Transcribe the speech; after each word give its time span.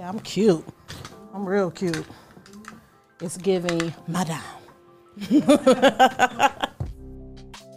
Yeah, 0.00 0.08
I'm 0.08 0.20
cute. 0.20 0.64
I'm 1.34 1.44
real 1.44 1.70
cute. 1.70 2.06
It's 3.20 3.36
giving 3.36 3.92
madame. 4.08 4.40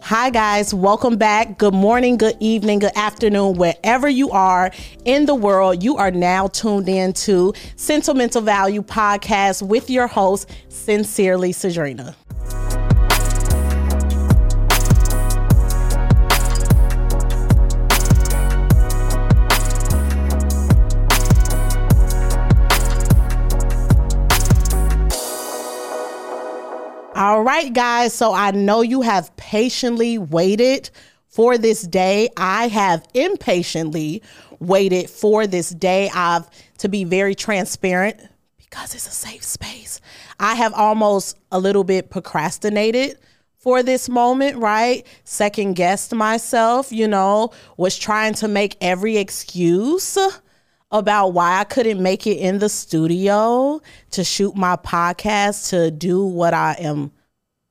Hi, 0.00 0.30
guys. 0.30 0.72
Welcome 0.72 1.18
back. 1.18 1.58
Good 1.58 1.74
morning, 1.74 2.16
good 2.16 2.38
evening, 2.40 2.78
good 2.78 2.96
afternoon, 2.96 3.58
wherever 3.58 4.08
you 4.08 4.30
are 4.30 4.70
in 5.04 5.26
the 5.26 5.34
world. 5.34 5.82
You 5.82 5.98
are 5.98 6.10
now 6.10 6.46
tuned 6.46 6.88
in 6.88 7.12
to 7.12 7.52
Sentimental 7.76 8.40
Value 8.40 8.80
Podcast 8.80 9.60
with 9.60 9.90
your 9.90 10.06
host, 10.06 10.50
Sincerely 10.70 11.52
Cedrinna. 11.52 12.14
All 27.34 27.42
right, 27.42 27.72
guys. 27.72 28.14
So 28.14 28.32
I 28.32 28.52
know 28.52 28.80
you 28.80 29.02
have 29.02 29.34
patiently 29.34 30.18
waited 30.18 30.88
for 31.26 31.58
this 31.58 31.82
day. 31.82 32.28
I 32.36 32.68
have 32.68 33.04
impatiently 33.12 34.22
waited 34.60 35.10
for 35.10 35.44
this 35.48 35.70
day. 35.70 36.08
I've, 36.14 36.48
to 36.78 36.88
be 36.88 37.02
very 37.02 37.34
transparent, 37.34 38.20
because 38.56 38.94
it's 38.94 39.08
a 39.08 39.10
safe 39.10 39.42
space, 39.42 40.00
I 40.38 40.54
have 40.54 40.74
almost 40.74 41.36
a 41.50 41.58
little 41.58 41.82
bit 41.82 42.08
procrastinated 42.08 43.18
for 43.58 43.82
this 43.82 44.08
moment, 44.08 44.58
right? 44.58 45.04
Second 45.24 45.74
guessed 45.74 46.14
myself, 46.14 46.92
you 46.92 47.08
know, 47.08 47.50
was 47.76 47.98
trying 47.98 48.34
to 48.34 48.46
make 48.46 48.76
every 48.80 49.16
excuse 49.16 50.16
about 50.92 51.30
why 51.30 51.58
I 51.58 51.64
couldn't 51.64 52.00
make 52.00 52.28
it 52.28 52.36
in 52.36 52.60
the 52.60 52.68
studio 52.68 53.80
to 54.12 54.22
shoot 54.22 54.54
my 54.54 54.76
podcast, 54.76 55.70
to 55.70 55.90
do 55.90 56.24
what 56.24 56.54
I 56.54 56.76
am 56.78 57.10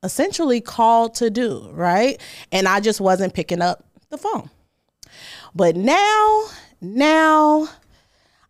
essentially 0.03 0.61
called 0.61 1.15
to 1.15 1.29
do, 1.29 1.69
right? 1.71 2.19
And 2.51 2.67
I 2.67 2.79
just 2.79 3.01
wasn't 3.01 3.33
picking 3.33 3.61
up 3.61 3.85
the 4.09 4.17
phone. 4.17 4.49
But 5.55 5.75
now, 5.75 6.45
now 6.81 7.69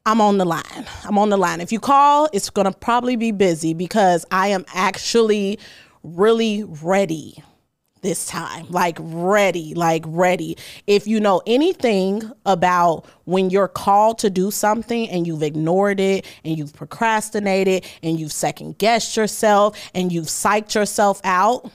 I'm 0.06 0.20
on 0.20 0.38
the 0.38 0.46
line. 0.46 0.86
I'm 1.06 1.18
on 1.18 1.30
the 1.30 1.38
line. 1.38 1.62
If 1.62 1.72
you 1.72 1.80
call, 1.80 2.28
it's 2.34 2.50
going 2.50 2.66
to 2.66 2.78
probably 2.78 3.16
be 3.16 3.32
busy 3.32 3.74
because 3.74 4.26
I 4.32 4.48
am 4.50 4.66
actually 4.74 5.60
really 6.04 6.64
ready 6.64 7.44
this 8.04 8.28
time. 8.28 8.68
Like 8.70 8.98
ready, 9.00 9.74
like 9.74 10.04
ready. 10.06 10.58
If 10.86 11.08
you 11.08 11.20
know 11.20 11.42
anything 11.48 12.32
about 12.46 13.06
when 13.26 13.50
you're 13.50 13.68
called 13.68 14.20
to 14.20 14.30
do 14.30 14.52
something 14.52 15.10
and 15.10 15.26
you've 15.26 15.42
ignored 15.42 16.00
it 16.00 16.26
and 16.46 16.56
you've 16.58 16.74
procrastinated 16.74 17.86
and 18.04 18.20
you've 18.20 18.32
second 18.32 18.78
guessed 18.78 19.18
yourself 19.18 19.76
and 19.96 20.12
you've 20.12 20.28
psyched 20.28 20.76
yourself 20.76 21.20
out, 21.24 21.72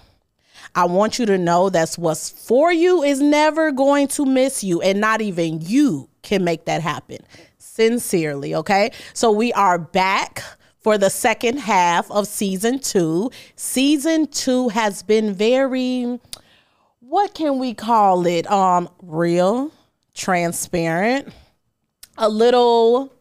I 0.75 0.85
want 0.85 1.19
you 1.19 1.27
to 1.27 1.39
know 1.39 1.71
that's 1.71 1.99
what's 1.99 2.31
for 2.31 2.73
you 2.73 3.03
is 3.03 3.21
never 3.21 3.73
going 3.73 4.07
to 4.09 4.25
miss 4.25 4.63
you, 4.63 4.81
and 4.83 5.01
not 5.01 5.21
even 5.21 5.61
you 5.63 6.09
can 6.23 6.45
make 6.45 6.67
that 6.67 6.83
happen. 6.83 7.19
Sincerely, 7.57 8.55
okay? 8.55 8.93
So 9.15 9.33
we 9.33 9.53
are 9.55 9.79
back 9.79 10.43
for 10.81 10.99
the 10.99 11.11
second 11.11 11.59
half 11.59 12.11
of 12.11 12.27
season 12.27 12.79
two. 12.79 13.31
Season 13.57 14.27
two 14.27 14.69
has 14.69 15.03
been 15.03 15.35
very, 15.35 16.19
what 17.01 17.35
can 17.35 17.59
we 17.59 17.75
call 17.75 18.27
it? 18.27 18.51
Um, 18.51 18.89
real, 19.03 19.73
transparent, 20.15 21.33
a 22.17 22.29
little 22.29 23.13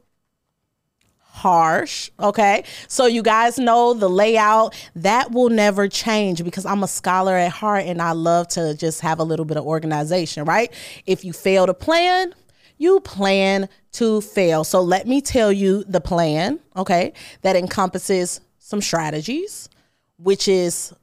harsh. 1.37 2.09
Okay. 2.19 2.63
So 2.87 3.05
you 3.05 3.21
guys 3.21 3.59
know 3.59 3.93
the 3.93 4.09
layout 4.09 4.73
that 4.95 5.31
will 5.31 5.49
never 5.49 5.87
change 5.87 6.43
because 6.43 6.65
I'm 6.65 6.81
a 6.81 6.87
scholar 6.87 7.35
at 7.35 7.51
heart 7.51 7.85
and 7.85 8.01
I 8.01 8.13
love 8.13 8.47
to 8.49 8.75
just 8.75 9.01
have 9.01 9.19
a 9.19 9.23
little 9.23 9.45
bit 9.45 9.57
of 9.57 9.65
organization, 9.65 10.45
right? 10.45 10.73
If 11.05 11.23
you 11.23 11.33
fail 11.33 11.67
to 11.67 11.75
plan, 11.75 12.33
you 12.77 12.99
plan 12.99 13.69
to 13.93 14.21
fail. 14.21 14.63
So 14.63 14.81
let 14.81 15.07
me 15.07 15.21
tell 15.21 15.51
you 15.51 15.83
the 15.85 16.01
plan, 16.01 16.59
okay, 16.75 17.13
that 17.41 17.55
encompasses 17.55 18.41
some 18.59 18.81
strategies, 18.81 19.69
which 20.17 20.47
is 20.47 20.93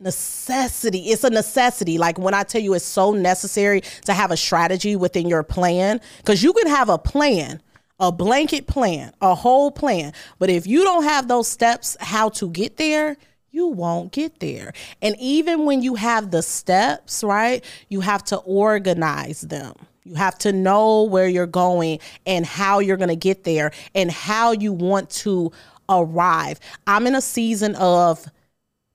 necessity. 0.00 0.98
It's 1.10 1.24
a 1.24 1.30
necessity. 1.30 1.96
Like 1.98 2.18
when 2.18 2.34
I 2.34 2.42
tell 2.42 2.60
you 2.60 2.74
it's 2.74 2.84
so 2.84 3.12
necessary 3.12 3.82
to 4.06 4.12
have 4.12 4.30
a 4.30 4.36
strategy 4.36 4.96
within 4.96 5.28
your 5.28 5.42
plan, 5.42 6.00
because 6.18 6.42
you 6.42 6.52
can 6.52 6.66
have 6.66 6.88
a 6.88 6.98
plan, 6.98 7.62
a 8.00 8.10
blanket 8.10 8.66
plan, 8.66 9.12
a 9.20 9.34
whole 9.34 9.70
plan. 9.70 10.12
But 10.40 10.50
if 10.50 10.66
you 10.66 10.82
don't 10.82 11.04
have 11.04 11.28
those 11.28 11.46
steps 11.46 11.96
how 12.00 12.30
to 12.30 12.50
get 12.50 12.78
there, 12.78 13.16
you 13.52 13.68
won't 13.68 14.12
get 14.12 14.40
there. 14.40 14.72
And 15.02 15.14
even 15.20 15.66
when 15.66 15.82
you 15.82 15.94
have 15.94 16.30
the 16.30 16.42
steps, 16.42 17.22
right, 17.22 17.64
you 17.88 18.00
have 18.00 18.24
to 18.24 18.38
organize 18.38 19.42
them. 19.42 19.74
You 20.04 20.14
have 20.14 20.36
to 20.38 20.52
know 20.52 21.04
where 21.04 21.28
you're 21.28 21.46
going 21.46 22.00
and 22.26 22.44
how 22.44 22.80
you're 22.80 22.96
going 22.96 23.08
to 23.08 23.16
get 23.16 23.44
there 23.44 23.72
and 23.94 24.10
how 24.10 24.52
you 24.52 24.72
want 24.72 25.10
to 25.10 25.52
arrive. 25.88 26.58
I'm 26.86 27.06
in 27.06 27.14
a 27.14 27.20
season 27.20 27.74
of 27.76 28.26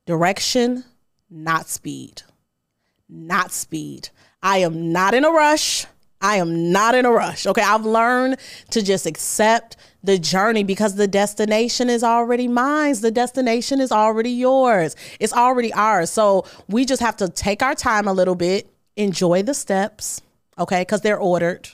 direction, 0.05 0.83
not 1.29 1.69
speed. 1.69 2.23
Not 3.09 3.51
speed. 3.51 4.09
I 4.43 4.59
am 4.59 4.91
not 4.91 5.13
in 5.13 5.23
a 5.23 5.31
rush. 5.31 5.85
I 6.19 6.37
am 6.37 6.71
not 6.71 6.95
in 6.95 7.05
a 7.05 7.11
rush. 7.11 7.45
Okay. 7.45 7.61
I've 7.61 7.85
learned 7.85 8.37
to 8.71 8.81
just 8.81 9.05
accept 9.05 9.77
the 10.03 10.17
journey 10.17 10.63
because 10.63 10.95
the 10.95 11.07
destination 11.07 11.89
is 11.89 12.03
already 12.03 12.47
mine. 12.47 12.95
The 12.99 13.11
destination 13.11 13.79
is 13.79 13.91
already 13.91 14.31
yours. 14.31 14.95
It's 15.19 15.33
already 15.33 15.71
ours. 15.73 16.09
So 16.09 16.45
we 16.67 16.85
just 16.85 17.01
have 17.01 17.17
to 17.17 17.29
take 17.29 17.61
our 17.61 17.75
time 17.75 18.07
a 18.07 18.13
little 18.13 18.35
bit, 18.35 18.69
enjoy 18.95 19.43
the 19.43 19.53
steps, 19.53 20.21
okay? 20.57 20.81
Because 20.81 21.01
they're 21.01 21.19
ordered, 21.19 21.69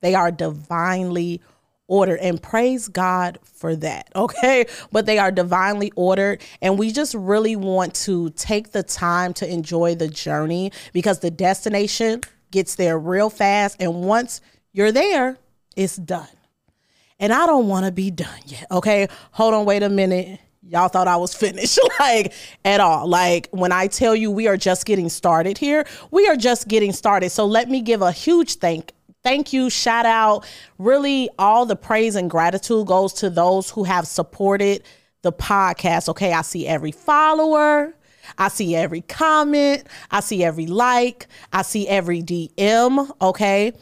they 0.00 0.14
are 0.14 0.30
divinely 0.30 1.40
ordered 1.88 2.20
and 2.20 2.40
praise 2.40 2.88
God 2.88 3.38
for 3.42 3.74
that, 3.76 4.10
okay? 4.16 4.66
But 4.92 5.06
they 5.06 5.18
are 5.18 5.30
divinely 5.30 5.92
ordered 5.96 6.42
and 6.62 6.78
we 6.78 6.92
just 6.92 7.14
really 7.14 7.56
want 7.56 7.94
to 7.96 8.30
take 8.30 8.72
the 8.72 8.82
time 8.82 9.32
to 9.34 9.50
enjoy 9.50 9.94
the 9.94 10.08
journey 10.08 10.70
because 10.92 11.20
the 11.20 11.30
destination 11.30 12.20
gets 12.50 12.76
there 12.76 12.98
real 12.98 13.30
fast 13.30 13.76
and 13.80 14.02
once 14.02 14.40
you're 14.72 14.92
there, 14.92 15.38
it's 15.76 15.96
done. 15.96 16.28
And 17.18 17.32
I 17.32 17.46
don't 17.46 17.66
want 17.66 17.84
to 17.84 17.90
be 17.90 18.10
done 18.10 18.40
yet, 18.46 18.66
okay? 18.70 19.08
Hold 19.32 19.54
on, 19.54 19.64
wait 19.64 19.82
a 19.82 19.88
minute. 19.88 20.38
Y'all 20.68 20.88
thought 20.88 21.08
I 21.08 21.16
was 21.16 21.34
finished, 21.34 21.78
like 22.00 22.34
at 22.64 22.80
all. 22.80 23.06
Like 23.06 23.48
when 23.52 23.72
I 23.72 23.86
tell 23.86 24.14
you 24.14 24.30
we 24.30 24.48
are 24.48 24.56
just 24.56 24.84
getting 24.84 25.08
started 25.08 25.56
here, 25.56 25.86
we 26.10 26.28
are 26.28 26.36
just 26.36 26.68
getting 26.68 26.92
started. 26.92 27.30
So 27.30 27.46
let 27.46 27.70
me 27.70 27.80
give 27.80 28.02
a 28.02 28.12
huge 28.12 28.56
thank 28.56 28.92
thank 29.22 29.52
you, 29.52 29.70
shout 29.70 30.06
out. 30.06 30.46
Really, 30.78 31.28
all 31.38 31.66
the 31.66 31.76
praise 31.76 32.16
and 32.16 32.30
gratitude 32.30 32.86
goes 32.86 33.12
to 33.14 33.30
those 33.30 33.70
who 33.70 33.84
have 33.84 34.06
supported 34.06 34.82
the 35.22 35.32
podcast. 35.32 36.08
Okay, 36.10 36.32
I 36.32 36.42
see 36.42 36.66
every 36.66 36.92
follower. 36.92 37.94
I 38.36 38.48
see 38.48 38.76
every 38.76 39.00
comment. 39.00 39.86
I 40.10 40.20
see 40.20 40.44
every 40.44 40.66
like. 40.66 41.26
I 41.52 41.62
see 41.62 41.88
every 41.88 42.22
DM. 42.22 43.10
Okay. 43.20 43.72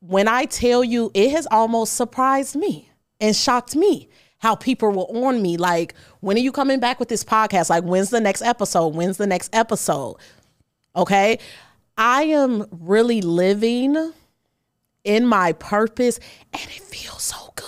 When 0.00 0.28
I 0.28 0.44
tell 0.46 0.84
you, 0.84 1.10
it 1.14 1.30
has 1.30 1.46
almost 1.50 1.94
surprised 1.94 2.56
me 2.56 2.90
and 3.20 3.34
shocked 3.34 3.74
me 3.76 4.08
how 4.38 4.54
people 4.54 4.90
were 4.90 5.26
on 5.26 5.42
me. 5.42 5.56
Like, 5.56 5.94
when 6.20 6.36
are 6.36 6.40
you 6.40 6.52
coming 6.52 6.80
back 6.80 7.00
with 7.00 7.08
this 7.08 7.24
podcast? 7.24 7.70
Like, 7.70 7.84
when's 7.84 8.10
the 8.10 8.20
next 8.20 8.42
episode? 8.42 8.94
When's 8.94 9.16
the 9.16 9.26
next 9.26 9.54
episode? 9.54 10.16
Okay. 10.94 11.38
I 11.96 12.24
am 12.24 12.66
really 12.70 13.22
living 13.22 14.12
in 15.04 15.26
my 15.26 15.52
purpose 15.52 16.18
and 16.52 16.62
it 16.62 16.82
feels 16.82 17.22
so 17.22 17.52
good. 17.56 17.66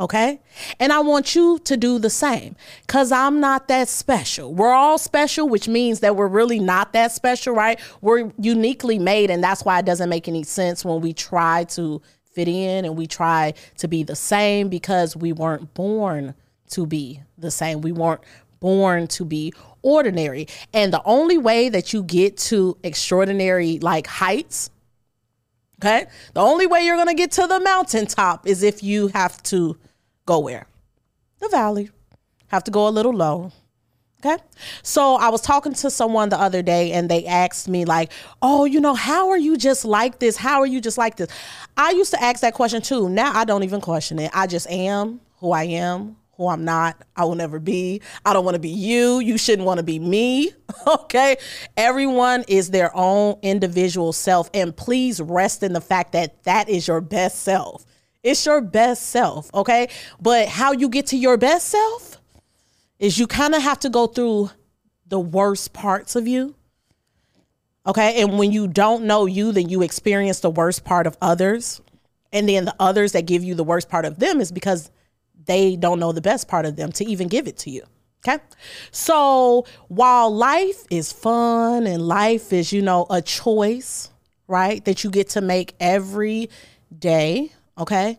Okay. 0.00 0.40
And 0.80 0.92
I 0.92 1.00
want 1.00 1.36
you 1.36 1.60
to 1.60 1.76
do 1.76 1.98
the 2.00 2.10
same 2.10 2.56
because 2.86 3.12
I'm 3.12 3.38
not 3.38 3.68
that 3.68 3.88
special. 3.88 4.52
We're 4.52 4.72
all 4.72 4.98
special, 4.98 5.48
which 5.48 5.68
means 5.68 6.00
that 6.00 6.16
we're 6.16 6.26
really 6.26 6.58
not 6.58 6.92
that 6.94 7.12
special, 7.12 7.54
right? 7.54 7.78
We're 8.00 8.32
uniquely 8.38 8.98
made. 8.98 9.30
And 9.30 9.44
that's 9.44 9.64
why 9.64 9.78
it 9.78 9.86
doesn't 9.86 10.08
make 10.08 10.26
any 10.26 10.42
sense 10.42 10.84
when 10.84 11.00
we 11.00 11.12
try 11.12 11.64
to 11.64 12.02
fit 12.32 12.48
in 12.48 12.84
and 12.84 12.96
we 12.96 13.06
try 13.06 13.54
to 13.78 13.88
be 13.88 14.02
the 14.02 14.16
same 14.16 14.68
because 14.68 15.16
we 15.16 15.32
weren't 15.32 15.74
born 15.74 16.34
to 16.70 16.86
be 16.86 17.22
the 17.38 17.50
same. 17.50 17.80
We 17.80 17.92
weren't 17.92 18.22
born 18.60 19.08
to 19.08 19.24
be 19.24 19.52
ordinary. 19.82 20.46
And 20.72 20.92
the 20.92 21.02
only 21.04 21.38
way 21.38 21.68
that 21.68 21.92
you 21.92 22.02
get 22.02 22.36
to 22.38 22.78
extraordinary 22.82 23.78
like 23.80 24.06
heights, 24.06 24.70
okay? 25.80 26.06
The 26.34 26.40
only 26.40 26.66
way 26.66 26.84
you're 26.84 26.96
going 26.96 27.08
to 27.08 27.14
get 27.14 27.32
to 27.32 27.46
the 27.46 27.60
mountaintop 27.60 28.46
is 28.46 28.62
if 28.62 28.82
you 28.82 29.08
have 29.08 29.42
to 29.44 29.76
go 30.26 30.38
where? 30.38 30.66
The 31.40 31.48
valley. 31.48 31.90
Have 32.48 32.64
to 32.64 32.70
go 32.70 32.86
a 32.86 32.90
little 32.90 33.12
low. 33.12 33.52
Okay. 34.24 34.40
So 34.84 35.16
I 35.16 35.30
was 35.30 35.40
talking 35.40 35.74
to 35.74 35.90
someone 35.90 36.28
the 36.28 36.38
other 36.38 36.62
day 36.62 36.92
and 36.92 37.08
they 37.08 37.26
asked 37.26 37.68
me, 37.68 37.84
like, 37.84 38.12
oh, 38.40 38.64
you 38.64 38.80
know, 38.80 38.94
how 38.94 39.30
are 39.30 39.38
you 39.38 39.56
just 39.56 39.84
like 39.84 40.20
this? 40.20 40.36
How 40.36 40.60
are 40.60 40.66
you 40.66 40.80
just 40.80 40.96
like 40.96 41.16
this? 41.16 41.28
I 41.76 41.90
used 41.90 42.12
to 42.12 42.22
ask 42.22 42.40
that 42.42 42.54
question 42.54 42.82
too. 42.82 43.08
Now 43.08 43.32
I 43.34 43.44
don't 43.44 43.64
even 43.64 43.80
question 43.80 44.20
it. 44.20 44.30
I 44.32 44.46
just 44.46 44.70
am 44.70 45.20
who 45.38 45.50
I 45.50 45.64
am, 45.64 46.16
who 46.36 46.46
I'm 46.46 46.64
not. 46.64 47.02
I 47.16 47.24
will 47.24 47.34
never 47.34 47.58
be. 47.58 48.00
I 48.24 48.32
don't 48.32 48.44
want 48.44 48.54
to 48.54 48.60
be 48.60 48.68
you. 48.68 49.18
You 49.18 49.36
shouldn't 49.36 49.66
want 49.66 49.78
to 49.78 49.84
be 49.84 49.98
me. 49.98 50.52
Okay. 50.86 51.36
Everyone 51.76 52.44
is 52.48 52.70
their 52.70 52.90
own 52.96 53.36
individual 53.42 54.12
self. 54.12 54.50
And 54.54 54.74
please 54.74 55.20
rest 55.20 55.62
in 55.62 55.74
the 55.74 55.80
fact 55.80 56.12
that 56.12 56.42
that 56.44 56.68
is 56.68 56.88
your 56.88 57.00
best 57.00 57.40
self. 57.40 57.84
It's 58.22 58.44
your 58.46 58.60
best 58.62 59.10
self. 59.10 59.52
Okay. 59.54 59.88
But 60.20 60.48
how 60.48 60.72
you 60.72 60.88
get 60.88 61.06
to 61.08 61.16
your 61.16 61.36
best 61.36 61.68
self? 61.68 62.11
Is 63.02 63.18
you 63.18 63.26
kind 63.26 63.52
of 63.52 63.60
have 63.60 63.80
to 63.80 63.90
go 63.90 64.06
through 64.06 64.48
the 65.08 65.18
worst 65.18 65.72
parts 65.72 66.14
of 66.14 66.28
you. 66.28 66.54
Okay. 67.84 68.22
And 68.22 68.38
when 68.38 68.52
you 68.52 68.68
don't 68.68 69.04
know 69.04 69.26
you, 69.26 69.50
then 69.50 69.68
you 69.68 69.82
experience 69.82 70.38
the 70.38 70.48
worst 70.48 70.84
part 70.84 71.08
of 71.08 71.18
others. 71.20 71.82
And 72.32 72.48
then 72.48 72.64
the 72.64 72.76
others 72.78 73.10
that 73.12 73.26
give 73.26 73.42
you 73.42 73.56
the 73.56 73.64
worst 73.64 73.88
part 73.88 74.04
of 74.04 74.20
them 74.20 74.40
is 74.40 74.52
because 74.52 74.88
they 75.46 75.74
don't 75.74 75.98
know 75.98 76.12
the 76.12 76.20
best 76.20 76.46
part 76.46 76.64
of 76.64 76.76
them 76.76 76.92
to 76.92 77.04
even 77.04 77.26
give 77.26 77.48
it 77.48 77.58
to 77.58 77.70
you. 77.70 77.82
Okay. 78.24 78.40
So 78.92 79.66
while 79.88 80.32
life 80.32 80.84
is 80.88 81.12
fun 81.12 81.88
and 81.88 82.06
life 82.06 82.52
is, 82.52 82.72
you 82.72 82.82
know, 82.82 83.06
a 83.10 83.20
choice, 83.20 84.10
right, 84.46 84.82
that 84.84 85.02
you 85.02 85.10
get 85.10 85.30
to 85.30 85.40
make 85.40 85.74
every 85.80 86.50
day. 86.96 87.50
Okay 87.76 88.16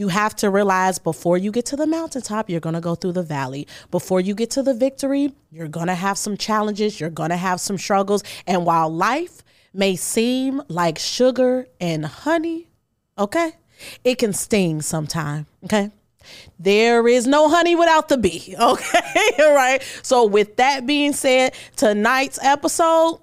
you 0.00 0.08
have 0.08 0.34
to 0.34 0.48
realize 0.48 0.98
before 0.98 1.36
you 1.36 1.52
get 1.52 1.66
to 1.66 1.76
the 1.76 1.86
mountaintop, 1.86 2.48
you're 2.48 2.58
going 2.58 2.74
to 2.74 2.80
go 2.80 2.94
through 2.94 3.12
the 3.12 3.22
valley. 3.22 3.68
Before 3.90 4.18
you 4.18 4.34
get 4.34 4.50
to 4.52 4.62
the 4.62 4.72
victory, 4.72 5.34
you're 5.52 5.68
going 5.68 5.88
to 5.88 5.94
have 5.94 6.16
some 6.16 6.38
challenges, 6.38 6.98
you're 6.98 7.10
going 7.10 7.28
to 7.28 7.36
have 7.36 7.60
some 7.60 7.76
struggles. 7.76 8.24
And 8.46 8.64
while 8.64 8.88
life 8.88 9.42
may 9.74 9.96
seem 9.96 10.62
like 10.68 10.98
sugar 10.98 11.66
and 11.82 12.06
honey, 12.06 12.68
okay, 13.18 13.52
it 14.02 14.16
can 14.16 14.32
sting 14.32 14.80
sometime, 14.80 15.44
okay? 15.64 15.90
There 16.58 17.06
is 17.06 17.26
no 17.26 17.50
honey 17.50 17.76
without 17.76 18.08
the 18.08 18.16
bee, 18.16 18.54
okay? 18.60 19.30
All 19.38 19.54
right. 19.54 19.82
So, 20.02 20.24
with 20.24 20.56
that 20.56 20.86
being 20.86 21.12
said, 21.12 21.52
tonight's 21.76 22.38
episode 22.42 23.20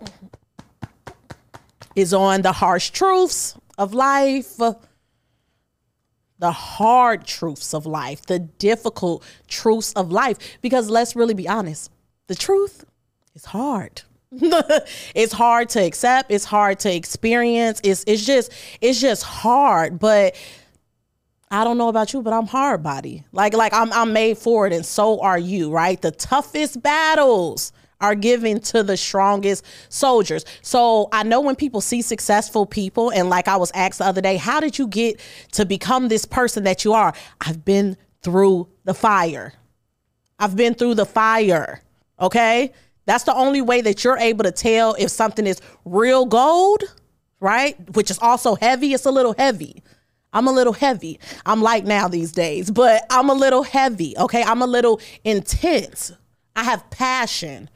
is 1.96 2.14
on 2.14 2.44
the 2.44 2.52
harsh 2.52 2.92
truths 2.92 3.56
of 3.80 3.96
life 3.96 4.60
the 6.40 6.52
hard 6.52 7.26
truths 7.26 7.74
of 7.74 7.86
life, 7.86 8.26
the 8.26 8.40
difficult 8.40 9.24
truths 9.48 9.94
of 9.94 10.12
life. 10.12 10.38
Because 10.62 10.90
let's 10.90 11.16
really 11.16 11.34
be 11.34 11.48
honest, 11.48 11.92
the 12.28 12.36
truth 12.36 12.86
is 13.36 13.46
hard. 13.46 14.02
it's 14.32 15.34
hard 15.34 15.70
to 15.70 15.80
accept, 15.80 16.32
it's 16.32 16.46
hard 16.46 16.80
to 16.80 16.94
experience. 16.94 17.80
It's 17.84 18.04
it's 18.08 18.26
just 18.26 18.52
it's 18.82 19.00
just 19.00 19.24
hard, 19.24 20.00
but 20.00 20.36
I 21.50 21.64
don't 21.64 21.78
know 21.78 21.88
about 21.88 22.12
you, 22.12 22.22
but 22.22 22.34
I'm 22.34 22.46
hard 22.46 22.84
body. 22.84 23.26
Like 23.32 23.54
like 23.54 23.74
I'm 23.74 23.92
I'm 23.94 24.12
made 24.12 24.38
for 24.38 24.68
it 24.68 24.74
and 24.74 24.86
so 24.86 25.22
are 25.22 25.40
you, 25.40 25.72
right? 25.72 26.02
The 26.02 26.12
toughest 26.12 26.82
battles 26.82 27.72
are 28.02 28.16
given 28.16 28.60
to 28.60 28.84
the 28.84 28.98
strongest 28.98 29.66
soldiers. 29.90 30.46
So 30.62 31.10
I 31.12 31.24
know 31.24 31.42
when 31.42 31.56
people 31.56 31.82
see 31.82 32.02
successful 32.02 32.66
people, 32.66 33.10
and 33.12 33.30
like 33.30 33.48
I 33.48 33.58
was 33.58 33.72
asked 33.74 34.00
the 34.00 34.06
other 34.06 34.22
day, 34.22 34.38
how 34.38 34.60
did 34.60 34.78
you 34.78 34.88
get 34.88 35.20
to 35.54 35.66
become 35.66 36.08
this 36.08 36.26
person 36.26 36.64
that 36.66 36.86
you 36.86 36.94
are? 36.94 37.14
I've 37.42 37.66
been 37.66 37.98
through 38.22 38.68
the 38.84 38.94
fire. 38.94 39.54
I've 40.40 40.56
been 40.56 40.74
through 40.74 40.96
the 40.96 41.06
fire. 41.06 41.82
Okay. 42.20 42.72
That's 43.06 43.24
the 43.24 43.34
only 43.34 43.62
way 43.62 43.82
that 43.82 44.04
you're 44.04 44.18
able 44.18 44.44
to 44.44 44.52
tell 44.52 44.96
if 45.00 45.10
something 45.10 45.48
is 45.48 45.62
real 45.86 46.26
gold, 46.26 46.84
right? 47.40 47.78
Which 47.96 48.12
is 48.12 48.20
also 48.20 48.56
heavy. 48.56 48.94
It's 48.94 49.06
a 49.06 49.12
little 49.12 49.34
heavy. 49.38 49.82
I'm 50.34 50.48
a 50.48 50.52
little 50.52 50.74
heavy. 50.74 51.20
I'm 51.46 51.62
like 51.62 51.86
now 51.86 52.10
these 52.10 52.34
days, 52.34 52.70
but 52.70 53.06
I'm 53.10 53.30
a 53.30 53.34
little 53.34 53.64
heavy. 53.64 54.16
Okay. 54.18 54.44
I'm 54.44 54.62
a 54.62 54.68
little 54.68 55.00
intense. 55.24 56.12
I 56.56 56.64
have 56.64 56.90
passion 56.90 57.70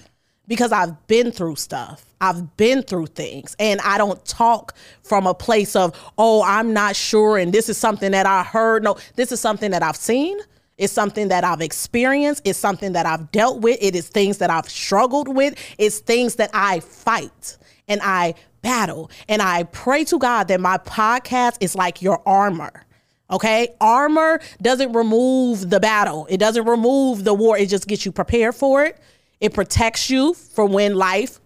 because 0.51 0.74
I've 0.74 1.07
been 1.07 1.31
through 1.31 1.56
stuff. 1.56 2.03
I've 2.19 2.57
been 2.57 2.83
through 2.83 3.06
things 3.06 3.56
and 3.57 3.80
I 3.80 3.98
don't 3.98 4.24
talk 4.25 4.75
from 5.01 5.25
a 5.25 5.33
place 5.33 5.77
of, 5.77 5.98
oh, 6.18 6.44
I'm 6.44 6.74
not 6.74 6.98
sure 6.98 7.38
and 7.38 7.53
this 7.53 7.69
is 7.69 7.77
something 7.77 8.12
that 8.12 8.25
I 8.25 8.44
heard. 8.44 8.83
No, 8.83 8.98
this 9.15 9.31
is 9.31 9.39
something 9.39 9.71
that 9.71 9.81
I've 9.81 9.95
seen. 9.95 10.38
It's 10.77 10.92
something 10.92 11.30
that 11.30 11.45
I've 11.45 11.62
experienced. 11.62 12.42
It's 12.44 12.59
something 12.59 12.92
that 12.92 13.06
I've 13.06 13.31
dealt 13.31 13.62
with. 13.62 13.77
It 13.80 13.95
is 13.95 14.09
things 14.09 14.39
that 14.39 14.50
I've 14.50 14.68
struggled 14.68 15.33
with. 15.33 15.56
It's 15.77 16.00
things 16.00 16.36
that 16.36 16.50
I 16.53 16.81
fight 16.81 17.57
and 17.88 18.01
I 18.03 18.33
battle. 18.62 19.09
And 19.30 19.42
I 19.42 19.63
pray 19.63 20.03
to 20.03 20.19
God 20.19 20.50
that 20.50 20.59
my 20.59 20.80
podcast 20.80 21.59
is 21.62 21.75
like 21.75 22.01
your 22.01 22.21
armor. 22.27 22.86
Okay. 23.30 23.69
Armor 23.80 24.42
doesn't 24.62 24.92
remove 24.92 25.69
the 25.69 25.80
battle, 25.80 26.27
it 26.30 26.39
doesn't 26.42 26.65
remove 26.65 27.24
the 27.24 27.33
war. 27.33 27.57
It 27.57 27.69
just 27.69 27.88
gets 27.88 28.06
you 28.06 28.12
prepared 28.12 28.53
for 28.53 28.83
it. 28.83 28.98
It 29.41 29.55
protects 29.55 30.09
you 30.09 30.35
from 30.35 30.71
when 30.71 30.95
life 30.95 31.39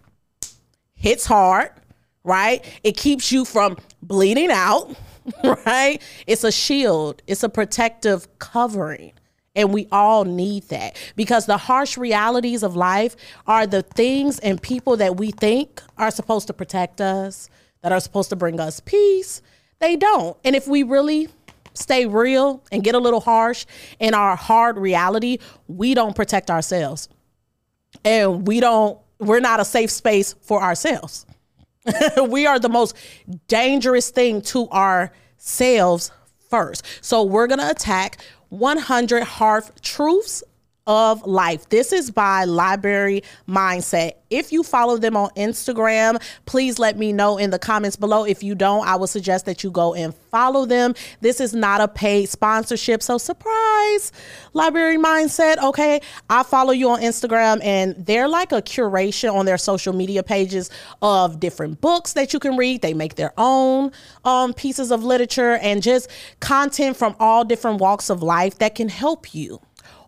hits 0.94 1.24
hard, 1.24 1.70
right? 2.22 2.62
It 2.84 2.96
keeps 2.96 3.32
you 3.32 3.46
from 3.46 3.78
bleeding 4.02 4.50
out, 4.50 4.94
right? 5.66 6.00
It's 6.26 6.44
a 6.44 6.52
shield, 6.52 7.22
it's 7.26 7.42
a 7.42 7.48
protective 7.48 8.38
covering. 8.38 9.12
And 9.54 9.72
we 9.72 9.88
all 9.90 10.26
need 10.26 10.64
that 10.64 10.96
because 11.16 11.46
the 11.46 11.56
harsh 11.56 11.96
realities 11.96 12.62
of 12.62 12.76
life 12.76 13.16
are 13.46 13.66
the 13.66 13.80
things 13.80 14.38
and 14.40 14.60
people 14.60 14.98
that 14.98 15.16
we 15.16 15.30
think 15.30 15.82
are 15.96 16.10
supposed 16.10 16.46
to 16.48 16.52
protect 16.52 17.00
us, 17.00 17.48
that 17.80 17.90
are 17.90 18.00
supposed 18.00 18.28
to 18.28 18.36
bring 18.36 18.60
us 18.60 18.80
peace. 18.80 19.40
They 19.78 19.96
don't. 19.96 20.36
And 20.44 20.54
if 20.54 20.68
we 20.68 20.82
really 20.82 21.30
stay 21.72 22.04
real 22.04 22.62
and 22.70 22.84
get 22.84 22.94
a 22.94 22.98
little 22.98 23.20
harsh 23.20 23.64
in 23.98 24.12
our 24.12 24.36
hard 24.36 24.76
reality, 24.76 25.38
we 25.68 25.94
don't 25.94 26.14
protect 26.14 26.50
ourselves 26.50 27.08
and 28.04 28.46
we 28.46 28.60
don't 28.60 28.98
we're 29.18 29.40
not 29.40 29.60
a 29.60 29.64
safe 29.64 29.90
space 29.90 30.34
for 30.42 30.62
ourselves. 30.62 31.26
we 32.28 32.46
are 32.46 32.58
the 32.58 32.68
most 32.68 32.96
dangerous 33.48 34.10
thing 34.10 34.42
to 34.42 34.68
ourselves 34.70 36.10
first. 36.50 36.84
So 37.00 37.22
we're 37.22 37.46
going 37.46 37.60
to 37.60 37.70
attack 37.70 38.18
100 38.50 39.22
hard 39.22 39.64
truths 39.82 40.42
of 40.86 41.26
life. 41.26 41.68
This 41.68 41.92
is 41.92 42.12
by 42.12 42.44
Library 42.44 43.22
Mindset. 43.48 44.12
If 44.30 44.52
you 44.52 44.62
follow 44.62 44.96
them 44.98 45.16
on 45.16 45.30
Instagram, 45.30 46.22
please 46.46 46.78
let 46.78 46.96
me 46.96 47.12
know 47.12 47.38
in 47.38 47.50
the 47.50 47.58
comments 47.58 47.96
below. 47.96 48.24
If 48.24 48.42
you 48.44 48.54
don't, 48.54 48.86
I 48.86 48.94
would 48.94 49.08
suggest 49.08 49.46
that 49.46 49.64
you 49.64 49.70
go 49.70 49.94
and 49.94 50.14
follow 50.14 50.64
them. 50.64 50.94
This 51.20 51.40
is 51.40 51.54
not 51.54 51.80
a 51.80 51.88
paid 51.88 52.28
sponsorship, 52.28 53.02
so 53.02 53.18
surprise, 53.18 54.12
Library 54.52 54.96
Mindset. 54.96 55.58
Okay, 55.58 56.00
I 56.30 56.44
follow 56.44 56.72
you 56.72 56.90
on 56.90 57.00
Instagram, 57.00 57.62
and 57.64 57.96
they're 57.98 58.28
like 58.28 58.52
a 58.52 58.62
curation 58.62 59.32
on 59.32 59.44
their 59.44 59.58
social 59.58 59.92
media 59.92 60.22
pages 60.22 60.70
of 61.02 61.40
different 61.40 61.80
books 61.80 62.12
that 62.12 62.32
you 62.32 62.38
can 62.38 62.56
read. 62.56 62.82
They 62.82 62.94
make 62.94 63.16
their 63.16 63.32
own 63.36 63.90
um, 64.24 64.54
pieces 64.54 64.92
of 64.92 65.02
literature 65.02 65.54
and 65.56 65.82
just 65.82 66.10
content 66.38 66.96
from 66.96 67.16
all 67.18 67.44
different 67.44 67.80
walks 67.80 68.08
of 68.08 68.22
life 68.22 68.58
that 68.58 68.76
can 68.76 68.88
help 68.88 69.34
you 69.34 69.60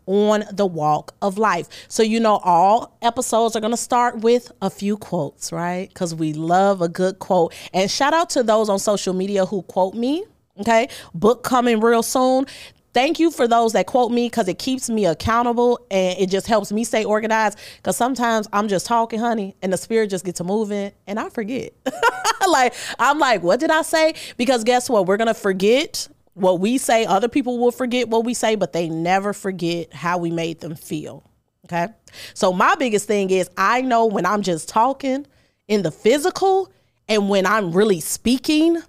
on 0.08 0.42
the 0.50 0.66
walk 0.66 1.14
of 1.20 1.36
life. 1.36 1.68
So, 1.88 2.02
you 2.02 2.18
know, 2.18 2.38
all 2.42 2.96
episodes 3.02 3.54
are 3.54 3.60
going 3.60 3.72
to 3.72 3.76
start 3.76 4.20
with 4.20 4.50
a 4.62 4.70
few 4.70 4.96
quotes, 4.96 5.52
right? 5.52 5.86
Because 5.88 6.14
we 6.14 6.32
love 6.32 6.80
a 6.80 6.88
good 6.88 7.18
quote. 7.18 7.54
And 7.74 7.90
shout 7.90 8.14
out 8.14 8.30
to 8.30 8.42
those 8.42 8.70
on 8.70 8.78
social 8.78 9.12
media 9.12 9.44
who 9.44 9.62
quote 9.62 9.94
me. 9.94 10.24
Okay. 10.58 10.88
Book 11.14 11.44
coming 11.44 11.80
real 11.80 12.02
soon. 12.02 12.46
Thank 12.94 13.20
you 13.20 13.30
for 13.30 13.46
those 13.46 13.74
that 13.74 13.86
quote 13.86 14.10
me 14.10 14.26
because 14.26 14.48
it 14.48 14.58
keeps 14.58 14.88
me 14.88 15.04
accountable 15.04 15.78
and 15.90 16.18
it 16.18 16.30
just 16.30 16.46
helps 16.46 16.72
me 16.72 16.84
stay 16.84 17.04
organized. 17.04 17.58
Because 17.76 17.96
sometimes 17.96 18.48
I'm 18.50 18.66
just 18.66 18.86
talking, 18.86 19.20
honey, 19.20 19.54
and 19.60 19.72
the 19.72 19.76
spirit 19.76 20.08
just 20.08 20.24
gets 20.24 20.38
to 20.38 20.44
moving 20.44 20.92
and 21.06 21.20
I 21.20 21.28
forget. 21.28 21.74
like, 22.48 22.74
I'm 22.98 23.18
like, 23.18 23.42
what 23.42 23.60
did 23.60 23.70
I 23.70 23.82
say? 23.82 24.14
Because 24.38 24.64
guess 24.64 24.88
what? 24.88 25.06
We're 25.06 25.18
going 25.18 25.28
to 25.28 25.34
forget 25.34 26.08
what 26.38 26.60
we 26.60 26.78
say, 26.78 27.04
other 27.04 27.28
people 27.28 27.58
will 27.58 27.72
forget 27.72 28.08
what 28.08 28.24
we 28.24 28.34
say, 28.34 28.54
but 28.54 28.72
they 28.72 28.88
never 28.88 29.32
forget 29.32 29.92
how 29.92 30.18
we 30.18 30.30
made 30.30 30.60
them 30.60 30.74
feel. 30.74 31.28
Okay. 31.64 31.88
So, 32.34 32.52
my 32.52 32.74
biggest 32.76 33.06
thing 33.06 33.30
is 33.30 33.50
I 33.56 33.82
know 33.82 34.06
when 34.06 34.24
I'm 34.24 34.42
just 34.42 34.68
talking 34.68 35.26
in 35.66 35.82
the 35.82 35.90
physical 35.90 36.72
and 37.08 37.28
when 37.28 37.46
I'm 37.46 37.72
really 37.72 38.00
speaking 38.00 38.80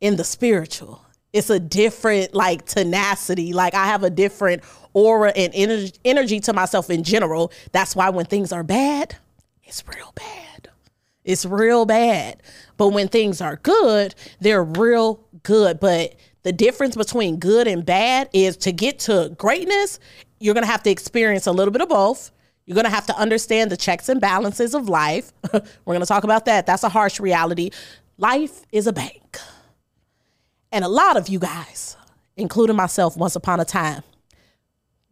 in 0.00 0.16
the 0.16 0.24
spiritual. 0.24 1.04
It's 1.32 1.48
a 1.48 1.58
different, 1.58 2.34
like, 2.34 2.66
tenacity. 2.66 3.54
Like, 3.54 3.74
I 3.74 3.86
have 3.86 4.02
a 4.02 4.10
different 4.10 4.62
aura 4.92 5.30
and 5.30 5.50
energy, 5.54 5.92
energy 6.04 6.40
to 6.40 6.52
myself 6.52 6.90
in 6.90 7.02
general. 7.02 7.52
That's 7.72 7.96
why 7.96 8.10
when 8.10 8.26
things 8.26 8.52
are 8.52 8.62
bad, 8.62 9.16
it's 9.64 9.82
real 9.88 10.12
bad. 10.14 10.68
It's 11.24 11.46
real 11.46 11.86
bad. 11.86 12.42
But 12.76 12.88
when 12.88 13.08
things 13.08 13.40
are 13.40 13.56
good, 13.56 14.14
they're 14.40 14.64
real 14.64 15.24
good. 15.42 15.80
But 15.80 16.16
the 16.42 16.52
difference 16.52 16.96
between 16.96 17.38
good 17.38 17.66
and 17.66 17.84
bad 17.84 18.28
is 18.32 18.56
to 18.58 18.72
get 18.72 18.98
to 19.00 19.34
greatness, 19.38 19.98
you're 20.40 20.54
going 20.54 20.64
to 20.64 20.70
have 20.70 20.82
to 20.84 20.90
experience 20.90 21.46
a 21.46 21.52
little 21.52 21.72
bit 21.72 21.82
of 21.82 21.88
both. 21.88 22.30
You're 22.66 22.74
going 22.74 22.84
to 22.84 22.90
have 22.90 23.06
to 23.06 23.16
understand 23.16 23.70
the 23.70 23.76
checks 23.76 24.08
and 24.08 24.20
balances 24.20 24.74
of 24.74 24.88
life. 24.88 25.32
We're 25.52 25.60
going 25.94 26.00
to 26.00 26.06
talk 26.06 26.24
about 26.24 26.44
that. 26.46 26.66
That's 26.66 26.84
a 26.84 26.88
harsh 26.88 27.20
reality. 27.20 27.70
Life 28.18 28.62
is 28.72 28.86
a 28.86 28.92
bank. 28.92 29.38
And 30.70 30.84
a 30.84 30.88
lot 30.88 31.16
of 31.16 31.28
you 31.28 31.38
guys, 31.38 31.96
including 32.36 32.76
myself 32.76 33.16
once 33.16 33.36
upon 33.36 33.60
a 33.60 33.64
time, 33.64 34.02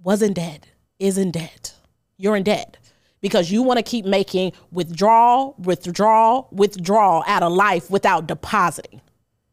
was 0.02 0.22
in 0.22 0.32
debt, 0.32 0.66
is 0.98 1.18
in 1.18 1.30
debt. 1.30 1.74
You're 2.16 2.36
in 2.36 2.44
debt 2.44 2.76
because 3.20 3.50
you 3.50 3.62
want 3.62 3.78
to 3.78 3.82
keep 3.82 4.04
making 4.04 4.52
withdrawal, 4.70 5.54
withdrawal, 5.58 6.48
withdrawal 6.50 7.22
out 7.26 7.42
of 7.42 7.52
life 7.52 7.90
without 7.90 8.26
depositing. 8.26 9.00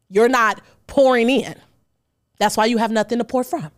You're 0.08 0.28
not 0.28 0.60
pouring 0.86 1.28
in. 1.28 1.54
That's 2.38 2.56
why 2.56 2.66
you 2.66 2.78
have 2.78 2.90
nothing 2.90 3.18
to 3.18 3.24
pour 3.24 3.44
from. 3.44 3.70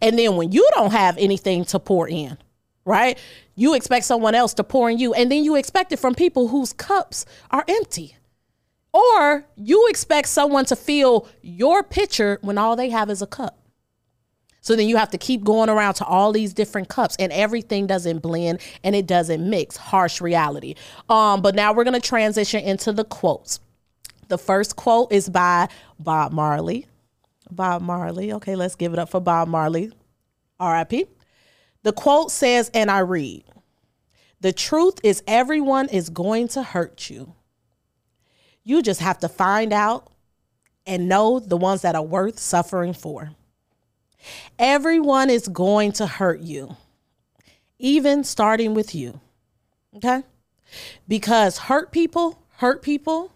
And 0.00 0.18
then 0.18 0.36
when 0.36 0.52
you 0.52 0.68
don't 0.74 0.92
have 0.92 1.18
anything 1.18 1.64
to 1.66 1.78
pour 1.78 2.08
in, 2.08 2.38
right? 2.84 3.18
You 3.54 3.74
expect 3.74 4.04
someone 4.04 4.34
else 4.34 4.54
to 4.54 4.64
pour 4.64 4.88
in 4.88 4.98
you, 4.98 5.12
and 5.14 5.30
then 5.30 5.44
you 5.44 5.56
expect 5.56 5.92
it 5.92 5.98
from 5.98 6.14
people 6.14 6.48
whose 6.48 6.72
cups 6.72 7.26
are 7.50 7.64
empty. 7.68 8.16
Or 8.92 9.44
you 9.56 9.88
expect 9.88 10.28
someone 10.28 10.64
to 10.66 10.76
fill 10.76 11.28
your 11.42 11.82
pitcher 11.82 12.38
when 12.42 12.58
all 12.58 12.76
they 12.76 12.90
have 12.90 13.10
is 13.10 13.22
a 13.22 13.26
cup. 13.26 13.56
So 14.62 14.76
then 14.76 14.88
you 14.88 14.96
have 14.96 15.10
to 15.10 15.18
keep 15.18 15.42
going 15.42 15.70
around 15.70 15.94
to 15.94 16.04
all 16.04 16.32
these 16.32 16.52
different 16.52 16.88
cups 16.88 17.16
and 17.18 17.32
everything 17.32 17.86
doesn't 17.86 18.18
blend 18.18 18.60
and 18.84 18.94
it 18.94 19.06
doesn't 19.06 19.48
mix. 19.48 19.76
Harsh 19.76 20.20
reality. 20.20 20.74
Um, 21.08 21.40
but 21.40 21.54
now 21.54 21.72
we're 21.72 21.84
going 21.84 21.98
to 21.98 22.06
transition 22.06 22.60
into 22.60 22.92
the 22.92 23.04
quotes. 23.04 23.60
The 24.28 24.38
first 24.38 24.76
quote 24.76 25.12
is 25.12 25.28
by 25.28 25.68
Bob 25.98 26.32
Marley. 26.32 26.86
Bob 27.50 27.82
Marley. 27.82 28.32
Okay, 28.34 28.56
let's 28.56 28.74
give 28.74 28.92
it 28.92 28.98
up 28.98 29.10
for 29.10 29.20
Bob 29.20 29.48
Marley. 29.48 29.92
RIP. 30.60 31.08
The 31.82 31.92
quote 31.92 32.30
says, 32.30 32.70
and 32.74 32.90
I 32.90 33.00
read, 33.00 33.44
The 34.40 34.52
truth 34.52 34.98
is, 35.02 35.22
everyone 35.26 35.88
is 35.88 36.10
going 36.10 36.48
to 36.48 36.62
hurt 36.62 37.08
you. 37.08 37.34
You 38.62 38.82
just 38.82 39.00
have 39.00 39.18
to 39.20 39.28
find 39.28 39.72
out 39.72 40.12
and 40.86 41.08
know 41.08 41.40
the 41.40 41.56
ones 41.56 41.82
that 41.82 41.94
are 41.94 42.02
worth 42.02 42.38
suffering 42.38 42.92
for. 42.92 43.30
Everyone 44.58 45.30
is 45.30 45.48
going 45.48 45.92
to 45.92 46.06
hurt 46.06 46.40
you, 46.40 46.76
even 47.78 48.24
starting 48.24 48.74
with 48.74 48.94
you. 48.94 49.20
Okay? 49.96 50.22
Because 51.08 51.58
hurt 51.58 51.90
people, 51.90 52.42
hurt 52.56 52.82
people, 52.82 53.32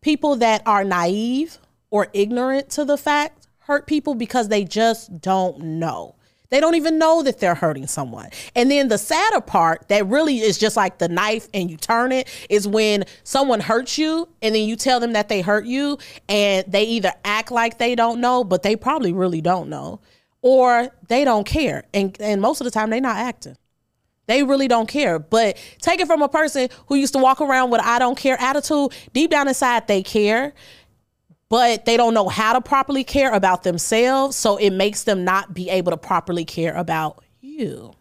people 0.00 0.36
that 0.36 0.62
are 0.64 0.84
naive 0.84 1.58
or 1.90 2.08
ignorant 2.12 2.70
to 2.70 2.84
the 2.84 2.96
fact, 2.96 3.41
hurt 3.64 3.86
people 3.86 4.14
because 4.14 4.48
they 4.48 4.64
just 4.64 5.20
don't 5.20 5.58
know. 5.60 6.16
They 6.52 6.60
don't 6.60 6.74
even 6.74 6.98
know 6.98 7.22
that 7.22 7.40
they're 7.40 7.54
hurting 7.54 7.86
someone. 7.86 8.28
And 8.54 8.70
then 8.70 8.88
the 8.88 8.98
sadder 8.98 9.40
part 9.40 9.88
that 9.88 10.06
really 10.06 10.40
is 10.40 10.58
just 10.58 10.76
like 10.76 10.98
the 10.98 11.08
knife 11.08 11.48
and 11.54 11.70
you 11.70 11.78
turn 11.78 12.12
it 12.12 12.28
is 12.50 12.68
when 12.68 13.04
someone 13.24 13.60
hurts 13.60 13.96
you 13.96 14.28
and 14.42 14.54
then 14.54 14.68
you 14.68 14.76
tell 14.76 15.00
them 15.00 15.14
that 15.14 15.30
they 15.30 15.40
hurt 15.40 15.64
you 15.64 15.96
and 16.28 16.70
they 16.70 16.84
either 16.84 17.14
act 17.24 17.50
like 17.50 17.78
they 17.78 17.94
don't 17.94 18.20
know, 18.20 18.44
but 18.44 18.62
they 18.62 18.76
probably 18.76 19.14
really 19.14 19.40
don't 19.40 19.70
know, 19.70 20.00
or 20.42 20.90
they 21.08 21.24
don't 21.24 21.46
care. 21.46 21.84
And 21.94 22.14
and 22.20 22.42
most 22.42 22.60
of 22.60 22.66
the 22.66 22.70
time 22.70 22.90
they're 22.90 23.00
not 23.00 23.16
acting. 23.16 23.56
They 24.26 24.42
really 24.42 24.68
don't 24.68 24.88
care. 24.88 25.18
But 25.18 25.56
take 25.80 26.00
it 26.00 26.06
from 26.06 26.20
a 26.20 26.28
person 26.28 26.68
who 26.86 26.96
used 26.96 27.14
to 27.14 27.18
walk 27.18 27.40
around 27.40 27.70
with 27.70 27.80
I 27.82 27.98
don't 27.98 28.18
care 28.18 28.38
attitude, 28.38 28.92
deep 29.14 29.30
down 29.30 29.48
inside 29.48 29.88
they 29.88 30.02
care 30.02 30.52
but 31.52 31.84
they 31.84 31.98
don't 31.98 32.14
know 32.14 32.30
how 32.30 32.54
to 32.54 32.62
properly 32.62 33.04
care 33.04 33.30
about 33.30 33.62
themselves. 33.62 34.36
So 34.36 34.56
it 34.56 34.70
makes 34.70 35.02
them 35.02 35.22
not 35.22 35.52
be 35.52 35.68
able 35.68 35.90
to 35.92 35.98
properly 35.98 36.46
care 36.46 36.74
about 36.74 37.22
you. 37.42 37.92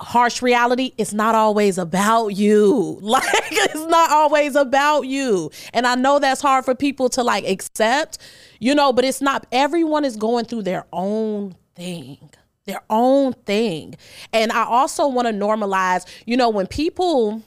Harsh 0.00 0.40
reality, 0.40 0.92
it's 0.96 1.12
not 1.12 1.34
always 1.34 1.76
about 1.76 2.28
you. 2.28 2.98
Like, 3.02 3.24
it's 3.50 3.86
not 3.88 4.10
always 4.10 4.56
about 4.56 5.02
you. 5.02 5.50
And 5.74 5.86
I 5.86 5.96
know 5.96 6.18
that's 6.18 6.40
hard 6.40 6.64
for 6.64 6.74
people 6.74 7.10
to 7.10 7.22
like 7.22 7.46
accept, 7.46 8.16
you 8.58 8.74
know, 8.74 8.90
but 8.90 9.04
it's 9.04 9.20
not, 9.20 9.46
everyone 9.52 10.06
is 10.06 10.16
going 10.16 10.46
through 10.46 10.62
their 10.62 10.86
own 10.94 11.56
thing 11.74 12.30
their 12.64 12.82
own 12.90 13.32
thing. 13.32 13.94
And 14.32 14.50
I 14.50 14.64
also 14.64 15.06
want 15.06 15.28
to 15.28 15.32
normalize, 15.32 16.04
you 16.24 16.36
know, 16.36 16.48
when 16.48 16.66
people 16.66 17.42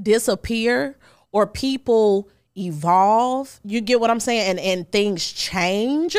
disappear 0.00 0.96
or 1.30 1.46
people 1.46 2.30
evolve. 2.66 3.60
You 3.64 3.80
get 3.80 4.00
what 4.00 4.10
I'm 4.10 4.20
saying? 4.20 4.50
And 4.50 4.60
and 4.60 4.90
things 4.90 5.30
change, 5.32 6.16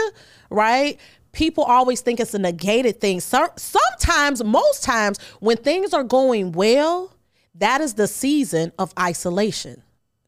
right? 0.49 0.99
People 1.31 1.63
always 1.63 2.01
think 2.01 2.19
it's 2.19 2.33
a 2.33 2.39
negated 2.39 2.99
thing. 2.99 3.21
So, 3.21 3.47
sometimes, 3.55 4.43
most 4.43 4.83
times, 4.83 5.17
when 5.39 5.57
things 5.57 5.93
are 5.93 6.03
going 6.03 6.51
well, 6.51 7.15
that 7.55 7.81
is 7.81 7.93
the 7.93 8.07
season 8.07 8.71
of 8.77 8.93
isolation. 8.99 9.81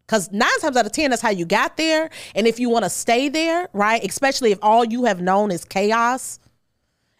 Because 0.05 0.31
nine 0.31 0.59
times 0.59 0.77
out 0.77 0.85
of 0.85 0.91
10, 0.91 1.09
that's 1.09 1.21
how 1.21 1.29
you 1.29 1.45
got 1.45 1.77
there. 1.77 2.09
And 2.35 2.45
if 2.45 2.59
you 2.59 2.69
want 2.69 2.83
to 2.83 2.89
stay 2.89 3.29
there, 3.29 3.69
right, 3.73 4.03
especially 4.03 4.51
if 4.51 4.59
all 4.61 4.83
you 4.83 5.05
have 5.05 5.21
known 5.21 5.49
is 5.49 5.63
chaos 5.65 6.39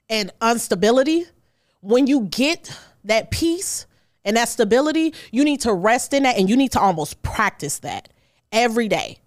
and 0.09 0.31
instability, 0.41 1.25
when 1.81 2.07
you 2.07 2.21
get 2.21 2.77
that 3.05 3.31
peace 3.31 3.85
and 4.25 4.38
that 4.38 4.50
stability, 4.50 5.13
you 5.31 5.43
need 5.43 5.62
to 5.62 5.73
rest 5.73 6.13
in 6.13 6.23
that 6.23 6.38
and 6.38 6.50
you 6.50 6.55
need 6.55 6.71
to 6.73 6.79
almost 6.79 7.21
practice 7.21 7.79
that 7.79 8.09
every 8.53 8.88
day 8.88 9.17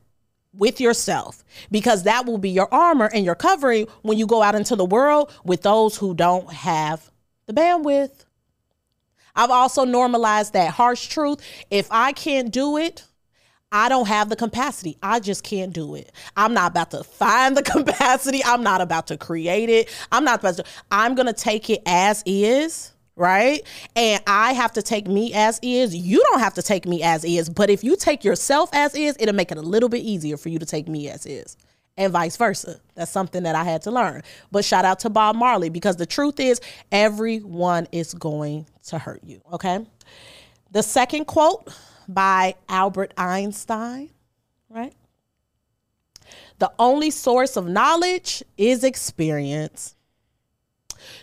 with 0.54 0.80
yourself 0.80 1.44
because 1.70 2.04
that 2.04 2.26
will 2.26 2.38
be 2.38 2.50
your 2.50 2.72
armor 2.72 3.10
and 3.12 3.24
your 3.24 3.34
covering 3.34 3.86
when 4.02 4.18
you 4.18 4.26
go 4.26 4.42
out 4.42 4.54
into 4.54 4.76
the 4.76 4.84
world 4.84 5.32
with 5.44 5.62
those 5.62 5.96
who 5.96 6.14
don't 6.14 6.50
have 6.52 7.10
the 7.46 7.52
bandwidth. 7.52 8.24
I've 9.34 9.50
also 9.50 9.84
normalized 9.84 10.54
that 10.54 10.70
harsh 10.70 11.08
truth. 11.08 11.40
If 11.70 11.88
I 11.90 12.12
can't 12.12 12.50
do 12.50 12.78
it, 12.78 13.04
I 13.70 13.88
don't 13.88 14.08
have 14.08 14.30
the 14.30 14.36
capacity. 14.36 14.96
I 15.02 15.20
just 15.20 15.44
can't 15.44 15.72
do 15.72 15.94
it. 15.96 16.10
I'm 16.36 16.54
not 16.54 16.70
about 16.70 16.92
to 16.92 17.04
find 17.04 17.56
the 17.56 17.62
capacity. 17.64 18.42
I'm 18.42 18.62
not 18.62 18.80
about 18.80 19.08
to 19.08 19.18
create 19.18 19.68
it. 19.68 19.90
I'm 20.10 20.24
not 20.24 20.40
about 20.40 20.56
to. 20.56 20.64
I'm 20.90 21.14
going 21.14 21.26
to 21.26 21.34
take 21.34 21.68
it 21.68 21.82
as 21.84 22.22
is 22.24 22.92
right? 23.16 23.62
And 23.96 24.22
I 24.26 24.52
have 24.52 24.72
to 24.72 24.82
take 24.82 25.08
me 25.08 25.32
as 25.34 25.58
is. 25.62 25.94
You 25.96 26.22
don't 26.30 26.40
have 26.40 26.54
to 26.54 26.62
take 26.62 26.86
me 26.86 27.02
as 27.02 27.24
is. 27.24 27.48
But 27.48 27.70
if 27.70 27.82
you 27.82 27.96
take 27.96 28.22
yourself 28.22 28.70
as 28.72 28.94
is, 28.94 29.16
it'll 29.18 29.34
make 29.34 29.50
it 29.50 29.58
a 29.58 29.62
little 29.62 29.88
bit 29.88 30.02
easier 30.02 30.36
for 30.36 30.50
you 30.50 30.58
to 30.58 30.66
take 30.66 30.86
me 30.86 31.08
as 31.08 31.26
is. 31.26 31.56
And 31.96 32.12
vice 32.12 32.36
versa. 32.36 32.78
That's 32.94 33.10
something 33.10 33.44
that 33.44 33.54
I 33.54 33.64
had 33.64 33.80
to 33.82 33.90
learn. 33.90 34.22
But 34.52 34.66
shout 34.66 34.84
out 34.84 35.00
to 35.00 35.10
Bob 35.10 35.34
Marley 35.34 35.70
because 35.70 35.96
the 35.96 36.04
truth 36.04 36.38
is, 36.38 36.60
everyone 36.92 37.88
is 37.90 38.12
going 38.12 38.66
to 38.88 38.98
hurt 38.98 39.24
you. 39.24 39.40
Okay. 39.50 39.84
The 40.72 40.82
second 40.82 41.24
quote 41.24 41.72
by 42.06 42.54
Albert 42.68 43.14
Einstein, 43.16 44.10
right? 44.68 44.92
The 46.58 46.70
only 46.78 47.10
source 47.10 47.56
of 47.56 47.66
knowledge 47.66 48.42
is 48.58 48.84
experience. 48.84 49.95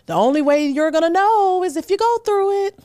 The 0.05 0.13
only 0.13 0.41
way 0.41 0.67
you're 0.67 0.91
going 0.91 1.03
to 1.03 1.09
know 1.09 1.63
is 1.63 1.77
if 1.77 1.89
you 1.89 1.97
go 1.97 2.17
through 2.19 2.67
it. 2.67 2.79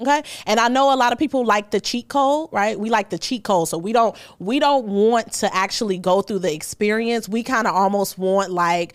Okay. 0.00 0.22
And 0.46 0.58
I 0.58 0.68
know 0.68 0.92
a 0.92 0.96
lot 0.96 1.12
of 1.12 1.18
people 1.18 1.44
like 1.44 1.70
the 1.70 1.80
cheat 1.80 2.08
code, 2.08 2.48
right? 2.50 2.78
We 2.78 2.90
like 2.90 3.10
the 3.10 3.18
cheat 3.18 3.44
code. 3.44 3.68
So 3.68 3.78
we 3.78 3.92
don't 3.92 4.16
we 4.38 4.58
don't 4.58 4.86
want 4.86 5.32
to 5.34 5.54
actually 5.54 5.98
go 5.98 6.22
through 6.22 6.40
the 6.40 6.52
experience. 6.52 7.28
We 7.28 7.42
kind 7.42 7.66
of 7.66 7.74
almost 7.74 8.18
want 8.18 8.50
like 8.50 8.94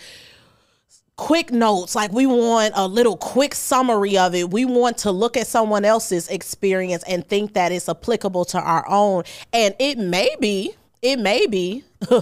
quick 1.17 1.51
notes 1.51 1.95
like 1.95 2.11
we 2.11 2.27
want 2.27 2.71
a 2.75 2.87
little 2.87 3.17
quick 3.17 3.55
summary 3.55 4.15
of 4.15 4.35
it 4.35 4.51
we 4.51 4.65
want 4.65 4.99
to 4.99 5.11
look 5.11 5.35
at 5.35 5.47
someone 5.47 5.83
else's 5.83 6.27
experience 6.27 7.03
and 7.07 7.27
think 7.27 7.53
that 7.53 7.71
it's 7.71 7.89
applicable 7.89 8.45
to 8.45 8.59
our 8.59 8.87
own 8.87 9.23
and 9.51 9.73
it 9.79 9.97
may 9.97 10.29
be 10.39 10.71
it 11.01 11.17
may 11.17 11.47
be 11.47 11.83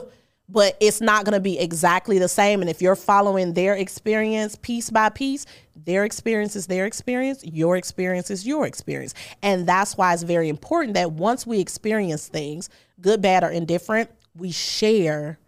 but 0.47 0.77
it's 0.79 1.01
not 1.01 1.25
going 1.25 1.33
to 1.33 1.39
be 1.39 1.57
exactly 1.59 2.19
the 2.19 2.27
same. 2.27 2.61
And 2.61 2.69
if 2.69 2.81
you're 2.81 2.95
following 2.95 3.53
their 3.53 3.75
experience 3.75 4.55
piece 4.61 4.89
by 4.89 5.09
piece, 5.09 5.45
their 5.75 6.05
experience 6.05 6.55
is 6.55 6.67
their 6.67 6.85
experience, 6.85 7.43
your 7.43 7.77
experience 7.77 8.29
is 8.29 8.45
your 8.45 8.65
experience. 8.65 9.13
And 9.41 9.67
that's 9.67 9.97
why 9.97 10.13
it's 10.13 10.23
very 10.23 10.49
important 10.49 10.93
that 10.93 11.11
once 11.11 11.45
we 11.45 11.59
experience 11.59 12.27
things, 12.27 12.69
good, 13.01 13.21
bad, 13.21 13.43
or 13.43 13.49
indifferent, 13.49 14.09
we 14.35 14.51
share 14.51 15.39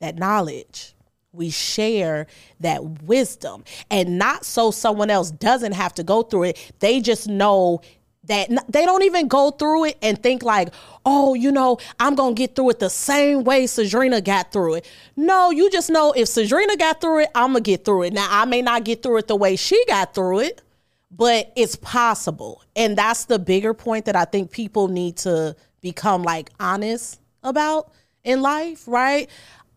that 0.00 0.16
knowledge. 0.16 0.94
We 1.32 1.50
share 1.50 2.26
that 2.58 3.02
wisdom 3.02 3.62
and 3.88 4.18
not 4.18 4.44
so 4.44 4.72
someone 4.72 5.10
else 5.10 5.30
doesn't 5.30 5.72
have 5.72 5.94
to 5.94 6.02
go 6.02 6.22
through 6.22 6.44
it. 6.44 6.72
They 6.80 7.00
just 7.00 7.28
know 7.28 7.82
that 8.24 8.50
they 8.68 8.84
don't 8.84 9.02
even 9.02 9.28
go 9.28 9.50
through 9.50 9.86
it 9.86 9.98
and 10.02 10.22
think 10.22 10.42
like, 10.42 10.68
oh, 11.06 11.34
you 11.34 11.50
know, 11.50 11.78
I'm 11.98 12.14
gonna 12.14 12.34
get 12.34 12.54
through 12.54 12.70
it 12.70 12.78
the 12.78 12.90
same 12.90 13.44
way 13.44 13.64
Cedrinna 13.64 14.22
got 14.22 14.52
through 14.52 14.74
it. 14.74 14.90
No, 15.16 15.50
you 15.50 15.70
just 15.70 15.90
know 15.90 16.12
if 16.12 16.28
Cedrinna 16.28 16.78
got 16.78 17.00
through 17.00 17.20
it, 17.20 17.30
I'm 17.34 17.52
gonna 17.52 17.60
get 17.62 17.84
through 17.84 18.04
it. 18.04 18.12
Now 18.12 18.28
I 18.30 18.44
may 18.44 18.62
not 18.62 18.84
get 18.84 19.02
through 19.02 19.18
it 19.18 19.28
the 19.28 19.36
way 19.36 19.56
she 19.56 19.82
got 19.86 20.14
through 20.14 20.40
it, 20.40 20.62
but 21.10 21.50
it's 21.56 21.76
possible. 21.76 22.62
And 22.76 22.96
that's 22.96 23.24
the 23.24 23.38
bigger 23.38 23.72
point 23.72 24.04
that 24.04 24.16
I 24.16 24.26
think 24.26 24.50
people 24.50 24.88
need 24.88 25.16
to 25.18 25.56
become 25.80 26.22
like 26.22 26.50
honest 26.60 27.20
about 27.42 27.90
in 28.22 28.42
life, 28.42 28.86
right? 28.86 29.30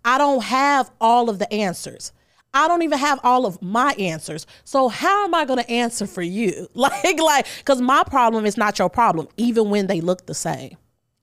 I 0.03 0.17
don't 0.17 0.43
have 0.43 0.91
all 1.00 1.29
of 1.29 1.39
the 1.39 1.51
answers. 1.51 2.12
I 2.53 2.67
don't 2.67 2.83
even 2.83 3.00
have 3.00 3.19
all 3.24 3.45
of 3.45 3.62
my 3.62 3.93
answers. 3.93 4.45
So 4.63 4.88
how 4.88 5.25
am 5.25 5.33
I 5.33 5.45
going 5.45 5.60
to 5.60 5.69
answer 5.69 6.05
for 6.05 6.22
you? 6.22 6.67
Like 6.75 7.19
like 7.19 7.48
cuz 7.65 7.81
my 7.81 8.03
problem 8.03 8.45
is 8.45 8.57
not 8.57 8.77
your 8.77 8.89
problem 8.89 9.27
even 9.38 9.69
when 9.69 9.88
they 9.88 10.01
look 10.01 10.25
the 10.25 10.33
same. 10.33 10.77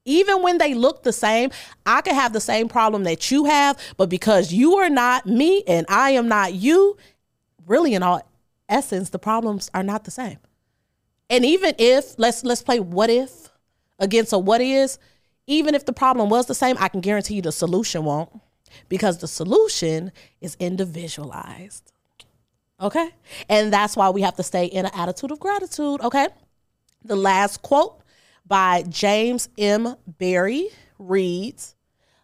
Even 0.05 0.43
when 0.43 0.59
they 0.59 0.75
look 0.75 1.03
the 1.03 1.13
same, 1.13 1.51
I 1.85 2.01
could 2.01 2.15
have 2.15 2.33
the 2.33 2.41
same 2.41 2.69
problem 2.69 3.05
that 3.05 3.31
you 3.31 3.45
have, 3.45 3.77
but 3.97 4.09
because 4.09 4.53
you 4.53 4.77
are 4.77 4.89
not 4.89 5.27
me 5.27 5.63
and 5.67 5.85
I 5.89 6.13
am 6.13 6.27
not 6.27 6.55
you, 6.55 6.97
really 7.67 7.95
in 7.95 8.03
all 8.03 8.23
essence 8.69 9.11
the 9.11 9.19
problems 9.19 9.71
are 9.75 9.83
not 9.83 10.05
the 10.05 10.11
same. 10.11 10.39
And 11.29 11.45
even 11.45 11.75
if 11.79 12.19
let's 12.19 12.43
let's 12.43 12.63
play 12.63 12.81
what 12.81 13.11
if 13.11 13.51
against 13.99 14.33
a 14.33 14.39
what 14.39 14.61
is, 14.61 14.99
even 15.47 15.75
if 15.75 15.85
the 15.85 15.93
problem 15.93 16.31
was 16.31 16.47
the 16.47 16.55
same, 16.55 16.77
I 16.81 16.89
can 16.89 17.01
guarantee 17.01 17.35
you 17.35 17.43
the 17.43 17.53
solution 17.53 18.05
won't 18.05 18.31
because 18.91 19.19
the 19.19 19.29
solution 19.29 20.13
is 20.43 20.57
individualized. 20.59 21.93
Okay? 22.79 23.11
And 23.49 23.73
that's 23.73 23.97
why 23.97 24.11
we 24.11 24.21
have 24.23 24.37
to 24.37 24.43
stay 24.43 24.67
in 24.67 24.85
an 24.85 24.91
attitude 24.95 25.31
of 25.31 25.41
gratitude. 25.41 26.03
Okay? 26.03 26.29
The 27.05 27.17
last 27.17 27.63
quote 27.63 28.03
by 28.45 28.83
James 28.89 29.49
M. 29.57 29.95
Barrie 30.07 30.69
reads 30.99 31.77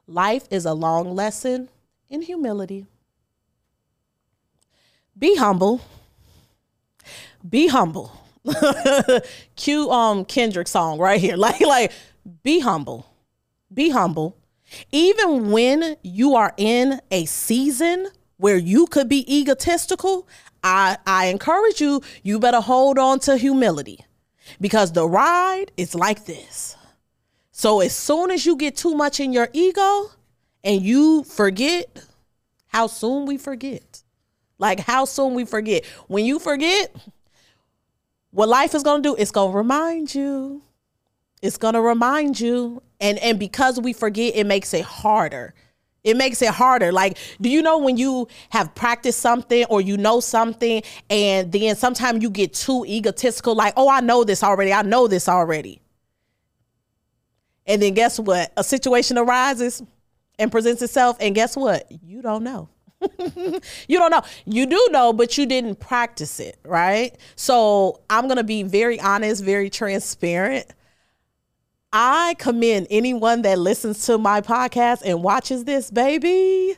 Life 0.08 0.46
is 0.50 0.66
a 0.66 0.74
long 0.74 1.14
lesson 1.14 1.68
in 2.10 2.22
humility. 2.22 2.86
Be 5.16 5.36
humble. 5.36 5.80
Be 7.48 7.68
humble. 7.68 8.12
Cue 9.56 9.90
um 9.90 10.24
Kendrick 10.24 10.68
song 10.68 10.98
right 10.98 11.20
here. 11.20 11.36
Like 11.46 11.60
like 11.60 11.92
be 12.42 12.60
humble. 12.60 13.06
Be 13.72 13.90
humble 13.90 14.36
even 14.92 15.50
when 15.50 15.96
you 16.02 16.34
are 16.34 16.52
in 16.56 17.00
a 17.10 17.24
season 17.26 18.08
where 18.36 18.56
you 18.56 18.86
could 18.86 19.08
be 19.08 19.24
egotistical, 19.34 20.28
I, 20.62 20.98
I 21.06 21.26
encourage 21.26 21.80
you, 21.80 22.02
you 22.22 22.38
better 22.38 22.60
hold 22.60 22.98
on 22.98 23.20
to 23.20 23.36
humility 23.36 24.00
because 24.60 24.92
the 24.92 25.08
ride 25.08 25.66
is 25.76 25.94
like 25.94 26.24
this. 26.26 26.76
So 27.50 27.80
as 27.80 27.94
soon 27.94 28.30
as 28.30 28.44
you 28.44 28.56
get 28.56 28.76
too 28.76 28.94
much 28.94 29.20
in 29.20 29.32
your 29.32 29.48
ego 29.52 30.10
and 30.62 30.82
you 30.82 31.24
forget, 31.24 32.04
how 32.66 32.86
soon 32.86 33.26
we 33.26 33.38
forget. 33.38 34.02
Like 34.58 34.80
how 34.80 35.04
soon 35.04 35.34
we 35.34 35.44
forget. 35.44 35.84
When 36.08 36.24
you 36.24 36.38
forget, 36.38 36.94
what 38.30 38.48
life 38.48 38.74
is 38.74 38.82
going 38.82 39.02
to 39.02 39.08
do, 39.10 39.16
it's 39.16 39.30
going 39.30 39.52
to 39.52 39.56
remind 39.56 40.14
you. 40.14 40.62
It's 41.42 41.58
going 41.58 41.74
to 41.74 41.80
remind 41.80 42.40
you 42.40 42.82
and 43.00 43.18
and 43.18 43.38
because 43.38 43.80
we 43.80 43.92
forget 43.92 44.34
it 44.36 44.46
makes 44.46 44.72
it 44.74 44.84
harder. 44.84 45.54
It 46.02 46.16
makes 46.16 46.40
it 46.40 46.50
harder. 46.50 46.92
Like 46.92 47.18
do 47.40 47.48
you 47.48 47.62
know 47.62 47.78
when 47.78 47.96
you 47.96 48.28
have 48.50 48.74
practiced 48.74 49.20
something 49.20 49.64
or 49.66 49.80
you 49.80 49.96
know 49.96 50.20
something 50.20 50.82
and 51.10 51.52
then 51.52 51.76
sometimes 51.76 52.22
you 52.22 52.30
get 52.30 52.54
too 52.54 52.84
egotistical 52.86 53.54
like 53.54 53.74
oh 53.76 53.88
i 53.88 54.00
know 54.00 54.24
this 54.24 54.42
already. 54.42 54.72
I 54.72 54.82
know 54.82 55.08
this 55.08 55.28
already. 55.28 55.80
And 57.66 57.82
then 57.82 57.94
guess 57.94 58.18
what? 58.18 58.52
A 58.56 58.64
situation 58.64 59.18
arises 59.18 59.82
and 60.38 60.52
presents 60.52 60.82
itself 60.82 61.16
and 61.20 61.34
guess 61.34 61.56
what? 61.56 61.90
You 62.02 62.22
don't 62.22 62.44
know. 62.44 62.68
You 63.88 63.98
don't 63.98 64.10
know. 64.10 64.22
You 64.44 64.66
do 64.66 64.88
know, 64.90 65.12
but 65.12 65.36
you 65.38 65.46
didn't 65.46 65.78
practice 65.78 66.40
it, 66.40 66.58
right? 66.64 67.16
So 67.36 68.00
I'm 68.10 68.24
going 68.24 68.38
to 68.38 68.44
be 68.44 68.62
very 68.62 68.98
honest, 69.00 69.44
very 69.44 69.70
transparent. 69.70 70.66
I 71.92 72.34
commend 72.38 72.88
anyone 72.90 73.42
that 73.42 73.58
listens 73.58 74.04
to 74.06 74.18
my 74.18 74.40
podcast 74.40 75.02
and 75.04 75.22
watches 75.22 75.64
this, 75.64 75.90
baby, 75.90 76.76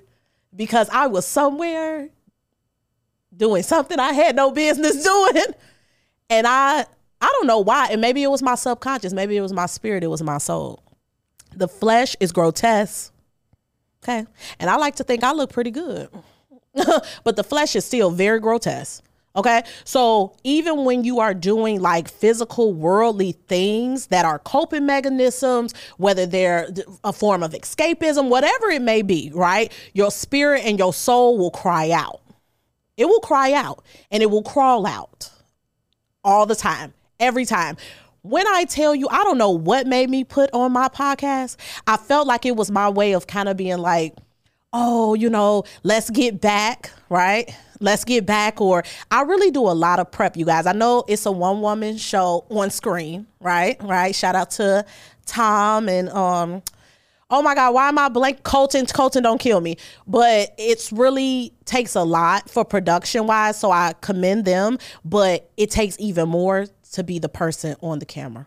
because 0.54 0.88
I 0.90 1.06
was 1.06 1.26
somewhere 1.26 2.08
doing 3.36 3.62
something 3.62 3.98
I 3.98 4.12
had 4.12 4.36
no 4.36 4.50
business 4.50 5.02
doing. 5.04 5.54
And 6.30 6.46
I 6.46 6.84
I 7.20 7.26
don't 7.38 7.46
know 7.46 7.58
why. 7.58 7.88
And 7.90 8.00
maybe 8.00 8.22
it 8.22 8.30
was 8.30 8.42
my 8.42 8.54
subconscious, 8.54 9.12
maybe 9.12 9.36
it 9.36 9.40
was 9.40 9.52
my 9.52 9.66
spirit, 9.66 10.04
it 10.04 10.08
was 10.08 10.22
my 10.22 10.38
soul. 10.38 10.82
The 11.56 11.68
flesh 11.68 12.14
is 12.20 12.30
grotesque. 12.32 13.12
Okay. 14.04 14.26
And 14.60 14.70
I 14.70 14.76
like 14.76 14.96
to 14.96 15.04
think 15.04 15.24
I 15.24 15.32
look 15.32 15.52
pretty 15.52 15.70
good. 15.70 16.08
but 17.24 17.36
the 17.36 17.42
flesh 17.42 17.74
is 17.74 17.84
still 17.84 18.10
very 18.10 18.38
grotesque. 18.38 19.02
Okay. 19.38 19.62
So 19.84 20.34
even 20.42 20.84
when 20.84 21.04
you 21.04 21.20
are 21.20 21.32
doing 21.32 21.80
like 21.80 22.08
physical 22.10 22.74
worldly 22.74 23.32
things 23.46 24.08
that 24.08 24.24
are 24.24 24.40
coping 24.40 24.84
mechanisms, 24.84 25.72
whether 25.96 26.26
they're 26.26 26.68
a 27.04 27.12
form 27.12 27.44
of 27.44 27.52
escapism, 27.52 28.30
whatever 28.30 28.66
it 28.66 28.82
may 28.82 29.00
be, 29.00 29.30
right? 29.32 29.72
Your 29.92 30.10
spirit 30.10 30.64
and 30.64 30.76
your 30.76 30.92
soul 30.92 31.38
will 31.38 31.52
cry 31.52 31.92
out. 31.92 32.20
It 32.96 33.06
will 33.06 33.20
cry 33.20 33.52
out 33.52 33.84
and 34.10 34.24
it 34.24 34.30
will 34.30 34.42
crawl 34.42 34.84
out 34.84 35.30
all 36.24 36.44
the 36.44 36.56
time, 36.56 36.92
every 37.20 37.44
time. 37.44 37.76
When 38.22 38.44
I 38.48 38.64
tell 38.64 38.92
you, 38.92 39.06
I 39.08 39.22
don't 39.22 39.38
know 39.38 39.52
what 39.52 39.86
made 39.86 40.10
me 40.10 40.24
put 40.24 40.50
on 40.52 40.72
my 40.72 40.88
podcast. 40.88 41.56
I 41.86 41.96
felt 41.96 42.26
like 42.26 42.44
it 42.44 42.56
was 42.56 42.72
my 42.72 42.88
way 42.88 43.12
of 43.12 43.28
kind 43.28 43.48
of 43.48 43.56
being 43.56 43.78
like, 43.78 44.16
oh, 44.72 45.14
you 45.14 45.30
know, 45.30 45.62
let's 45.84 46.10
get 46.10 46.40
back, 46.40 46.90
right? 47.08 47.48
Let's 47.80 48.04
get 48.04 48.26
back 48.26 48.60
or 48.60 48.82
i 49.10 49.22
really 49.22 49.50
do 49.50 49.60
a 49.62 49.72
lot 49.72 49.98
of 49.98 50.10
prep 50.10 50.36
you 50.36 50.44
guys. 50.44 50.66
I 50.66 50.72
know 50.72 51.04
it's 51.08 51.26
a 51.26 51.32
one 51.32 51.60
woman 51.60 51.96
show 51.96 52.46
on 52.50 52.70
screen 52.70 53.26
right? 53.40 53.76
Right? 53.82 54.14
Shout 54.14 54.34
out 54.34 54.50
to 54.52 54.84
tom 55.26 55.88
and 55.88 56.08
um 56.10 56.62
oh 57.30 57.42
my 57.42 57.54
god 57.54 57.74
why 57.74 57.88
am 57.88 57.98
i 57.98 58.08
blank? 58.08 58.42
Colton 58.42 58.86
colton 58.86 59.22
don't 59.22 59.40
kill 59.40 59.60
me. 59.60 59.76
But 60.06 60.54
it's 60.58 60.92
really 60.92 61.52
takes 61.64 61.94
a 61.94 62.02
lot 62.02 62.48
for 62.50 62.64
production 62.64 63.26
wise 63.26 63.58
so 63.58 63.70
i 63.70 63.94
commend 64.00 64.44
them 64.44 64.78
but 65.04 65.50
it 65.56 65.70
takes 65.70 65.96
even 65.98 66.28
more 66.28 66.66
to 66.92 67.04
be 67.04 67.18
the 67.18 67.28
person 67.28 67.76
on 67.82 67.98
the 67.98 68.06
camera. 68.06 68.46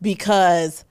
Because 0.00 0.84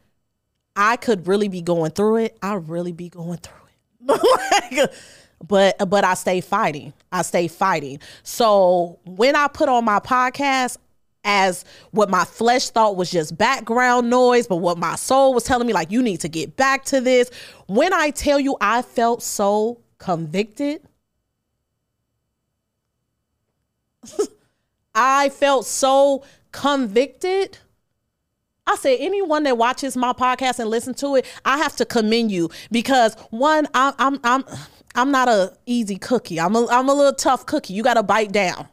i 0.76 0.96
could 0.96 1.28
really 1.28 1.48
be 1.48 1.62
going 1.62 1.92
through 1.92 2.18
it. 2.18 2.38
I 2.42 2.56
really 2.56 2.92
be 2.92 3.10
going 3.10 3.38
through 3.38 3.54
it 3.54 4.94
but 5.48 5.78
but 5.90 6.04
I 6.04 6.14
stay 6.14 6.42
fighting. 6.42 6.94
I 7.12 7.22
stay 7.22 7.48
fighting. 7.48 8.00
So 8.24 9.00
when 9.06 9.36
I 9.36 9.48
put 9.48 9.70
on 9.70 9.86
my 9.86 10.00
podcast 10.00 10.78
as 11.24 11.66
what 11.92 12.10
my 12.10 12.24
flesh 12.24 12.70
thought 12.70 12.96
was 12.96 13.12
just 13.12 13.38
background 13.38 14.10
noise, 14.10 14.48
but 14.48 14.58
what 14.58 14.78
my 14.78 14.96
soul 14.96 15.34
was 15.34 15.44
telling 15.44 15.68
me 15.68 15.74
like 15.74 15.92
you 15.92 16.02
need 16.02 16.22
to 16.22 16.30
get 16.30 16.56
back 16.56 16.86
to 16.86 17.02
this. 17.02 17.30
When 17.68 17.94
I 17.94 18.12
tell 18.12 18.40
you 18.40 18.58
I 18.62 18.82
felt 18.82 19.22
so 19.22 19.80
convicted, 19.98 20.82
I 24.96 25.30
felt 25.30 25.66
so 25.66 26.24
convicted. 26.52 27.58
I 28.66 28.76
said, 28.76 28.98
anyone 29.00 29.44
that 29.44 29.58
watches 29.58 29.98
my 29.98 30.14
podcast 30.14 30.60
and 30.60 30.70
listen 30.70 30.94
to 30.96 31.16
it, 31.16 31.26
I 31.44 31.58
have 31.58 31.76
to 31.78 31.86
commend 31.86 32.32
you 32.32 32.52
because 32.72 33.16
one, 33.32 33.68
I'm, 33.74 33.94
I'm, 33.98 34.20
I'm 34.24 34.44
I'm 34.96 35.12
not 35.12 35.28
a 35.28 35.54
easy 35.66 35.98
cookie. 35.98 36.40
I'm 36.40 36.56
a 36.56 36.68
I'm 36.68 36.90
a 36.90 36.94
little 36.94 37.14
tough 37.14 37.46
cookie. 37.46 37.74
You 37.74 37.84
got 37.84 37.96
to 37.96 38.04
bite 38.04 38.32
down. 38.32 38.68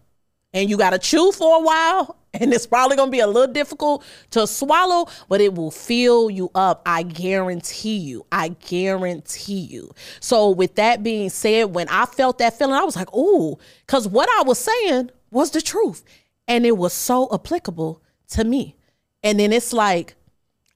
And 0.53 0.71
you 0.71 0.79
got 0.79 0.91
to 0.91 0.99
chew 0.99 1.33
for 1.33 1.59
a 1.59 1.61
while, 1.61 2.17
and 2.35 2.55
it's 2.55 2.67
probably 2.67 2.97
to 2.97 3.07
be 3.09 3.21
a 3.21 3.27
little 3.27 3.53
difficult 3.53 4.03
to 4.31 4.47
swallow, 4.47 5.07
but 5.29 5.43
it 5.43 5.55
will 5.55 5.71
fill 5.71 6.31
you 6.31 6.51
up. 6.55 6.81
I 6.87 7.03
guarantee 7.03 7.99
you. 7.99 8.25
I 8.33 8.49
guarantee 8.49 9.61
you. 9.61 9.91
So 10.21 10.51
with 10.51 10.77
that 10.77 11.03
being 11.03 11.29
said, 11.29 11.75
when 11.75 11.89
I 11.91 12.07
felt 12.07 12.39
that 12.39 12.57
feeling, 12.57 12.75
I 12.75 12.85
was 12.85 12.97
like, 12.97 13.15
"Ooh," 13.15 13.59
cuz 13.87 14.09
what 14.09 14.29
I 14.39 14.45
was 14.45 14.59
saying 14.59 15.11
was 15.31 15.51
the 15.51 15.61
truth, 15.61 16.05
and 16.49 16.65
it 16.65 16.79
was 16.79 16.95
so 16.95 17.29
applicable 17.33 18.01
to 18.31 18.45
me. 18.45 18.77
And 19.23 19.39
then 19.39 19.53
it's 19.53 19.73
like 19.73 20.15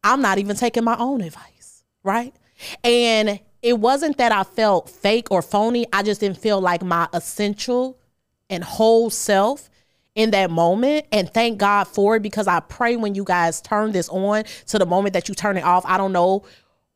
I'm 0.03 0.21
not 0.21 0.39
even 0.39 0.57
taking 0.57 0.85
my 0.85 0.97
own 0.99 1.21
advice, 1.21 1.85
right? 2.03 2.35
And 2.85 3.41
it 3.63 3.79
wasn't 3.79 4.17
that 4.19 4.33
I 4.33 4.45
felt 4.45 4.89
fake 4.89 5.31
or 5.31 5.43
phony. 5.43 5.87
I 5.93 6.03
just 6.03 6.21
didn't 6.21 6.39
feel 6.39 6.61
like 6.61 6.83
my 6.83 7.09
essential 7.13 7.99
and 8.49 8.65
whole 8.65 9.11
self 9.11 9.71
in 10.15 10.31
that 10.31 10.51
moment. 10.51 11.07
And 11.13 11.33
thank 11.33 11.59
God 11.59 11.85
for 11.85 12.17
it 12.17 12.23
because 12.23 12.49
I 12.49 12.61
pray 12.61 12.97
when 12.97 13.15
you 13.15 13.25
guys 13.25 13.61
turn 13.61 13.93
this 13.93 14.09
on 14.09 14.45
to 14.67 14.79
the 14.79 14.87
moment 14.87 15.13
that 15.13 15.29
you 15.29 15.35
turn 15.35 15.57
it 15.57 15.65
off. 15.65 15.85
I 15.87 15.99
don't 15.99 16.13
know 16.13 16.45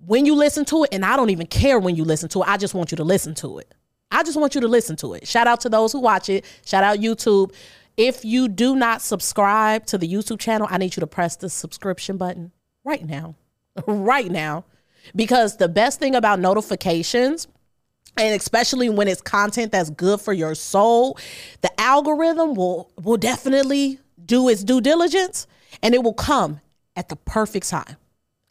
when 0.07 0.27
you 0.27 0.35
listen 0.35 0.64
to 0.66 0.85
it, 0.85 0.90
and 0.92 1.05
I 1.05 1.16
don't 1.16 1.31
even 1.31 1.46
care 1.46 1.79
when 1.79 1.96
you 1.96 2.05
listen 2.05 2.29
to 2.31 2.42
it. 2.42 2.48
I 2.48 2.57
just 2.57 2.74
want 2.74 2.90
you 2.90 2.96
to 2.96 3.05
listen 3.05 3.35
to 3.37 3.59
it. 3.59 3.72
I 4.11 4.22
just 4.22 4.38
want 4.38 4.55
you 4.55 4.61
to 4.61 4.68
listen 4.68 4.96
to 4.96 5.14
it. 5.14 5.27
Shout 5.27 5.46
out 5.46 5.61
to 5.62 5.68
those 5.68 5.92
who 5.92 6.00
watch 6.00 6.29
it. 6.29 6.44
Shout 6.64 6.85
out 6.85 6.98
YouTube. 6.98 7.55
If 7.96 8.24
you 8.24 8.48
do 8.48 8.77
not 8.77 9.03
subscribe 9.03 9.87
to 9.87 9.98
the 9.98 10.12
YouTube 10.12 10.40
channel, 10.40 10.66
I 10.70 10.79
need 10.79 10.96
you 10.96 11.00
to 11.00 11.07
press 11.07 11.37
the 11.37 11.48
subscription 11.48 12.16
button 12.16 12.53
right 12.85 13.05
now. 13.05 13.37
right 13.87 14.31
now 14.31 14.64
because 15.14 15.56
the 15.56 15.68
best 15.68 15.98
thing 15.98 16.14
about 16.14 16.40
notifications 16.40 17.48
and 18.16 18.40
especially 18.40 18.88
when 18.88 19.08
it's 19.08 19.20
content 19.20 19.72
that's 19.72 19.90
good 19.90 20.20
for 20.20 20.32
your 20.32 20.54
soul, 20.54 21.18
the 21.62 21.80
algorithm 21.80 22.54
will 22.54 22.90
will 23.02 23.16
definitely 23.16 23.98
do 24.24 24.48
its 24.48 24.62
due 24.62 24.80
diligence 24.80 25.46
and 25.82 25.94
it 25.94 26.02
will 26.02 26.14
come 26.14 26.60
at 26.96 27.08
the 27.08 27.16
perfect 27.16 27.68
time. 27.68 27.96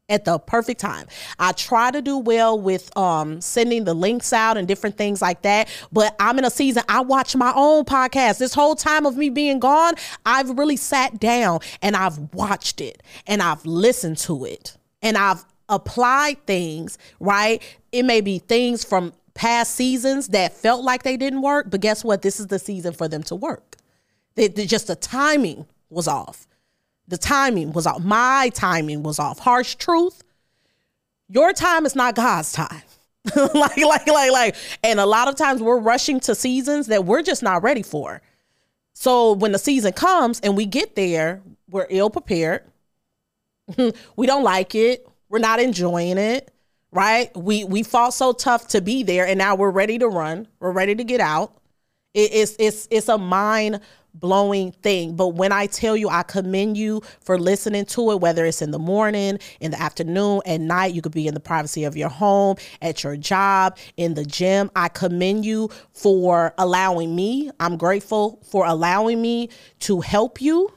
at 0.10 0.26
the 0.26 0.38
perfect 0.38 0.82
time. 0.82 1.08
I 1.40 1.54
try 1.54 1.90
to 1.90 2.02
do 2.02 2.18
well 2.18 2.60
with 2.60 2.96
um, 2.98 3.40
sending 3.40 3.86
the 3.86 3.94
links 3.94 4.34
out 4.34 4.58
and 4.58 4.68
different 4.68 4.98
things 4.98 5.22
like 5.22 5.44
that, 5.44 5.70
but 5.94 6.14
I'm 6.20 6.38
in 6.38 6.44
a 6.46 6.50
season 6.50 6.84
I 6.90 7.02
watch 7.02 7.36
my 7.38 7.54
own 7.56 7.86
podcast. 7.86 8.38
This 8.38 8.54
whole 8.54 8.76
time 8.76 9.06
of 9.06 9.16
me 9.16 9.30
being 9.30 9.60
gone, 9.60 9.96
I've 10.26 10.58
really 10.58 10.76
sat 10.76 11.20
down 11.22 11.62
and 11.82 11.96
I've 11.96 12.18
watched 12.34 12.82
it 12.82 13.02
and 13.28 13.42
I've 13.42 13.66
listened 13.66 14.18
to 14.20 14.44
it 14.44 14.78
and 15.02 15.18
I've 15.18 15.44
applied 15.74 16.46
things, 16.46 16.98
right? 17.20 17.62
It 17.92 18.04
may 18.04 18.22
be 18.22 18.40
things 18.40 18.84
from 18.84 19.14
past 19.34 19.76
seasons 19.76 20.30
that 20.30 20.54
felt 20.54 20.84
like 20.84 21.04
they 21.04 21.18
didn't 21.18 21.42
work, 21.42 21.70
but 21.70 21.82
guess 21.82 22.04
what? 22.04 22.22
This 22.22 22.40
is 22.40 22.48
the 22.48 22.60
season 22.60 22.94
for 22.94 23.08
them 23.08 23.24
to 23.24 23.36
work. 23.36 23.78
They, 24.36 24.50
just 24.50 24.88
the 24.88 24.96
timing 24.96 25.66
was 25.90 26.08
off. 26.08 26.48
The 27.08 27.18
timing 27.18 27.74
was 27.74 27.86
off. 27.86 28.02
My 28.04 28.50
timing 28.54 29.04
was 29.04 29.20
off. 29.20 29.40
Harsh 29.40 29.76
truth. 29.76 30.24
Your 31.30 31.54
time 31.54 31.86
is 31.86 31.96
not 31.96 32.16
God's 32.16 32.52
time. 32.52 32.82
like, 33.36 33.78
like, 33.78 34.08
like, 34.08 34.32
like. 34.32 34.56
And 34.84 35.00
a 35.00 35.06
lot 35.06 35.28
of 35.28 35.36
times 35.36 35.62
we're 35.62 35.80
rushing 35.80 36.20
to 36.22 36.36
seasons 36.36 36.88
that 36.88 37.06
we're 37.06 37.22
just 37.22 37.44
not 37.44 37.64
ready 37.64 37.84
for. 37.84 38.22
So 38.94 39.34
when 39.34 39.52
the 39.52 39.60
season 39.60 39.94
comes 39.94 40.40
and 40.42 40.56
we 40.56 40.66
get 40.66 40.96
there, 40.96 41.42
we're 41.70 41.88
ill 41.90 42.10
prepared. 42.10 42.64
we 44.16 44.28
don't 44.28 44.44
like 44.44 44.76
it. 44.76 45.08
We're 45.34 45.40
not 45.40 45.60
enjoying 45.60 46.20
it 46.20 46.52
right? 46.92 47.36
We 47.36 47.64
we 47.64 47.82
fought 47.82 48.14
so 48.14 48.34
tough 48.34 48.68
to 48.68 48.80
be 48.80 49.02
there, 49.02 49.26
and 49.26 49.40
now 49.40 49.56
we're 49.56 49.72
ready 49.72 49.98
to 49.98 50.08
run. 50.08 50.48
We're 50.60 50.72
ready 50.72 50.94
to 50.94 51.04
get 51.04 51.20
out. 51.20 51.58
It, 52.14 52.30
it's 52.32 52.56
it's 52.60 52.88
it's 52.92 53.10
a 53.10 53.18
mind 53.18 53.80
blowing 54.14 54.72
thing. 54.72 55.16
But 55.16 55.30
when 55.30 55.52
I 55.52 55.66
tell 55.66 55.98
you, 55.98 56.08
I 56.08 56.22
commend 56.22 56.78
you 56.78 57.02
for 57.20 57.40
listening 57.40 57.86
to 57.86 58.12
it, 58.12 58.20
whether 58.20 58.46
it's 58.46 58.62
in 58.62 58.70
the 58.70 58.78
morning, 58.78 59.40
in 59.60 59.72
the 59.72 59.82
afternoon, 59.82 60.42
at 60.46 60.62
night, 60.62 60.94
you 60.94 61.02
could 61.02 61.14
be 61.14 61.28
in 61.28 61.34
the 61.34 61.40
privacy 61.40 61.84
of 61.84 61.98
your 61.98 62.10
home, 62.10 62.58
at 62.80 63.04
your 63.04 63.18
job, 63.18 63.80
in 63.98 64.14
the 64.14 64.24
gym. 64.24 64.70
I 64.76 64.90
commend 64.90 65.46
you 65.46 65.72
for 65.94 66.54
allowing 66.60 67.16
me. 67.16 67.50
I'm 67.60 67.76
grateful 67.76 68.40
for 68.48 68.68
allowing 68.68 69.20
me 69.20 69.50
to 69.80 70.02
help 70.02 70.40
you 70.40 70.72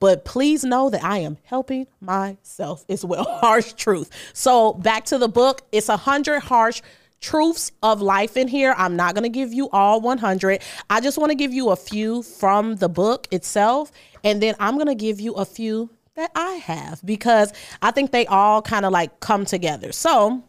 but 0.00 0.24
please 0.24 0.64
know 0.64 0.90
that 0.90 1.04
I 1.04 1.18
am 1.18 1.38
helping 1.44 1.86
myself 2.00 2.84
as 2.88 3.04
well. 3.04 3.24
harsh 3.40 3.72
truth. 3.74 4.10
So 4.32 4.74
back 4.74 5.04
to 5.06 5.18
the 5.18 5.28
book. 5.28 5.62
It's 5.72 5.88
a 5.88 5.96
hundred 5.96 6.40
harsh 6.40 6.82
truths 7.20 7.72
of 7.82 8.02
life 8.02 8.36
in 8.36 8.48
here. 8.48 8.74
I'm 8.76 8.96
not 8.96 9.14
going 9.14 9.24
to 9.24 9.28
give 9.28 9.52
you 9.52 9.68
all 9.70 10.00
100. 10.00 10.62
I 10.90 11.00
just 11.00 11.18
want 11.18 11.30
to 11.30 11.36
give 11.36 11.52
you 11.52 11.70
a 11.70 11.76
few 11.76 12.22
from 12.22 12.76
the 12.76 12.88
book 12.88 13.26
itself. 13.30 13.90
And 14.22 14.42
then 14.42 14.54
I'm 14.60 14.74
going 14.74 14.86
to 14.86 14.94
give 14.94 15.20
you 15.20 15.34
a 15.34 15.44
few 15.44 15.90
that 16.14 16.30
I 16.34 16.52
have 16.54 17.04
because 17.04 17.52
I 17.82 17.90
think 17.90 18.10
they 18.10 18.26
all 18.26 18.62
kind 18.62 18.84
of 18.84 18.92
like 18.92 19.20
come 19.20 19.44
together. 19.44 19.92
So 19.92 20.42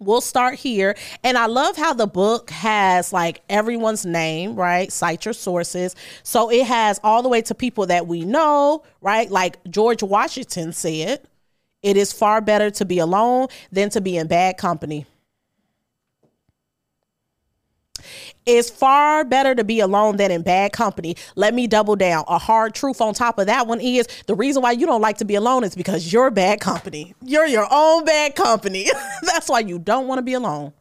we'll 0.00 0.20
start 0.20 0.54
here. 0.54 0.96
And 1.24 1.36
I 1.38 1.46
love 1.46 1.76
how 1.76 1.92
the 1.94 2.06
book 2.06 2.50
has 2.50 3.12
like 3.12 3.42
everyone's 3.48 4.06
name, 4.06 4.54
right? 4.54 4.90
Cite 4.92 5.24
your 5.24 5.34
sources. 5.34 5.94
So 6.22 6.50
it 6.50 6.66
has 6.66 7.00
all 7.02 7.22
the 7.22 7.28
way 7.28 7.42
to 7.42 7.54
people 7.54 7.86
that 7.86 8.06
we 8.06 8.24
know, 8.24 8.82
right? 9.00 9.30
Like 9.30 9.62
George 9.70 10.02
Washington 10.02 10.72
said, 10.72 11.22
it 11.82 11.96
is 11.96 12.12
far 12.12 12.40
better 12.40 12.70
to 12.72 12.84
be 12.84 12.98
alone 12.98 13.48
than 13.70 13.90
to 13.90 14.00
be 14.00 14.16
in 14.16 14.26
bad 14.26 14.56
company. 14.56 15.06
It's 18.50 18.70
far 18.70 19.26
better 19.26 19.54
to 19.54 19.62
be 19.62 19.80
alone 19.80 20.16
than 20.16 20.30
in 20.30 20.40
bad 20.40 20.72
company. 20.72 21.16
Let 21.36 21.52
me 21.52 21.66
double 21.66 21.96
down. 21.96 22.24
A 22.28 22.38
hard 22.38 22.74
truth 22.74 23.02
on 23.02 23.12
top 23.12 23.38
of 23.38 23.44
that 23.44 23.66
one 23.66 23.78
is 23.78 24.08
the 24.26 24.34
reason 24.34 24.62
why 24.62 24.72
you 24.72 24.86
don't 24.86 25.02
like 25.02 25.18
to 25.18 25.26
be 25.26 25.34
alone 25.34 25.64
is 25.64 25.74
because 25.74 26.10
you're 26.10 26.30
bad 26.30 26.58
company. 26.58 27.14
You're 27.22 27.46
your 27.46 27.68
own 27.70 28.06
bad 28.06 28.34
company. 28.36 28.88
That's 29.22 29.50
why 29.50 29.60
you 29.60 29.78
don't 29.78 30.06
want 30.06 30.20
to 30.20 30.22
be 30.22 30.32
alone. 30.32 30.72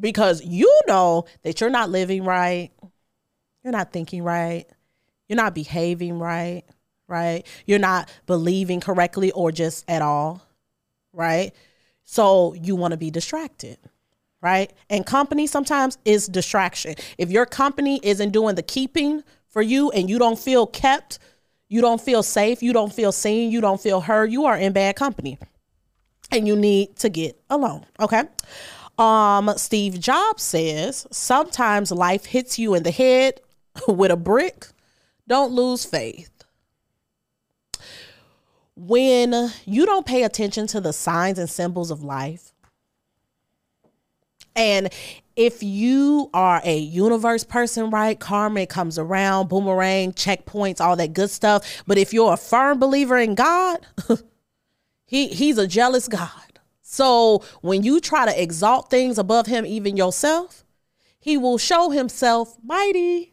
Because 0.00 0.44
you 0.44 0.80
know 0.88 1.26
that 1.44 1.60
you're 1.60 1.70
not 1.70 1.90
living 1.90 2.24
right. 2.24 2.72
You're 3.62 3.72
not 3.72 3.92
thinking 3.92 4.24
right. 4.24 4.64
You're 5.28 5.36
not 5.36 5.54
behaving 5.54 6.18
right, 6.18 6.64
right? 7.06 7.46
You're 7.66 7.78
not 7.78 8.10
believing 8.26 8.80
correctly 8.80 9.30
or 9.30 9.52
just 9.52 9.88
at 9.88 10.02
all, 10.02 10.42
right? 11.12 11.54
So 12.02 12.52
you 12.54 12.74
want 12.74 12.90
to 12.90 12.98
be 12.98 13.12
distracted 13.12 13.78
right? 14.44 14.70
And 14.90 15.06
company 15.06 15.46
sometimes 15.46 15.96
is 16.04 16.28
distraction. 16.28 16.96
If 17.16 17.30
your 17.30 17.46
company 17.46 17.98
isn't 18.02 18.30
doing 18.30 18.56
the 18.56 18.62
keeping 18.62 19.24
for 19.48 19.62
you 19.62 19.90
and 19.92 20.10
you 20.10 20.18
don't 20.18 20.38
feel 20.38 20.66
kept, 20.66 21.18
you 21.70 21.80
don't 21.80 22.00
feel 22.00 22.22
safe, 22.22 22.62
you 22.62 22.74
don't 22.74 22.92
feel 22.92 23.10
seen, 23.10 23.50
you 23.50 23.62
don't 23.62 23.80
feel 23.80 24.02
heard, 24.02 24.30
you 24.30 24.44
are 24.44 24.56
in 24.56 24.74
bad 24.74 24.96
company. 24.96 25.38
And 26.30 26.46
you 26.46 26.56
need 26.56 26.96
to 26.96 27.08
get 27.08 27.40
alone, 27.48 27.86
okay? 27.98 28.24
Um 28.98 29.50
Steve 29.56 29.98
Jobs 29.98 30.42
says, 30.42 31.06
"Sometimes 31.10 31.90
life 31.90 32.26
hits 32.26 32.58
you 32.58 32.74
in 32.74 32.82
the 32.82 32.90
head 32.90 33.40
with 33.88 34.10
a 34.10 34.16
brick. 34.16 34.68
Don't 35.26 35.52
lose 35.52 35.84
faith." 35.84 36.30
When 38.76 39.52
you 39.64 39.86
don't 39.86 40.06
pay 40.06 40.22
attention 40.22 40.66
to 40.68 40.80
the 40.80 40.92
signs 40.92 41.38
and 41.38 41.48
symbols 41.48 41.90
of 41.90 42.02
life, 42.02 42.53
and 44.56 44.92
if 45.36 45.62
you 45.62 46.30
are 46.32 46.60
a 46.64 46.78
universe 46.78 47.42
person, 47.44 47.90
right, 47.90 48.18
karma 48.18 48.66
comes 48.66 48.98
around, 48.98 49.48
boomerang, 49.48 50.12
checkpoints, 50.12 50.80
all 50.80 50.96
that 50.96 51.12
good 51.12 51.30
stuff. 51.30 51.82
But 51.86 51.98
if 51.98 52.12
you're 52.12 52.32
a 52.32 52.36
firm 52.36 52.78
believer 52.78 53.18
in 53.18 53.34
God, 53.34 53.84
he 55.06 55.28
he's 55.28 55.58
a 55.58 55.66
jealous 55.66 56.08
God. 56.08 56.30
So 56.82 57.42
when 57.60 57.82
you 57.82 58.00
try 58.00 58.24
to 58.26 58.42
exalt 58.42 58.90
things 58.90 59.18
above 59.18 59.46
him, 59.46 59.66
even 59.66 59.96
yourself, 59.96 60.64
he 61.18 61.36
will 61.36 61.58
show 61.58 61.90
himself 61.90 62.56
mighty. 62.62 63.32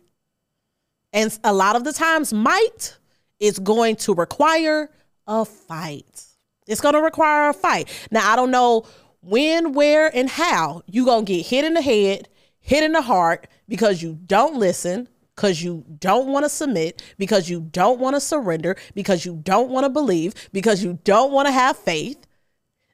And 1.13 1.37
a 1.43 1.53
lot 1.53 1.75
of 1.75 1.83
the 1.83 1.93
times, 1.93 2.33
might 2.33 2.97
is 3.39 3.59
going 3.59 3.97
to 3.97 4.13
require 4.15 4.89
a 5.27 5.45
fight. 5.45 6.25
It's 6.67 6.81
going 6.81 6.93
to 6.93 7.01
require 7.01 7.49
a 7.49 7.53
fight. 7.53 7.89
Now, 8.11 8.31
I 8.31 8.35
don't 8.35 8.51
know 8.51 8.85
when, 9.21 9.73
where, 9.73 10.15
and 10.15 10.29
how 10.29 10.83
you 10.87 11.05
gonna 11.05 11.23
get 11.23 11.47
hit 11.47 11.65
in 11.65 11.73
the 11.73 11.81
head, 11.81 12.27
hit 12.59 12.83
in 12.83 12.91
the 12.91 13.01
heart 13.01 13.47
because 13.67 14.01
you 14.01 14.19
don't 14.25 14.55
listen, 14.55 15.07
because 15.35 15.63
you 15.63 15.85
don't 15.99 16.27
want 16.27 16.45
to 16.45 16.49
submit, 16.49 17.01
because 17.17 17.49
you 17.49 17.61
don't 17.61 17.99
want 17.99 18.15
to 18.15 18.19
surrender, 18.19 18.75
because 18.93 19.25
you 19.25 19.39
don't 19.43 19.69
want 19.69 19.85
to 19.85 19.89
believe, 19.89 20.33
because 20.51 20.83
you 20.83 20.99
don't 21.03 21.31
want 21.31 21.47
to 21.47 21.51
have 21.51 21.77
faith, 21.77 22.27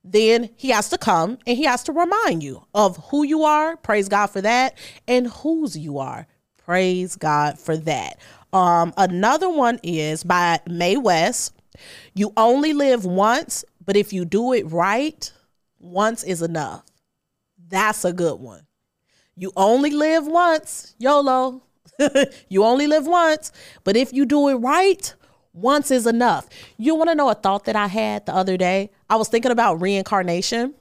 then 0.04 0.50
he 0.56 0.70
has 0.70 0.90
to 0.90 0.98
come 0.98 1.38
and 1.46 1.58
he 1.58 1.66
has 1.66 1.84
to 1.84 1.92
remind 1.92 2.42
you 2.42 2.66
of 2.74 2.98
who 3.10 3.24
you 3.24 3.44
are. 3.44 3.76
Praise 3.78 4.08
God 4.08 4.28
for 4.28 4.42
that. 4.42 4.78
And 5.08 5.28
whose 5.28 5.78
you 5.78 6.00
are. 6.00 6.28
Praise 6.58 7.16
God 7.16 7.60
for 7.60 7.76
that. 7.78 8.18
Um, 8.54 8.94
another 8.98 9.50
one 9.50 9.80
is 9.84 10.24
by 10.24 10.60
Mae 10.68 10.98
West. 10.98 11.54
You 12.14 12.32
only 12.38 12.74
live 12.74 13.06
once, 13.06 13.66
but 13.86 13.98
if 13.98 14.14
you 14.14 14.26
do 14.26 14.54
it 14.54 14.72
right, 14.72 15.32
once 15.80 16.24
is 16.24 16.42
enough. 16.42 16.84
That's 17.70 18.06
a 18.06 18.14
good 18.14 18.40
one. 18.40 18.66
You 19.36 19.52
only 19.56 19.92
live 19.92 20.26
once, 20.26 20.96
YOLO. 20.98 21.64
you 22.50 22.64
only 22.64 22.88
live 22.88 23.08
once, 23.08 23.52
but 23.84 23.96
if 23.96 24.14
you 24.14 24.26
do 24.26 24.50
it 24.50 24.56
right, 24.56 25.14
once 25.54 25.90
is 25.90 26.06
enough. 26.06 26.48
You 26.78 26.96
want 26.96 27.10
to 27.10 27.16
know 27.16 27.30
a 27.30 27.34
thought 27.34 27.66
that 27.66 27.76
I 27.76 27.88
had 27.88 28.26
the 28.26 28.36
other 28.36 28.58
day? 28.58 28.92
I 29.10 29.16
was 29.16 29.28
thinking 29.28 29.52
about 29.52 29.82
reincarnation. 29.82 30.76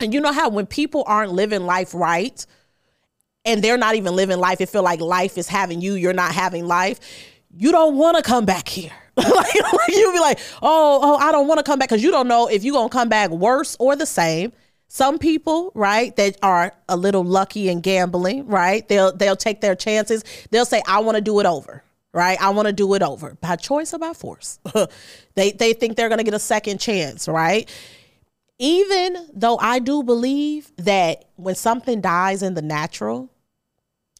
And 0.00 0.12
you 0.12 0.20
know 0.20 0.32
how 0.32 0.48
when 0.48 0.66
people 0.66 1.04
aren't 1.06 1.32
living 1.32 1.64
life 1.64 1.94
right 1.94 2.44
and 3.44 3.62
they're 3.62 3.78
not 3.78 3.94
even 3.94 4.14
living 4.14 4.38
life, 4.38 4.60
it 4.60 4.68
feel 4.68 4.82
like 4.82 5.00
life 5.00 5.38
is 5.38 5.48
having 5.48 5.80
you, 5.80 5.94
you're 5.94 6.12
not 6.12 6.32
having 6.32 6.66
life. 6.66 7.00
You 7.50 7.72
don't 7.72 7.96
want 7.96 8.16
to 8.16 8.22
come 8.22 8.44
back 8.44 8.68
here. 8.68 8.92
like, 9.30 9.62
like 9.72 9.88
you'll 9.88 10.12
be 10.12 10.20
like, 10.20 10.38
oh, 10.60 11.00
oh, 11.02 11.16
I 11.16 11.32
don't 11.32 11.48
want 11.48 11.58
to 11.58 11.64
come 11.64 11.78
back 11.78 11.88
because 11.88 12.02
you 12.02 12.10
don't 12.10 12.28
know 12.28 12.48
if 12.48 12.64
you're 12.64 12.74
gonna 12.74 12.90
come 12.90 13.08
back 13.08 13.30
worse 13.30 13.74
or 13.80 13.96
the 13.96 14.04
same. 14.04 14.52
Some 14.88 15.18
people, 15.18 15.72
right, 15.74 16.14
that 16.16 16.36
are 16.42 16.72
a 16.88 16.96
little 16.96 17.24
lucky 17.24 17.68
and 17.70 17.82
gambling, 17.82 18.46
right? 18.46 18.86
They'll 18.88 19.16
they'll 19.16 19.36
take 19.36 19.62
their 19.62 19.74
chances. 19.74 20.22
They'll 20.50 20.66
say, 20.66 20.82
I 20.86 21.00
want 21.00 21.16
to 21.16 21.22
do 21.22 21.40
it 21.40 21.46
over. 21.46 21.82
Right, 22.12 22.40
I 22.40 22.50
want 22.50 22.66
to 22.66 22.72
do 22.72 22.94
it 22.94 23.02
over 23.02 23.34
by 23.42 23.56
choice 23.56 23.92
or 23.92 23.98
by 23.98 24.12
force. 24.12 24.58
they 25.34 25.52
they 25.52 25.72
think 25.72 25.96
they're 25.96 26.08
gonna 26.08 26.24
get 26.24 26.34
a 26.34 26.38
second 26.38 26.78
chance, 26.78 27.26
right? 27.26 27.68
Even 28.58 29.28
though 29.34 29.58
I 29.58 29.78
do 29.80 30.02
believe 30.02 30.72
that 30.76 31.26
when 31.36 31.54
something 31.54 32.00
dies 32.00 32.42
in 32.42 32.54
the 32.54 32.62
natural, 32.62 33.30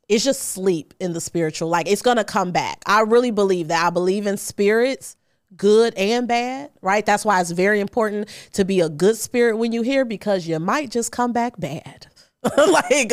it's 0.08 0.24
just 0.24 0.42
sleep 0.42 0.94
in 1.00 1.12
the 1.12 1.20
spiritual. 1.20 1.68
Like 1.68 1.88
it's 1.88 2.02
to 2.02 2.24
come 2.24 2.52
back. 2.52 2.82
I 2.86 3.00
really 3.00 3.30
believe 3.30 3.68
that. 3.68 3.86
I 3.86 3.90
believe 3.90 4.26
in 4.26 4.36
spirits, 4.36 5.16
good 5.56 5.94
and 5.94 6.28
bad, 6.28 6.70
right? 6.80 7.04
That's 7.04 7.24
why 7.24 7.40
it's 7.40 7.50
very 7.50 7.80
important 7.80 8.28
to 8.52 8.64
be 8.64 8.80
a 8.80 8.88
good 8.88 9.16
spirit 9.16 9.56
when 9.56 9.72
you 9.72 9.82
hear 9.82 10.04
because 10.04 10.46
you 10.46 10.58
might 10.58 10.90
just 10.90 11.12
come 11.12 11.32
back 11.32 11.58
bad. 11.58 12.06
like, 12.56 13.12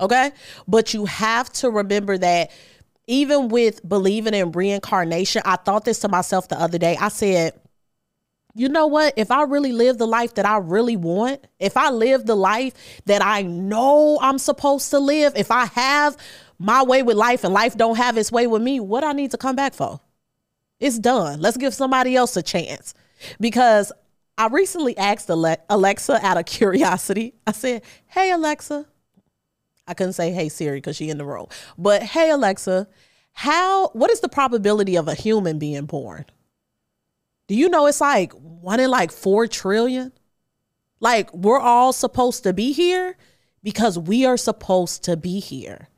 okay? 0.00 0.32
But 0.66 0.94
you 0.94 1.04
have 1.06 1.52
to 1.54 1.70
remember 1.70 2.18
that 2.18 2.50
even 3.06 3.48
with 3.48 3.86
believing 3.86 4.34
in 4.34 4.52
reincarnation, 4.52 5.42
I 5.44 5.56
thought 5.56 5.84
this 5.84 6.00
to 6.00 6.08
myself 6.08 6.48
the 6.48 6.60
other 6.60 6.78
day. 6.78 6.96
I 6.96 7.08
said, 7.08 7.52
you 8.54 8.68
know 8.68 8.86
what? 8.86 9.14
If 9.16 9.30
I 9.30 9.42
really 9.42 9.72
live 9.72 9.98
the 9.98 10.06
life 10.06 10.34
that 10.34 10.46
I 10.46 10.58
really 10.58 10.96
want, 10.96 11.44
if 11.58 11.76
I 11.76 11.90
live 11.90 12.24
the 12.24 12.36
life 12.36 12.72
that 13.06 13.22
I 13.24 13.42
know 13.42 14.18
I'm 14.22 14.38
supposed 14.38 14.90
to 14.90 15.00
live, 15.00 15.32
if 15.36 15.50
I 15.50 15.66
have 15.66 16.16
my 16.58 16.84
way 16.84 17.02
with 17.02 17.16
life 17.16 17.42
and 17.42 17.52
life 17.52 17.76
don't 17.76 17.96
have 17.96 18.16
its 18.16 18.30
way 18.30 18.46
with 18.46 18.62
me, 18.62 18.78
what 18.78 19.02
I 19.02 19.12
need 19.12 19.32
to 19.32 19.36
come 19.36 19.56
back 19.56 19.74
for? 19.74 20.00
It's 20.78 20.98
done. 20.98 21.40
Let's 21.40 21.56
give 21.56 21.74
somebody 21.74 22.14
else 22.14 22.36
a 22.36 22.42
chance. 22.42 22.94
Because 23.40 23.90
I 24.38 24.46
recently 24.46 24.96
asked 24.96 25.28
Alexa 25.30 26.24
out 26.24 26.36
of 26.36 26.46
curiosity. 26.46 27.34
I 27.46 27.52
said, 27.52 27.82
"Hey 28.06 28.30
Alexa." 28.30 28.86
I 29.86 29.94
couldn't 29.94 30.14
say 30.14 30.30
"Hey 30.32 30.48
Siri" 30.48 30.78
because 30.78 30.96
she 30.96 31.10
in 31.10 31.18
the 31.18 31.24
room. 31.24 31.46
But 31.76 32.02
"Hey 32.02 32.30
Alexa, 32.30 32.88
how 33.32 33.88
what 33.88 34.10
is 34.10 34.20
the 34.20 34.28
probability 34.28 34.96
of 34.96 35.08
a 35.08 35.14
human 35.14 35.58
being 35.58 35.86
born?" 35.86 36.24
Do 37.46 37.54
you 37.54 37.68
know 37.68 37.86
it's 37.86 38.00
like 38.00 38.32
one 38.32 38.80
in 38.80 38.90
like 38.90 39.12
4 39.12 39.46
trillion? 39.46 40.12
Like 41.00 41.32
we're 41.34 41.60
all 41.60 41.92
supposed 41.92 42.42
to 42.44 42.52
be 42.52 42.72
here 42.72 43.16
because 43.62 43.98
we 43.98 44.24
are 44.24 44.36
supposed 44.36 45.04
to 45.04 45.16
be 45.16 45.40
here. 45.40 45.88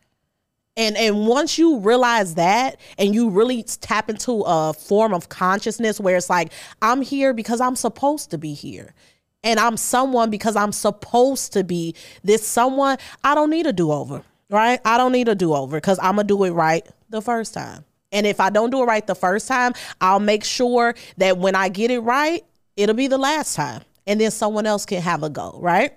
And 0.76 0.96
and 0.96 1.26
once 1.26 1.58
you 1.58 1.78
realize 1.78 2.34
that 2.34 2.78
and 2.98 3.14
you 3.14 3.30
really 3.30 3.62
tap 3.62 4.10
into 4.10 4.42
a 4.46 4.74
form 4.74 5.14
of 5.14 5.28
consciousness 5.28 5.98
where 6.00 6.16
it's 6.16 6.28
like 6.28 6.52
I'm 6.82 7.02
here 7.02 7.32
because 7.32 7.60
I'm 7.60 7.76
supposed 7.76 8.30
to 8.32 8.38
be 8.38 8.52
here. 8.52 8.94
And 9.42 9.60
I'm 9.60 9.76
someone 9.76 10.28
because 10.28 10.56
I'm 10.56 10.72
supposed 10.72 11.52
to 11.52 11.62
be 11.62 11.94
this 12.24 12.46
someone, 12.46 12.98
I 13.22 13.36
don't 13.36 13.50
need 13.50 13.66
a 13.66 13.72
do-over, 13.72 14.22
right? 14.50 14.80
I 14.84 14.98
don't 14.98 15.12
need 15.12 15.28
a 15.28 15.36
do-over 15.36 15.80
cuz 15.80 15.98
I'm 16.02 16.16
going 16.16 16.26
to 16.26 16.34
do 16.34 16.44
it 16.44 16.50
right 16.50 16.86
the 17.10 17.22
first 17.22 17.54
time. 17.54 17.84
And 18.16 18.26
if 18.26 18.40
I 18.40 18.48
don't 18.48 18.70
do 18.70 18.82
it 18.82 18.86
right 18.86 19.06
the 19.06 19.14
first 19.14 19.46
time, 19.46 19.74
I'll 20.00 20.20
make 20.20 20.42
sure 20.42 20.94
that 21.18 21.36
when 21.36 21.54
I 21.54 21.68
get 21.68 21.90
it 21.90 22.00
right, 22.00 22.42
it'll 22.74 22.94
be 22.94 23.08
the 23.08 23.18
last 23.18 23.54
time. 23.54 23.82
And 24.06 24.18
then 24.18 24.30
someone 24.30 24.64
else 24.64 24.86
can 24.86 25.02
have 25.02 25.22
a 25.22 25.28
go, 25.28 25.58
right? 25.60 25.92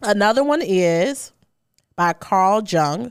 Another 0.00 0.44
one 0.44 0.62
is 0.62 1.32
by 1.96 2.12
Carl 2.12 2.62
Jung. 2.62 3.10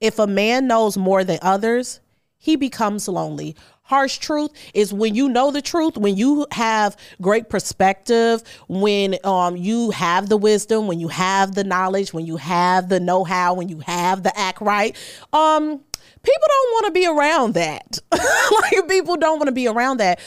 If 0.00 0.18
a 0.18 0.26
man 0.26 0.68
knows 0.68 0.96
more 0.96 1.22
than 1.22 1.38
others, 1.42 2.00
he 2.38 2.56
becomes 2.56 3.06
lonely. 3.08 3.54
Harsh 3.82 4.16
truth 4.16 4.52
is 4.72 4.94
when 4.94 5.14
you 5.14 5.28
know 5.28 5.50
the 5.50 5.60
truth, 5.60 5.98
when 5.98 6.16
you 6.16 6.46
have 6.52 6.96
great 7.20 7.50
perspective, 7.50 8.42
when 8.68 9.16
um, 9.22 9.54
you 9.54 9.90
have 9.90 10.30
the 10.30 10.38
wisdom, 10.38 10.86
when 10.86 10.98
you 10.98 11.08
have 11.08 11.54
the 11.54 11.64
knowledge, 11.64 12.14
when 12.14 12.24
you 12.24 12.38
have 12.38 12.88
the 12.88 13.00
know 13.00 13.22
how, 13.22 13.52
when 13.52 13.68
you 13.68 13.80
have 13.80 14.22
the 14.22 14.38
act 14.38 14.62
right. 14.62 14.96
Um, 15.34 15.80
people 16.22 16.46
don't 16.48 16.72
want 16.72 16.86
to 16.86 16.92
be 16.92 17.06
around 17.06 17.54
that. 17.54 17.98
like 18.12 18.88
people 18.88 19.16
don't 19.16 19.38
want 19.38 19.48
to 19.48 19.52
be 19.52 19.66
around 19.66 19.98
that 19.98 20.20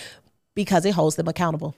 because 0.56 0.86
it 0.86 0.93
holds 0.93 1.15
them 1.15 1.27
accountable. 1.27 1.75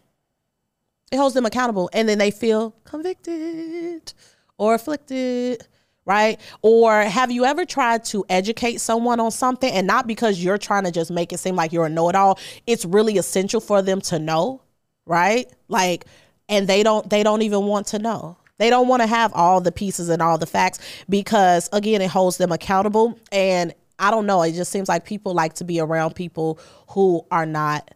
It 1.12 1.18
holds 1.18 1.36
them 1.36 1.46
accountable 1.46 1.90
and 1.94 2.10
then 2.10 2.18
they 2.18 2.32
feel 2.32 2.76
convicted 2.84 4.14
or 4.58 4.76
afflicted, 4.76 5.66
right? 6.06 6.40
Or 6.62 7.02
have 7.02 7.32
you 7.32 7.46
ever 7.46 7.66
tried 7.66 8.04
to 8.06 8.26
educate 8.30 8.82
someone 8.82 9.20
on 9.20 9.32
something 9.32 9.72
and 9.72 9.86
not 9.86 10.08
because 10.08 10.44
you're 10.44 10.58
trying 10.58 10.84
to 10.86 10.92
just 10.92 11.12
make 11.12 11.32
it 11.32 11.38
seem 11.40 11.56
like 11.56 11.72
you're 11.72 11.86
a 11.86 11.90
know-it-all, 11.90 12.40
it's 12.66 12.86
really 12.86 13.18
essential 13.18 13.62
for 13.62 13.82
them 13.82 14.02
to 14.02 14.20
know, 14.20 14.62
right? 15.06 15.52
Like 15.68 16.06
and 16.50 16.68
they 16.68 16.84
don't 16.84 17.10
they 17.10 17.24
don't 17.24 17.42
even 17.42 17.66
want 17.66 17.88
to 17.88 18.00
know. 18.00 18.38
They 18.58 18.70
don't 18.70 18.88
want 18.88 19.02
to 19.02 19.08
have 19.08 19.34
all 19.34 19.60
the 19.60 19.72
pieces 19.72 20.10
and 20.10 20.22
all 20.22 20.38
the 20.38 20.46
facts 20.46 20.80
because 21.10 21.70
again 21.74 22.02
it 22.02 22.10
holds 22.10 22.38
them 22.38 22.52
accountable 22.52 23.20
and 23.32 23.74
I 24.00 24.12
don't 24.12 24.26
know. 24.26 24.42
It 24.42 24.54
just 24.54 24.72
seems 24.72 24.90
like 24.90 25.06
people 25.06 25.34
like 25.34 25.54
to 25.54 25.64
be 25.64 25.80
around 25.80 26.16
people 26.16 26.60
who 26.90 27.26
are 27.32 27.46
not 27.46 27.92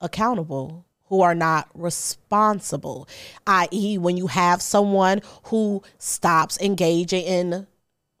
accountable, 0.00 0.84
who 1.06 1.22
are 1.22 1.34
not 1.34 1.68
responsible. 1.74 3.08
I.e., 3.46 3.98
when 3.98 4.16
you 4.16 4.26
have 4.26 4.60
someone 4.62 5.22
who 5.44 5.82
stops 5.98 6.58
engaging 6.60 7.24
in 7.24 7.66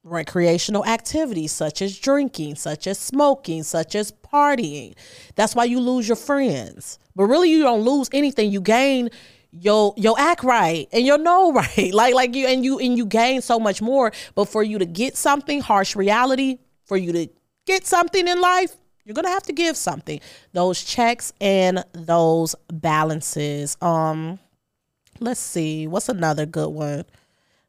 recreational 0.04 0.84
activities 0.86 1.52
such 1.52 1.82
as 1.82 1.98
drinking, 1.98 2.54
such 2.56 2.86
as 2.86 2.98
smoking, 2.98 3.62
such 3.62 3.94
as 3.94 4.12
partying. 4.12 4.94
That's 5.34 5.54
why 5.54 5.64
you 5.64 5.80
lose 5.80 6.08
your 6.08 6.16
friends. 6.16 6.98
But 7.14 7.24
really 7.24 7.50
you 7.50 7.62
don't 7.62 7.82
lose 7.82 8.08
anything. 8.12 8.50
You 8.50 8.60
gain 8.60 9.10
your 9.50 9.94
your 9.96 10.18
act 10.18 10.44
right 10.44 10.88
and 10.92 11.06
your 11.06 11.18
know 11.18 11.52
right. 11.52 11.90
Like 11.92 12.14
like 12.14 12.34
you 12.34 12.46
and 12.46 12.64
you 12.64 12.78
and 12.78 12.96
you 12.96 13.06
gain 13.06 13.42
so 13.42 13.58
much 13.58 13.82
more. 13.82 14.12
But 14.34 14.46
for 14.46 14.62
you 14.62 14.78
to 14.78 14.86
get 14.86 15.16
something, 15.16 15.60
harsh 15.60 15.96
reality, 15.96 16.58
for 16.88 16.96
you 16.96 17.12
to 17.12 17.28
get 17.66 17.86
something 17.86 18.26
in 18.26 18.40
life, 18.40 18.74
you're 19.04 19.14
gonna 19.14 19.28
have 19.28 19.44
to 19.44 19.52
give 19.52 19.76
something. 19.76 20.20
Those 20.52 20.82
checks 20.82 21.32
and 21.40 21.84
those 21.92 22.54
balances. 22.72 23.76
Um, 23.80 24.38
let's 25.20 25.40
see, 25.40 25.86
what's 25.86 26.08
another 26.08 26.46
good 26.46 26.70
one 26.70 27.04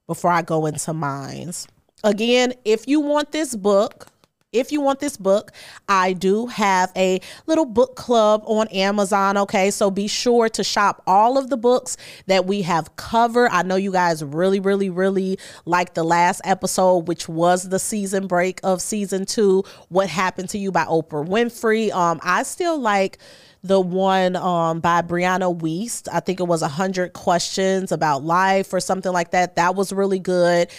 before 0.07 0.31
I 0.31 0.41
go 0.41 0.65
into 0.65 0.93
mines. 0.93 1.67
Again, 2.03 2.53
if 2.65 2.87
you 2.87 2.99
want 2.99 3.31
this 3.31 3.55
book, 3.55 4.07
if 4.51 4.71
you 4.71 4.81
want 4.81 4.99
this 4.99 5.15
book, 5.15 5.51
I 5.87 6.13
do 6.13 6.47
have 6.47 6.91
a 6.95 7.21
little 7.45 7.65
book 7.65 7.95
club 7.95 8.41
on 8.45 8.67
Amazon. 8.69 9.37
Okay. 9.37 9.69
So 9.71 9.91
be 9.91 10.07
sure 10.07 10.49
to 10.49 10.63
shop 10.63 11.03
all 11.05 11.37
of 11.37 11.49
the 11.49 11.57
books 11.57 11.97
that 12.25 12.45
we 12.45 12.63
have 12.63 12.95
covered. 12.95 13.49
I 13.51 13.61
know 13.61 13.75
you 13.75 13.91
guys 13.91 14.23
really, 14.23 14.59
really, 14.59 14.89
really 14.89 15.37
like 15.65 15.93
the 15.93 16.03
last 16.03 16.41
episode, 16.43 17.07
which 17.07 17.29
was 17.29 17.69
the 17.69 17.79
season 17.79 18.27
break 18.27 18.59
of 18.63 18.81
season 18.81 19.25
two 19.25 19.63
What 19.89 20.09
Happened 20.09 20.49
to 20.49 20.57
You 20.57 20.71
by 20.71 20.85
Oprah 20.85 21.27
Winfrey. 21.27 21.91
Um, 21.91 22.19
I 22.23 22.43
still 22.43 22.79
like 22.79 23.19
the 23.63 23.79
one 23.79 24.35
um, 24.35 24.79
by 24.79 25.01
Brianna 25.01 25.57
Wiest. 25.57 26.07
I 26.11 26.19
think 26.19 26.39
it 26.39 26.47
was 26.47 26.61
a 26.61 26.67
hundred 26.67 27.13
questions 27.13 27.91
about 27.91 28.23
life 28.23 28.73
or 28.73 28.79
something 28.79 29.11
like 29.11 29.31
that. 29.31 29.55
That 29.55 29.75
was 29.75 29.91
really 29.91 30.19
good 30.19 30.69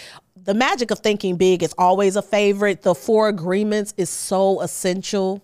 the 0.44 0.54
magic 0.54 0.90
of 0.90 1.00
thinking 1.00 1.36
big 1.36 1.62
is 1.62 1.74
always 1.76 2.16
a 2.16 2.22
favorite. 2.22 2.82
The 2.82 2.94
four 2.94 3.28
agreements 3.28 3.94
is 3.96 4.08
so 4.08 4.60
essential 4.60 5.42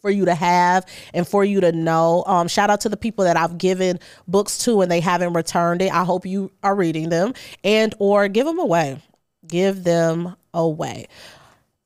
for 0.00 0.10
you 0.10 0.24
to 0.26 0.34
have 0.34 0.86
and 1.12 1.26
for 1.26 1.44
you 1.44 1.60
to 1.60 1.72
know. 1.72 2.24
Um, 2.26 2.48
shout 2.48 2.70
out 2.70 2.80
to 2.82 2.88
the 2.88 2.96
people 2.96 3.24
that 3.24 3.36
I've 3.36 3.58
given 3.58 3.98
books 4.28 4.58
to 4.58 4.80
and 4.80 4.90
they 4.90 5.00
haven't 5.00 5.32
returned 5.32 5.82
it. 5.82 5.92
I 5.92 6.04
hope 6.04 6.24
you 6.24 6.50
are 6.62 6.74
reading 6.74 7.08
them 7.08 7.34
and 7.64 7.94
or 7.98 8.28
give 8.28 8.46
them 8.46 8.58
away. 8.58 9.02
Give 9.46 9.82
them 9.82 10.36
away. 10.54 11.08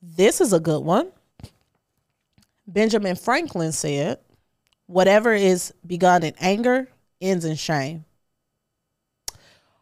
This 0.01 0.41
is 0.41 0.53
a 0.53 0.59
good 0.59 0.83
one. 0.83 1.11
Benjamin 2.67 3.15
Franklin 3.15 3.71
said, 3.71 4.19
"Whatever 4.87 5.33
is 5.33 5.73
begun 5.85 6.23
in 6.23 6.33
anger 6.39 6.89
ends 7.21 7.45
in 7.45 7.55
shame." 7.55 8.05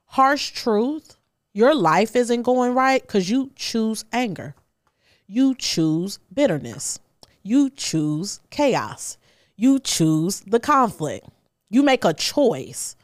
Harsh 0.06 0.52
truth 0.52 1.18
your 1.54 1.76
life 1.76 2.16
isn't 2.16 2.44
going 2.44 2.74
right 2.74 3.02
because 3.02 3.30
you 3.30 3.52
choose 3.56 4.06
anger. 4.14 4.56
You 5.28 5.54
choose 5.56 6.20
bitterness. 6.34 7.00
You 7.44 7.70
choose 7.70 8.40
chaos. 8.50 9.18
You 9.58 9.80
choose 9.80 10.42
the 10.42 10.60
conflict. 10.60 11.28
You 11.70 11.84
make 11.84 12.06
a 12.06 12.14
choice. 12.14 12.96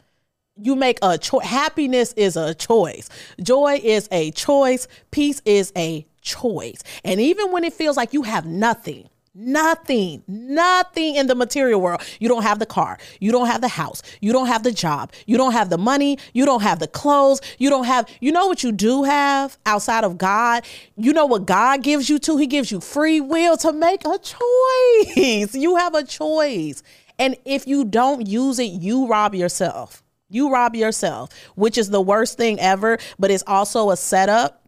You 0.56 0.76
make 0.76 1.00
a 1.02 1.18
choice. 1.18 1.46
Happiness 1.46 2.14
is 2.14 2.38
a 2.38 2.54
choice. 2.54 3.10
Joy 3.42 3.80
is 3.84 4.08
a 4.12 4.32
choice. 4.32 4.88
Peace 5.12 5.42
is 5.46 5.74
a 5.76 6.06
choice. 6.22 6.84
And 7.04 7.20
even 7.20 7.52
when 7.52 7.64
it 7.64 7.74
feels 7.74 7.98
like 7.98 8.14
you 8.14 8.24
have 8.24 8.46
nothing, 8.46 9.10
Nothing, 9.40 10.24
nothing 10.28 11.16
in 11.16 11.28
the 11.28 11.36
material 11.36 11.80
world. 11.80 12.02
You 12.20 12.28
don't 12.28 12.42
have 12.42 12.58
the 12.58 12.66
car. 12.66 12.98
You 13.20 13.32
don't 13.32 13.46
have 13.46 13.62
the 13.62 13.68
house. 13.68 14.02
You 14.20 14.34
don't 14.34 14.48
have 14.48 14.64
the 14.64 14.72
job. 14.72 15.14
You 15.28 15.38
don't 15.38 15.52
have 15.52 15.70
the 15.70 15.78
money. 15.78 16.18
You 16.34 16.44
don't 16.44 16.64
have 16.64 16.80
the 16.80 16.88
clothes. 16.88 17.40
You 17.60 17.70
don't 17.70 17.84
have, 17.84 18.10
you 18.20 18.32
know 18.32 18.48
what 18.48 18.64
you 18.64 18.72
do 18.72 19.04
have 19.04 19.60
outside 19.68 20.04
of 20.04 20.18
God? 20.18 20.66
You 20.96 21.14
know 21.14 21.28
what 21.28 21.46
God 21.46 21.84
gives 21.84 22.10
you 22.10 22.18
to? 22.18 22.38
He 22.38 22.48
gives 22.48 22.72
you 22.72 22.82
free 22.82 23.22
will 23.22 23.58
to 23.58 23.72
make 23.74 24.02
a 24.06 24.18
choice. 24.18 25.54
You 25.68 25.76
have 25.76 25.94
a 25.94 26.04
choice. 26.04 26.82
And 27.20 27.36
if 27.46 27.68
you 27.68 27.86
don't 27.86 28.28
use 28.28 28.58
it, 28.58 28.72
you 28.72 29.06
rob 29.06 29.36
yourself. 29.36 30.04
You 30.30 30.52
rob 30.52 30.76
yourself, 30.76 31.30
which 31.56 31.78
is 31.78 31.92
the 31.92 32.02
worst 32.02 32.38
thing 32.38 32.60
ever, 32.60 32.98
but 33.20 33.30
it's 33.30 33.44
also 33.46 33.92
a 33.92 33.98
setup 33.98 34.67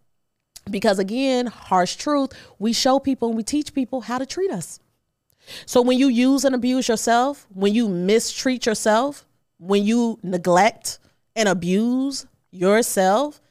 because 0.70 1.00
again, 1.00 1.48
harsh 1.48 1.96
truth, 1.96 2.32
we 2.58 2.74
show 2.74 3.00
people 3.00 3.30
and 3.30 3.38
we 3.38 3.44
teach 3.44 3.74
people 3.74 4.02
how 4.02 4.18
to 4.18 4.26
treat 4.26 4.52
us. 4.52 4.80
So 5.66 5.82
when 5.82 5.98
you 5.98 6.08
use 6.08 6.46
and 6.46 6.54
abuse 6.54 6.88
yourself, 6.88 7.48
when 7.54 7.74
you 7.74 7.88
mistreat 7.88 8.66
yourself, 8.66 9.26
when 9.58 9.84
you 9.84 10.20
neglect 10.24 11.00
and 11.36 11.50
abuse 11.50 12.26
yourself 12.52 13.42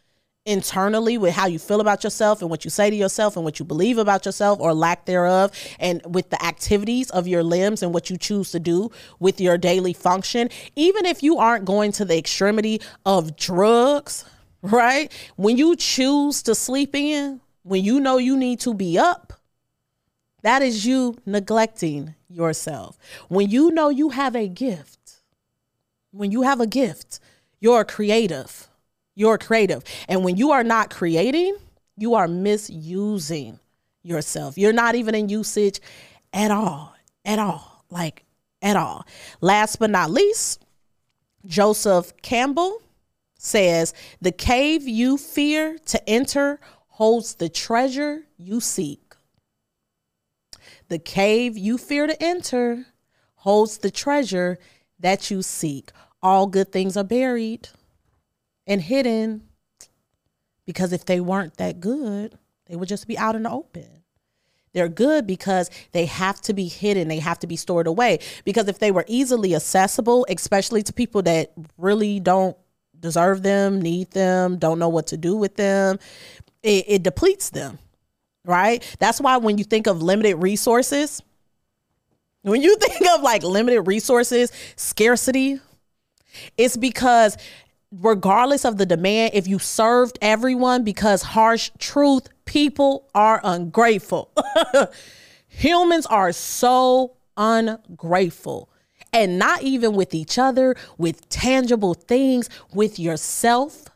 internally 0.47 1.19
with 1.19 1.35
how 1.35 1.47
you 1.47 1.59
feel 1.59 1.81
about 1.81 2.03
yourself 2.03 2.41
and 2.41 2.51
what 2.51 2.65
you 2.65 2.71
say 2.71 2.89
to 2.89 2.97
yourself 2.97 3.37
and 3.37 3.45
what 3.45 3.59
you 3.59 3.65
believe 3.67 3.99
about 3.99 4.25
yourself 4.25 4.59
or 4.61 4.73
lack 4.73 5.05
thereof, 5.05 5.51
and 5.79 6.01
with 6.15 6.31
the 6.31 6.43
activities 6.43 7.11
of 7.11 7.29
your 7.29 7.43
limbs 7.43 7.83
and 7.83 7.93
what 7.93 8.09
you 8.09 8.17
choose 8.17 8.51
to 8.51 8.59
do 8.59 8.91
with 9.21 9.41
your 9.41 9.59
daily 9.59 9.93
function, 9.93 10.49
even 10.75 11.05
if 11.05 11.23
you 11.23 11.37
aren't 11.37 11.67
going 11.67 11.93
to 11.93 12.05
the 12.05 12.17
extremity 12.17 12.81
of 13.05 13.37
drugs, 13.37 14.25
right? 14.63 15.13
When 15.37 15.57
you 15.57 15.77
choose 15.77 16.43
to 16.45 16.55
sleep 16.55 16.95
in, 16.95 17.41
when 17.63 17.85
you 17.85 18.01
know 18.01 18.19
you 18.19 18.37
need 18.37 18.61
to 18.61 18.75
be 18.75 18.99
up, 18.99 19.33
that 20.43 20.63
is 20.63 20.87
you 20.87 21.17
neglecting 21.27 22.15
yourself. 22.29 22.99
When 23.29 23.51
you 23.51 23.71
know 23.71 23.89
you 23.89 24.11
have 24.11 24.37
a 24.37 24.49
gift, 24.49 25.21
When 26.11 26.33
you 26.33 26.43
have 26.43 26.61
a 26.61 26.67
gift, 26.67 27.21
you're 27.61 27.85
creative. 27.85 28.69
You're 29.15 29.39
creative. 29.39 29.83
And 30.09 30.25
when 30.25 30.37
you 30.37 30.53
are 30.53 30.65
not 30.65 30.91
creating, 30.91 31.57
you 31.97 32.15
are 32.15 32.27
misusing 32.29 33.61
yourself. 34.03 34.57
You're 34.57 34.73
not 34.73 34.95
even 34.95 35.15
in 35.15 35.29
usage 35.29 35.81
at 36.33 36.51
all. 36.51 36.95
At 37.25 37.39
all. 37.39 37.85
Like 37.91 38.25
at 38.63 38.77
all. 38.77 39.07
Last 39.41 39.79
but 39.79 39.91
not 39.91 40.11
least, 40.11 40.65
Joseph 41.47 42.13
Campbell 42.23 42.81
says, 43.39 43.95
The 44.21 44.33
cave 44.33 44.87
you 44.87 45.17
fear 45.17 45.79
to 45.87 46.09
enter 46.09 46.61
holds 46.89 47.37
the 47.37 47.49
treasure 47.49 48.25
you 48.37 48.61
seek. 48.61 49.15
The 50.89 50.99
cave 50.99 51.57
you 51.57 51.79
fear 51.79 52.07
to 52.07 52.23
enter 52.23 52.87
holds 53.37 53.79
the 53.79 53.91
treasure 53.91 54.59
that 54.99 55.31
you 55.31 55.43
seek. 55.43 55.93
All 56.23 56.47
good 56.47 56.73
things 56.73 56.97
are 56.97 57.05
buried 57.05 57.69
and 58.67 58.83
hidden 58.83 59.45
because 60.67 60.93
if 60.93 61.05
they 61.05 61.21
weren't 61.21 61.57
that 61.57 61.81
good, 61.81 62.37
they 62.67 62.77
would 62.77 62.89
just 62.89 63.07
be 63.07 63.17
out 63.17 63.37
in 63.37 63.45
the 63.45 63.51
open. 63.51 64.03
They're 64.75 64.89
good 64.89 65.27
because 65.27 65.71
they 65.93 66.05
have 66.07 66.41
to 66.43 66.53
be 66.53 66.69
hidden, 66.69 67.09
they 67.09 67.21
have 67.21 67.39
to 67.39 67.47
be 67.47 67.57
stored 67.57 67.87
away. 67.87 68.19
Because 68.45 68.69
if 68.69 68.79
they 68.79 68.91
were 68.91 69.05
easily 69.09 69.55
accessible, 69.55 70.27
especially 70.29 70.83
to 70.83 70.93
people 70.93 71.23
that 71.23 71.53
really 71.79 72.21
don't 72.21 72.57
deserve 73.01 73.43
them, 73.43 73.81
need 73.81 74.11
them, 74.13 74.59
don't 74.59 74.79
know 74.79 74.89
what 74.89 75.09
to 75.09 75.17
do 75.17 75.37
with 75.37 75.57
them, 75.57 75.99
it, 76.63 76.85
it 76.89 77.03
depletes 77.03 77.51
them, 77.51 77.79
right? 78.45 78.83
That's 78.99 79.21
why 79.21 79.37
when 79.37 79.59
you 79.59 79.65
think 79.65 79.87
of 79.87 80.03
limited 80.03 80.37
resources, 80.37 81.23
when 82.43 82.63
you 82.63 82.77
think 82.81 83.09
of 83.11 83.23
like 83.23 83.43
limited 83.43 83.83
resources, 83.83 84.53
scarcity, 84.77 85.61
it's 86.57 86.77
because 86.77 87.37
regardless 87.91 88.65
of 88.65 88.77
the 88.77 88.87
demand, 88.87 89.33
if 89.35 89.47
you 89.47 89.59
served 89.59 90.19
everyone, 90.21 90.85
because 90.85 91.23
harsh 91.23 91.71
truth, 91.79 92.29
people 92.45 93.09
are 93.15 93.41
ungrateful. 93.45 94.31
Humans 95.49 96.07
are 96.07 96.33
so 96.33 97.17
ungrateful. 97.37 98.71
And 99.13 99.39
not 99.39 99.63
even 99.63 99.95
with 99.95 100.15
each 100.15 100.39
other, 100.39 100.77
with 100.99 101.29
tangible 101.29 101.95
things, 101.95 102.51
with 102.73 102.99
yourself 102.99 103.87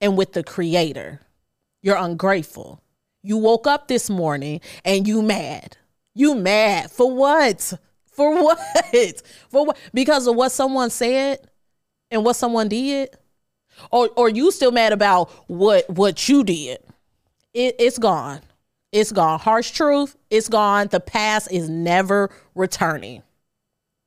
and 0.00 0.16
with 0.16 0.32
the 0.32 0.42
creator. 0.42 1.20
You're 1.82 1.96
ungrateful. 1.96 2.82
You 3.22 3.36
woke 3.36 3.66
up 3.66 3.88
this 3.88 4.10
morning 4.10 4.60
and 4.84 5.06
you 5.06 5.22
mad. 5.22 5.76
You 6.14 6.34
mad 6.34 6.90
for 6.90 7.10
what? 7.10 7.74
For 8.06 8.42
what? 8.42 8.58
For 9.48 9.66
what? 9.66 9.78
Because 9.94 10.26
of 10.26 10.36
what 10.36 10.52
someone 10.52 10.90
said 10.90 11.40
and 12.10 12.24
what 12.24 12.36
someone 12.36 12.68
did? 12.68 13.10
Or 13.90 14.10
or 14.16 14.28
you 14.28 14.50
still 14.50 14.70
mad 14.70 14.92
about 14.92 15.30
what 15.48 15.88
what 15.88 16.28
you 16.28 16.44
did? 16.44 16.78
It, 17.54 17.76
it's 17.78 17.98
gone. 17.98 18.40
It's 18.92 19.12
gone. 19.12 19.38
Harsh 19.38 19.70
truth, 19.70 20.16
it's 20.30 20.50
gone. 20.50 20.88
The 20.88 21.00
past 21.00 21.50
is 21.50 21.70
never 21.70 22.30
returning. 22.54 23.22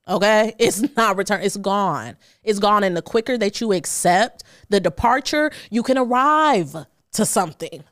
Okay? 0.08 0.54
It's 0.60 0.84
not 0.96 1.18
return. 1.18 1.42
It's 1.42 1.58
gone. 1.58 2.18
It's 2.44 2.60
gone. 2.60 2.84
And 2.84 2.96
the 2.96 3.02
quicker 3.02 3.38
that 3.38 3.62
you 3.62 3.74
accept 3.74 4.44
the 4.70 4.80
departure, 4.80 5.52
you 5.70 5.84
can 5.84 5.98
arrive 5.98 6.76
to 7.14 7.26
something. 7.26 7.84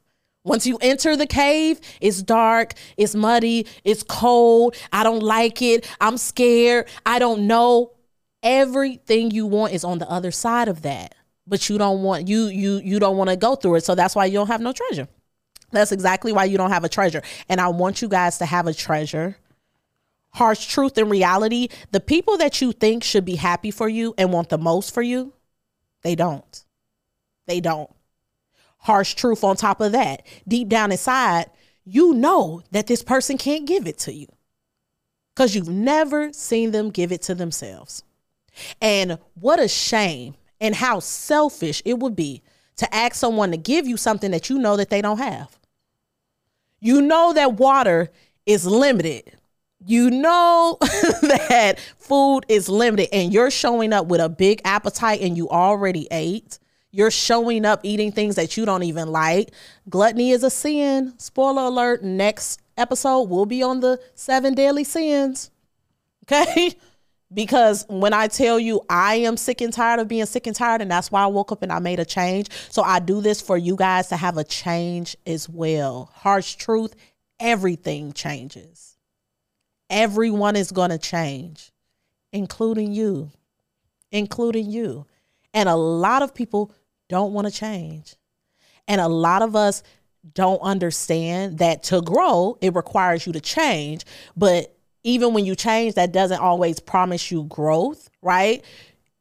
Once 0.45 0.67
you 0.67 0.77
enter 0.81 1.15
the 1.15 1.25
cave, 1.25 1.79
it's 2.01 2.21
dark, 2.21 2.73
it's 2.97 3.15
muddy, 3.15 3.65
it's 3.85 4.03
cold. 4.03 4.75
I 4.91 5.03
don't 5.03 5.23
like 5.23 5.61
it. 5.61 5.89
I'm 6.01 6.17
scared. 6.17 6.87
I 7.05 7.17
don't 7.17 7.47
know. 7.47 7.93
Everything 8.41 9.31
you 9.31 9.45
want 9.45 9.71
is 9.71 9.85
on 9.85 9.99
the 9.99 10.09
other 10.09 10.31
side 10.31 10.67
of 10.67 10.81
that. 10.81 11.15
But 11.47 11.69
you 11.69 11.77
don't 11.77 12.03
want 12.03 12.27
you 12.27 12.47
you 12.47 12.81
you 12.83 12.99
don't 12.99 13.17
want 13.17 13.29
to 13.29 13.37
go 13.37 13.55
through 13.55 13.75
it. 13.75 13.85
So 13.85 13.95
that's 13.95 14.15
why 14.15 14.25
you 14.25 14.33
don't 14.33 14.47
have 14.47 14.61
no 14.61 14.73
treasure. 14.73 15.07
That's 15.71 15.91
exactly 15.91 16.31
why 16.33 16.45
you 16.45 16.57
don't 16.57 16.71
have 16.71 16.83
a 16.83 16.89
treasure. 16.89 17.21
And 17.49 17.59
I 17.59 17.69
want 17.69 18.01
you 18.01 18.07
guys 18.07 18.37
to 18.37 18.45
have 18.45 18.67
a 18.67 18.73
treasure. 18.73 19.37
Harsh 20.33 20.65
truth 20.65 20.97
and 20.97 21.09
reality, 21.09 21.67
the 21.91 21.99
people 21.99 22.37
that 22.37 22.61
you 22.61 22.71
think 22.71 23.03
should 23.03 23.25
be 23.25 23.35
happy 23.35 23.71
for 23.71 23.87
you 23.87 24.13
and 24.17 24.33
want 24.33 24.49
the 24.49 24.57
most 24.57 24.93
for 24.93 25.01
you, 25.01 25.33
they 26.01 26.15
don't. 26.15 26.65
They 27.45 27.59
don't. 27.59 27.89
Harsh 28.79 29.13
truth 29.13 29.43
on 29.43 29.55
top 29.55 29.79
of 29.79 29.91
that. 29.91 30.25
Deep 30.47 30.69
down 30.69 30.91
inside, 30.91 31.49
you 31.85 32.13
know 32.13 32.61
that 32.71 32.87
this 32.87 33.03
person 33.03 33.37
can't 33.37 33.67
give 33.67 33.87
it 33.87 33.97
to 33.99 34.13
you 34.13 34.27
because 35.33 35.55
you've 35.55 35.69
never 35.69 36.31
seen 36.33 36.71
them 36.71 36.89
give 36.89 37.11
it 37.11 37.21
to 37.23 37.35
themselves. 37.35 38.03
And 38.81 39.17
what 39.35 39.59
a 39.59 39.67
shame 39.67 40.35
and 40.59 40.75
how 40.75 40.99
selfish 40.99 41.81
it 41.85 41.99
would 41.99 42.15
be 42.15 42.41
to 42.77 42.95
ask 42.95 43.15
someone 43.15 43.51
to 43.51 43.57
give 43.57 43.87
you 43.87 43.97
something 43.97 44.31
that 44.31 44.49
you 44.49 44.57
know 44.57 44.77
that 44.77 44.89
they 44.89 45.01
don't 45.01 45.19
have. 45.19 45.59
You 46.79 47.01
know 47.01 47.33
that 47.33 47.53
water 47.53 48.11
is 48.45 48.65
limited. 48.65 49.31
You 49.85 50.09
know 50.09 50.77
that 50.81 51.75
food 51.97 52.41
is 52.47 52.69
limited 52.69 53.09
and 53.11 53.33
you're 53.33 53.51
showing 53.51 53.93
up 53.93 54.07
with 54.07 54.21
a 54.21 54.29
big 54.29 54.61
appetite 54.65 55.21
and 55.21 55.35
you 55.35 55.49
already 55.49 56.07
ate. 56.11 56.59
You're 56.91 57.11
showing 57.11 57.65
up 57.65 57.81
eating 57.83 58.11
things 58.11 58.35
that 58.35 58.55
you 58.55 58.65
don't 58.65 58.83
even 58.83 59.11
like. 59.11 59.51
Gluttony 59.89 60.31
is 60.31 60.43
a 60.43 60.49
sin. 60.49 61.13
Spoiler 61.17 61.63
alert, 61.63 62.03
next 62.03 62.61
episode 62.77 63.23
will 63.23 63.45
be 63.45 63.63
on 63.63 63.79
the 63.79 63.99
seven 64.15 64.53
deadly 64.53 64.83
sins. 64.83 65.49
Okay? 66.31 66.73
because 67.33 67.85
when 67.89 68.13
I 68.13 68.27
tell 68.27 68.59
you 68.59 68.79
I 68.89 69.15
am 69.15 69.35
sick 69.35 69.59
and 69.59 69.73
tired 69.73 69.99
of 69.99 70.07
being 70.07 70.25
sick 70.25 70.47
and 70.47 70.55
tired, 70.55 70.81
and 70.81 70.89
that's 70.89 71.11
why 71.11 71.23
I 71.23 71.27
woke 71.27 71.51
up 71.51 71.63
and 71.63 71.71
I 71.71 71.79
made 71.79 71.99
a 71.99 72.05
change. 72.05 72.49
So 72.69 72.81
I 72.81 72.99
do 72.99 73.19
this 73.19 73.41
for 73.41 73.57
you 73.57 73.75
guys 73.75 74.07
to 74.07 74.15
have 74.15 74.37
a 74.37 74.43
change 74.43 75.17
as 75.25 75.49
well. 75.49 76.11
Harsh 76.13 76.55
truth 76.55 76.95
everything 77.39 78.13
changes. 78.13 78.92
Everyone 79.89 80.55
is 80.55 80.71
going 80.71 80.89
to 80.89 80.97
change, 80.97 81.71
including 82.31 82.93
you, 82.93 83.31
including 84.11 84.69
you. 84.69 85.05
And 85.53 85.69
a 85.69 85.75
lot 85.75 86.21
of 86.21 86.33
people 86.33 86.71
don't 87.09 87.33
want 87.33 87.47
to 87.47 87.53
change. 87.53 88.15
And 88.87 88.99
a 88.99 89.07
lot 89.07 89.41
of 89.41 89.55
us 89.55 89.83
don't 90.33 90.61
understand 90.61 91.59
that 91.59 91.83
to 91.83 92.01
grow, 92.01 92.57
it 92.61 92.73
requires 92.75 93.27
you 93.27 93.33
to 93.33 93.41
change. 93.41 94.05
But 94.37 94.75
even 95.03 95.33
when 95.33 95.45
you 95.45 95.55
change, 95.55 95.95
that 95.95 96.11
doesn't 96.11 96.39
always 96.39 96.79
promise 96.79 97.29
you 97.29 97.43
growth, 97.43 98.09
right? 98.21 98.63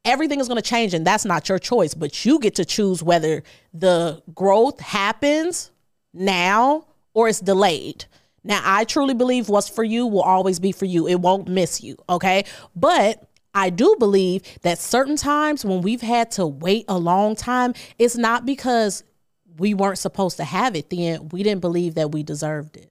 Everything 0.04 0.40
is 0.40 0.48
going 0.48 0.60
to 0.60 0.68
change, 0.68 0.94
and 0.94 1.06
that's 1.06 1.24
not 1.24 1.48
your 1.48 1.58
choice, 1.58 1.94
but 1.94 2.24
you 2.24 2.38
get 2.38 2.54
to 2.56 2.64
choose 2.64 3.02
whether 3.02 3.42
the 3.74 4.22
growth 4.34 4.80
happens 4.80 5.70
now 6.12 6.86
or 7.14 7.28
it's 7.28 7.40
delayed. 7.40 8.04
Now, 8.44 8.60
I 8.64 8.84
truly 8.84 9.14
believe 9.14 9.48
what's 9.48 9.68
for 9.68 9.84
you 9.84 10.06
will 10.06 10.22
always 10.22 10.58
be 10.58 10.72
for 10.72 10.84
you. 10.84 11.06
It 11.06 11.20
won't 11.20 11.48
miss 11.48 11.82
you, 11.82 11.96
okay? 12.08 12.44
But 12.74 13.28
I 13.54 13.70
do 13.70 13.96
believe 13.98 14.42
that 14.62 14.78
certain 14.78 15.16
times 15.16 15.64
when 15.64 15.82
we've 15.82 16.00
had 16.00 16.30
to 16.32 16.46
wait 16.46 16.84
a 16.88 16.98
long 16.98 17.36
time, 17.36 17.74
it's 17.98 18.16
not 18.16 18.46
because 18.46 19.04
we 19.58 19.74
weren't 19.74 19.98
supposed 19.98 20.38
to 20.38 20.44
have 20.44 20.74
it 20.74 20.90
then. 20.90 21.28
We 21.28 21.42
didn't 21.42 21.60
believe 21.60 21.94
that 21.94 22.10
we 22.12 22.22
deserved 22.22 22.76
it. 22.76 22.88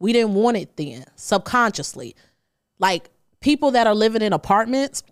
We 0.00 0.12
didn't 0.12 0.34
want 0.34 0.56
it 0.56 0.76
then, 0.76 1.04
subconsciously. 1.16 2.14
Like 2.78 3.10
people 3.40 3.70
that 3.72 3.86
are 3.86 3.94
living 3.94 4.22
in 4.22 4.32
apartments 4.32 5.02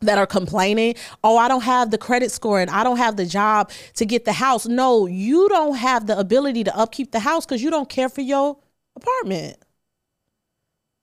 that 0.00 0.18
are 0.18 0.26
complaining, 0.26 0.94
oh, 1.24 1.36
I 1.36 1.48
don't 1.48 1.62
have 1.62 1.90
the 1.90 1.98
credit 1.98 2.30
score 2.30 2.60
and 2.60 2.70
I 2.70 2.84
don't 2.84 2.98
have 2.98 3.16
the 3.16 3.26
job 3.26 3.70
to 3.94 4.04
get 4.06 4.24
the 4.24 4.32
house. 4.32 4.66
No, 4.66 5.06
you 5.06 5.48
don't 5.48 5.76
have 5.76 6.06
the 6.06 6.18
ability 6.18 6.64
to 6.64 6.76
upkeep 6.76 7.12
the 7.12 7.20
house 7.20 7.44
because 7.44 7.62
you 7.62 7.70
don't 7.70 7.88
care 7.88 8.08
for 8.08 8.20
your 8.20 8.58
apartment. 8.96 9.58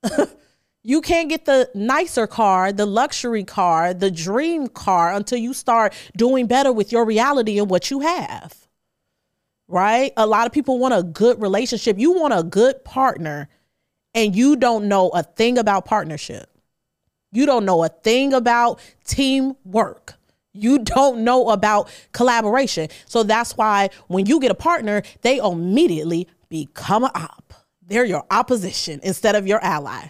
you 0.83 1.01
can't 1.01 1.29
get 1.29 1.45
the 1.45 1.69
nicer 1.73 2.27
car, 2.27 2.73
the 2.73 2.85
luxury 2.85 3.43
car, 3.43 3.93
the 3.93 4.11
dream 4.11 4.67
car 4.67 5.13
until 5.13 5.37
you 5.37 5.53
start 5.53 5.93
doing 6.17 6.47
better 6.47 6.73
with 6.73 6.91
your 6.91 7.05
reality 7.05 7.57
and 7.59 7.69
what 7.69 7.89
you 7.89 8.01
have 8.01 8.63
right? 9.73 10.13
A 10.17 10.27
lot 10.27 10.45
of 10.45 10.53
people 10.53 10.77
want 10.77 10.93
a 10.93 11.01
good 11.01 11.41
relationship. 11.41 11.97
You 11.97 12.11
want 12.13 12.31
a 12.31 12.43
good 12.43 12.85
partner, 12.85 13.49
and 14.13 14.35
you 14.35 14.55
don't 14.55 14.87
know 14.87 15.09
a 15.09 15.23
thing 15.23 15.57
about 15.57 15.85
partnership. 15.85 16.47
You 17.31 17.47
don't 17.47 17.65
know 17.65 17.83
a 17.83 17.89
thing 17.89 18.33
about 18.33 18.79
teamwork. 19.03 20.13
You 20.53 20.77
don't 20.95 21.23
know 21.23 21.49
about 21.49 21.89
collaboration. 22.11 22.89
So 23.05 23.23
that's 23.23 23.57
why 23.57 23.89
when 24.07 24.27
you 24.27 24.39
get 24.39 24.51
a 24.51 24.55
partner, 24.55 25.01
they 25.21 25.37
immediately 25.37 26.27
become 26.49 27.05
an 27.05 27.11
op. 27.15 27.42
They're 27.93 28.05
your 28.05 28.25
opposition 28.31 28.99
instead 29.03 29.35
of 29.35 29.45
your 29.45 29.63
ally. 29.63 30.07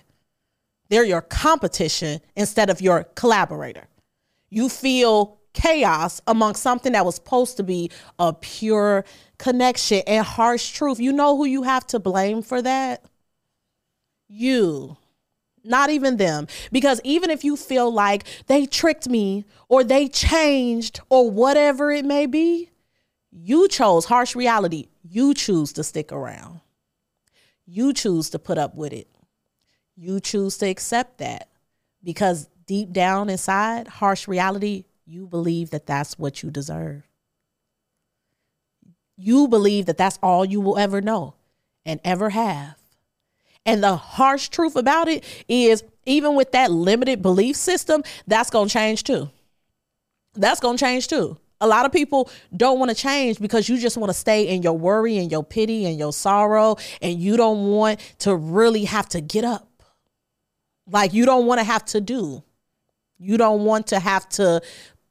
They're 0.88 1.04
your 1.04 1.22
competition 1.22 2.22
instead 2.34 2.70
of 2.70 2.80
your 2.80 3.04
collaborator. 3.16 3.90
You 4.50 4.70
feel 4.70 5.38
chaos 5.52 6.22
among 6.26 6.56
something 6.56 6.94
that 6.94 7.06
was 7.06 7.16
supposed 7.16 7.58
to 7.58 7.64
be 7.64 7.92
a 8.18 8.32
pure 8.32 9.04
connection 9.38 10.02
and 10.08 10.26
harsh 10.26 10.72
truth. 10.72 11.02
You 11.02 11.12
know 11.12 11.36
who 11.36 11.44
you 11.44 11.64
have 11.64 11.86
to 11.88 12.00
blame 12.00 12.42
for 12.42 12.62
that? 12.62 13.04
You. 14.30 14.96
Not 15.66 15.90
even 15.90 16.16
them. 16.16 16.48
Because 16.72 17.02
even 17.04 17.30
if 17.30 17.44
you 17.44 17.58
feel 17.58 17.92
like 17.92 18.24
they 18.48 18.66
tricked 18.66 19.10
me 19.10 19.44
or 19.68 19.84
they 19.84 20.08
changed 20.08 21.02
or 21.10 21.30
whatever 21.30 21.92
it 21.92 22.06
may 22.06 22.28
be, 22.28 22.70
you 23.30 23.68
chose 23.68 24.06
harsh 24.06 24.38
reality. 24.38 24.88
You 25.04 25.34
choose 25.34 25.74
to 25.74 25.84
stick 25.84 26.14
around. 26.14 26.62
You 27.66 27.94
choose 27.94 28.30
to 28.32 28.40
put 28.40 28.58
up 28.58 28.76
with 28.76 28.94
it. 28.94 29.08
You 29.96 30.20
choose 30.20 30.58
to 30.58 30.68
accept 30.68 31.20
that 31.20 31.50
because 32.04 32.50
deep 32.66 32.92
down 32.92 33.30
inside, 33.30 33.88
harsh 33.88 34.28
reality, 34.28 34.86
you 35.06 35.28
believe 35.28 35.70
that 35.72 35.86
that's 35.86 36.18
what 36.18 36.44
you 36.44 36.50
deserve. 36.50 37.04
You 39.16 39.48
believe 39.48 39.86
that 39.86 39.98
that's 39.98 40.20
all 40.24 40.44
you 40.44 40.60
will 40.62 40.78
ever 40.78 41.02
know 41.02 41.36
and 41.86 42.00
ever 42.04 42.30
have. 42.32 42.76
And 43.66 43.84
the 43.84 43.96
harsh 43.96 44.50
truth 44.50 44.76
about 44.76 45.08
it 45.08 45.24
is, 45.48 45.84
even 46.06 46.36
with 46.36 46.52
that 46.52 46.72
limited 46.72 47.22
belief 47.22 47.56
system, 47.56 48.04
that's 48.28 48.50
going 48.50 48.68
to 48.68 48.74
change 48.74 49.04
too. 49.04 49.30
That's 50.34 50.60
going 50.60 50.78
to 50.78 50.84
change 50.84 51.08
too. 51.08 51.38
A 51.62 51.68
lot 51.68 51.86
of 51.86 51.92
people 51.92 52.30
don't 52.56 52.80
want 52.80 52.90
to 52.90 52.96
change 52.96 53.40
because 53.40 53.70
you 53.70 53.78
just 53.78 53.98
want 53.98 54.10
to 54.10 54.14
stay 54.14 54.48
in 54.48 54.64
your 54.64 54.78
worry 54.78 55.18
and 55.18 55.32
your 55.32 55.44
pity 55.44 55.86
and 55.86 55.98
your 55.98 56.12
sorrow, 56.12 56.76
and 57.02 57.20
you 57.20 57.38
don't 57.38 57.72
want 57.72 58.00
to 58.20 58.36
really 58.36 58.86
have 58.86 59.08
to 59.10 59.22
get 59.22 59.46
up. 59.46 59.70
Like, 60.90 61.14
you 61.14 61.26
don't 61.26 61.46
want 61.46 61.60
to 61.60 61.64
have 61.64 61.86
to 61.86 62.02
do. 62.02 62.44
You 63.18 63.38
don't 63.38 63.64
want 63.64 63.88
to 63.88 64.00
have 64.00 64.28
to 64.30 64.62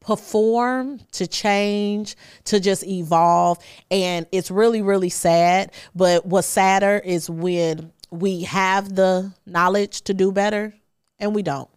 perform, 0.00 1.00
to 1.12 1.26
change, 1.26 2.16
to 2.44 2.60
just 2.60 2.84
evolve. 2.86 3.58
And 3.90 4.26
it's 4.32 4.50
really, 4.50 4.82
really 4.82 5.08
sad. 5.08 5.72
But 5.94 6.26
what's 6.26 6.46
sadder 6.46 7.00
is 7.02 7.30
when 7.30 7.92
we 8.10 8.42
have 8.42 8.94
the 8.94 9.32
knowledge 9.46 10.02
to 10.02 10.14
do 10.14 10.32
better 10.32 10.74
and 11.18 11.34
we 11.34 11.42
don't. 11.42 11.70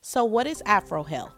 So, 0.00 0.24
what 0.24 0.46
is 0.46 0.62
Afro 0.66 1.02
Health? 1.02 1.32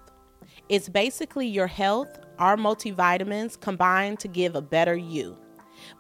It's 0.69 0.89
basically 0.89 1.47
your 1.47 1.67
health, 1.67 2.19
our 2.39 2.57
multivitamins 2.57 3.61
combined 3.61 4.21
to 4.21 4.29
give 4.29 4.55
a 4.55 4.63
better 4.63 4.97
you. 4.97 5.37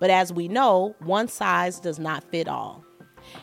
But 0.01 0.11
as 0.11 0.33
we 0.33 0.49
know, 0.49 0.95
one 1.01 1.29
size 1.29 1.81
does 1.81 1.99
not 1.99 2.25
fit 2.31 2.49
all. 2.49 2.85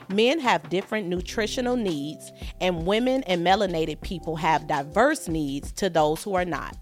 Men 0.09 0.39
have 0.39 0.69
different 0.69 1.07
nutritional 1.07 1.75
needs, 1.75 2.31
and 2.59 2.85
women 2.85 3.23
and 3.23 3.45
melanated 3.45 4.01
people 4.01 4.35
have 4.35 4.67
diverse 4.67 5.27
needs 5.27 5.71
to 5.73 5.89
those 5.89 6.23
who 6.23 6.33
are 6.35 6.45
not. 6.45 6.75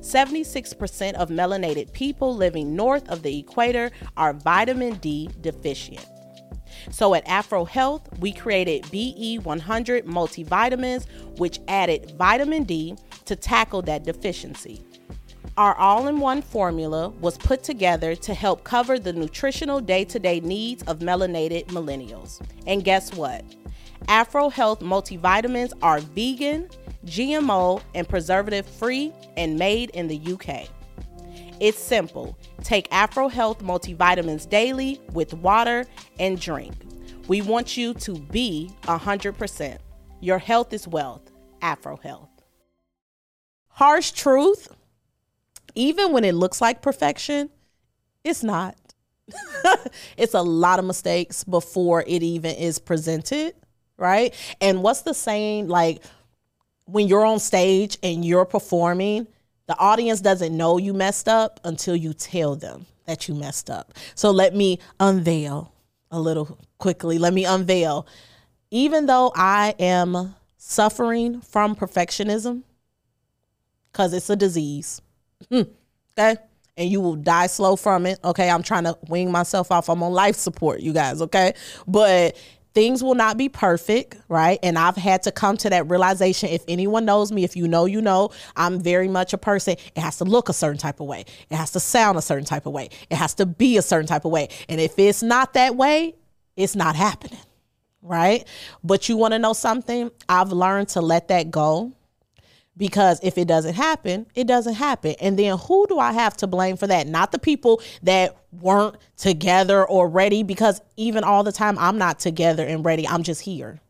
76% 0.00 1.14
of 1.14 1.28
melanated 1.30 1.92
people 1.92 2.34
living 2.34 2.74
north 2.74 3.08
of 3.08 3.22
the 3.22 3.38
equator 3.38 3.90
are 4.16 4.32
vitamin 4.32 4.94
D 4.96 5.30
deficient. 5.40 6.04
So 6.90 7.14
at 7.14 7.26
Afro 7.28 7.64
Health, 7.64 8.08
we 8.18 8.32
created 8.32 8.82
BE100 8.84 10.02
multivitamins, 10.04 11.06
which 11.38 11.60
added 11.68 12.12
vitamin 12.16 12.64
D 12.64 12.96
to 13.26 13.36
tackle 13.36 13.82
that 13.82 14.04
deficiency. 14.04 14.84
Our 15.58 15.74
all 15.74 16.08
in 16.08 16.18
one 16.18 16.40
formula 16.40 17.10
was 17.10 17.36
put 17.36 17.62
together 17.62 18.14
to 18.16 18.32
help 18.32 18.64
cover 18.64 18.98
the 18.98 19.12
nutritional 19.12 19.80
day 19.80 20.04
to 20.06 20.18
day 20.18 20.40
needs 20.40 20.82
of 20.84 21.00
melanated 21.00 21.66
millennials. 21.66 22.40
And 22.66 22.82
guess 22.82 23.12
what? 23.12 23.44
Afro 24.08 24.48
Health 24.48 24.80
multivitamins 24.80 25.74
are 25.82 26.00
vegan, 26.00 26.70
GMO, 27.04 27.82
and 27.94 28.08
preservative 28.08 28.64
free 28.66 29.12
and 29.36 29.58
made 29.58 29.90
in 29.90 30.08
the 30.08 30.18
UK. 30.32 30.68
It's 31.60 31.78
simple. 31.78 32.36
Take 32.64 32.88
Afro 32.90 33.28
Health 33.28 33.62
multivitamins 33.62 34.48
daily 34.48 35.02
with 35.12 35.34
water 35.34 35.84
and 36.18 36.40
drink. 36.40 36.74
We 37.28 37.42
want 37.42 37.76
you 37.76 37.92
to 37.94 38.18
be 38.18 38.70
100%. 38.84 39.78
Your 40.20 40.38
health 40.38 40.72
is 40.72 40.88
wealth. 40.88 41.30
Afro 41.60 41.96
Health. 41.98 42.30
Harsh 43.68 44.12
truth, 44.12 44.68
even 45.74 46.12
when 46.12 46.24
it 46.24 46.34
looks 46.34 46.60
like 46.60 46.82
perfection, 46.82 47.50
it's 48.24 48.42
not. 48.42 48.76
it's 50.16 50.34
a 50.34 50.42
lot 50.42 50.78
of 50.78 50.84
mistakes 50.84 51.44
before 51.44 52.02
it 52.06 52.22
even 52.22 52.54
is 52.56 52.78
presented, 52.78 53.54
right? 53.96 54.34
And 54.60 54.82
what's 54.82 55.02
the 55.02 55.14
saying 55.14 55.68
like 55.68 56.02
when 56.84 57.08
you're 57.08 57.24
on 57.24 57.38
stage 57.38 57.98
and 58.02 58.24
you're 58.24 58.44
performing, 58.44 59.26
the 59.66 59.78
audience 59.78 60.20
doesn't 60.20 60.56
know 60.56 60.78
you 60.78 60.92
messed 60.92 61.28
up 61.28 61.60
until 61.64 61.96
you 61.96 62.12
tell 62.12 62.56
them 62.56 62.86
that 63.06 63.28
you 63.28 63.34
messed 63.34 63.70
up. 63.70 63.94
So 64.14 64.30
let 64.30 64.54
me 64.54 64.78
unveil 65.00 65.72
a 66.10 66.20
little 66.20 66.58
quickly. 66.78 67.18
Let 67.18 67.32
me 67.32 67.44
unveil. 67.44 68.06
Even 68.70 69.06
though 69.06 69.32
I 69.34 69.74
am 69.78 70.34
suffering 70.56 71.40
from 71.40 71.74
perfectionism, 71.74 72.62
because 73.90 74.12
it's 74.12 74.30
a 74.30 74.36
disease, 74.36 75.00
Hmm, 75.50 75.62
okay? 76.18 76.40
And 76.76 76.88
you 76.90 77.00
will 77.00 77.16
die 77.16 77.48
slow 77.48 77.76
from 77.76 78.06
it, 78.06 78.18
okay? 78.24 78.48
I'm 78.48 78.62
trying 78.62 78.84
to 78.84 78.96
wing 79.08 79.30
myself 79.30 79.70
off. 79.70 79.88
I'm 79.90 80.02
on 80.02 80.12
life 80.12 80.36
support, 80.36 80.80
you 80.80 80.92
guys, 80.92 81.20
okay? 81.22 81.54
But 81.86 82.36
things 82.74 83.02
will 83.02 83.14
not 83.14 83.36
be 83.36 83.48
perfect, 83.48 84.16
right? 84.28 84.58
And 84.62 84.78
I've 84.78 84.96
had 84.96 85.22
to 85.24 85.32
come 85.32 85.56
to 85.58 85.70
that 85.70 85.90
realization. 85.90 86.48
If 86.48 86.64
anyone 86.68 87.04
knows 87.04 87.30
me, 87.30 87.44
if 87.44 87.56
you 87.56 87.68
know, 87.68 87.84
you 87.84 88.00
know, 88.00 88.30
I'm 88.56 88.80
very 88.80 89.08
much 89.08 89.32
a 89.32 89.38
person. 89.38 89.76
It 89.94 90.00
has 90.00 90.18
to 90.18 90.24
look 90.24 90.48
a 90.48 90.52
certain 90.52 90.78
type 90.78 91.00
of 91.00 91.06
way, 91.06 91.24
it 91.50 91.56
has 91.56 91.72
to 91.72 91.80
sound 91.80 92.18
a 92.18 92.22
certain 92.22 92.44
type 92.44 92.66
of 92.66 92.72
way, 92.72 92.88
it 93.10 93.16
has 93.16 93.34
to 93.34 93.46
be 93.46 93.76
a 93.76 93.82
certain 93.82 94.06
type 94.06 94.24
of 94.24 94.30
way. 94.30 94.48
And 94.68 94.80
if 94.80 94.98
it's 94.98 95.22
not 95.22 95.54
that 95.54 95.76
way, 95.76 96.14
it's 96.56 96.76
not 96.76 96.96
happening, 96.96 97.40
right? 98.02 98.46
But 98.82 99.08
you 99.08 99.16
want 99.16 99.32
to 99.32 99.38
know 99.38 99.52
something? 99.52 100.10
I've 100.28 100.52
learned 100.52 100.88
to 100.90 101.00
let 101.00 101.28
that 101.28 101.50
go 101.50 101.92
because 102.76 103.20
if 103.22 103.36
it 103.36 103.46
doesn't 103.46 103.74
happen, 103.74 104.26
it 104.34 104.46
doesn't 104.46 104.74
happen. 104.74 105.14
And 105.20 105.38
then 105.38 105.58
who 105.58 105.86
do 105.88 105.98
I 105.98 106.12
have 106.12 106.36
to 106.38 106.46
blame 106.46 106.76
for 106.76 106.86
that? 106.86 107.06
Not 107.06 107.32
the 107.32 107.38
people 107.38 107.82
that 108.02 108.36
weren't 108.50 108.96
together 109.16 109.84
or 109.84 110.08
ready, 110.08 110.42
because 110.42 110.80
even 110.96 111.24
all 111.24 111.42
the 111.42 111.52
time, 111.52 111.78
I'm 111.78 111.98
not 111.98 112.18
together 112.18 112.64
and 112.66 112.84
ready. 112.84 113.06
I'm 113.06 113.22
just 113.22 113.42
here. 113.42 113.80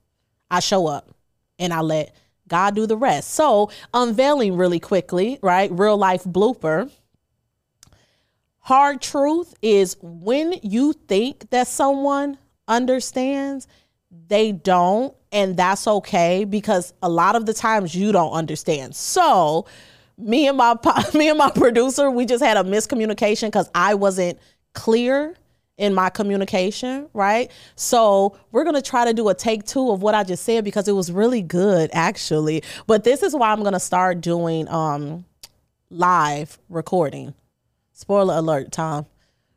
I 0.50 0.60
show 0.60 0.86
up 0.86 1.14
and 1.58 1.72
I 1.72 1.80
let 1.80 2.14
God 2.48 2.74
do 2.74 2.86
the 2.86 2.96
rest. 2.96 3.30
So, 3.30 3.70
unveiling 3.94 4.56
really 4.56 4.80
quickly, 4.80 5.38
right? 5.42 5.70
Real 5.72 5.96
life 5.96 6.24
blooper. 6.24 6.90
Hard 8.58 9.00
truth 9.00 9.54
is 9.62 9.96
when 10.02 10.54
you 10.62 10.92
think 10.92 11.50
that 11.50 11.66
someone 11.66 12.38
understands, 12.68 13.66
they 14.28 14.52
don't 14.52 15.14
and 15.32 15.56
that's 15.56 15.86
okay 15.86 16.44
because 16.44 16.92
a 17.02 17.08
lot 17.08 17.34
of 17.36 17.46
the 17.46 17.54
times 17.54 17.94
you 17.94 18.12
don't 18.12 18.32
understand. 18.32 18.94
So 18.94 19.66
me 20.18 20.46
and 20.46 20.56
my 20.56 20.76
me 21.14 21.28
and 21.28 21.38
my 21.38 21.50
producer 21.50 22.10
we 22.10 22.26
just 22.26 22.44
had 22.44 22.56
a 22.56 22.62
miscommunication 22.62 23.46
because 23.48 23.70
i 23.74 23.94
wasn't 23.94 24.38
clear 24.74 25.34
in 25.78 25.94
my 25.94 26.10
communication 26.10 27.08
right? 27.14 27.50
So 27.76 28.38
we're 28.52 28.62
going 28.62 28.76
to 28.76 28.82
try 28.82 29.06
to 29.06 29.14
do 29.14 29.28
a 29.30 29.34
take 29.34 29.64
two 29.64 29.90
of 29.90 30.02
what 30.02 30.14
i 30.14 30.22
just 30.22 30.44
said 30.44 30.64
because 30.64 30.86
it 30.86 30.92
was 30.92 31.10
really 31.10 31.42
good 31.42 31.90
actually. 31.92 32.62
But 32.86 33.04
this 33.04 33.22
is 33.22 33.34
why 33.34 33.50
i'm 33.50 33.60
going 33.60 33.72
to 33.72 33.80
start 33.80 34.20
doing 34.20 34.68
um 34.68 35.24
live 35.90 36.58
recording. 36.68 37.34
Spoiler 37.92 38.34
alert 38.34 38.70
tom. 38.72 39.06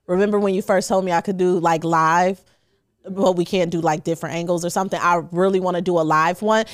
Remember 0.08 0.40
when 0.40 0.54
you 0.54 0.62
first 0.62 0.88
told 0.88 1.04
me 1.04 1.12
i 1.12 1.22
could 1.22 1.38
do 1.38 1.60
like 1.60 1.84
live 1.84 2.44
but 3.10 3.34
we 3.34 3.46
can't 3.46 3.72
do 3.72 3.82
like 3.82 4.04
different 4.04 4.36
angles 4.36 4.66
or 4.66 4.70
something. 4.70 5.00
I 5.02 5.24
really 5.32 5.60
want 5.60 5.76
to 5.76 5.82
do 5.82 6.00
a 6.00 6.02
live 6.02 6.42
one. 6.42 6.66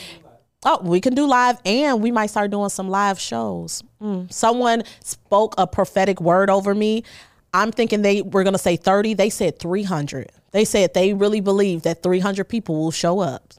Oh, 0.63 0.79
we 0.83 1.01
can 1.01 1.15
do 1.15 1.25
live 1.25 1.59
and 1.65 2.03
we 2.03 2.11
might 2.11 2.27
start 2.27 2.51
doing 2.51 2.69
some 2.69 2.89
live 2.89 3.19
shows. 3.19 3.83
Mm. 4.01 4.31
Someone 4.31 4.83
spoke 5.03 5.55
a 5.57 5.65
prophetic 5.65 6.21
word 6.21 6.49
over 6.49 6.75
me. 6.75 7.03
I'm 7.53 7.71
thinking 7.71 8.01
they 8.01 8.21
were 8.21 8.43
going 8.43 8.53
to 8.53 8.59
say 8.59 8.75
30. 8.75 9.15
They 9.15 9.29
said 9.29 9.59
300. 9.59 10.31
They 10.51 10.65
said 10.65 10.93
they 10.93 11.13
really 11.13 11.41
believe 11.41 11.81
that 11.83 12.03
300 12.03 12.45
people 12.45 12.75
will 12.75 12.91
show 12.91 13.19
up 13.19 13.53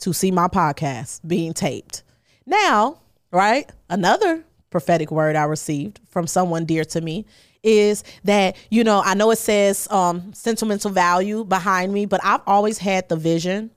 to 0.00 0.12
see 0.12 0.30
my 0.30 0.48
podcast 0.48 1.26
being 1.26 1.52
taped. 1.52 2.02
Now, 2.46 2.98
right? 3.30 3.70
Another 3.88 4.44
prophetic 4.70 5.10
word 5.10 5.36
I 5.36 5.44
received 5.44 6.00
from 6.08 6.26
someone 6.26 6.64
dear 6.64 6.84
to 6.86 7.00
me 7.00 7.26
is 7.62 8.04
that 8.24 8.56
you 8.70 8.84
know 8.84 9.02
I 9.04 9.14
know 9.14 9.30
it 9.30 9.38
says 9.38 9.88
um, 9.90 10.32
sentimental 10.32 10.90
value 10.90 11.44
behind 11.44 11.92
me, 11.92 12.06
but 12.06 12.20
I've 12.24 12.42
always 12.46 12.78
had 12.78 13.08
the 13.08 13.16
vision 13.16 13.70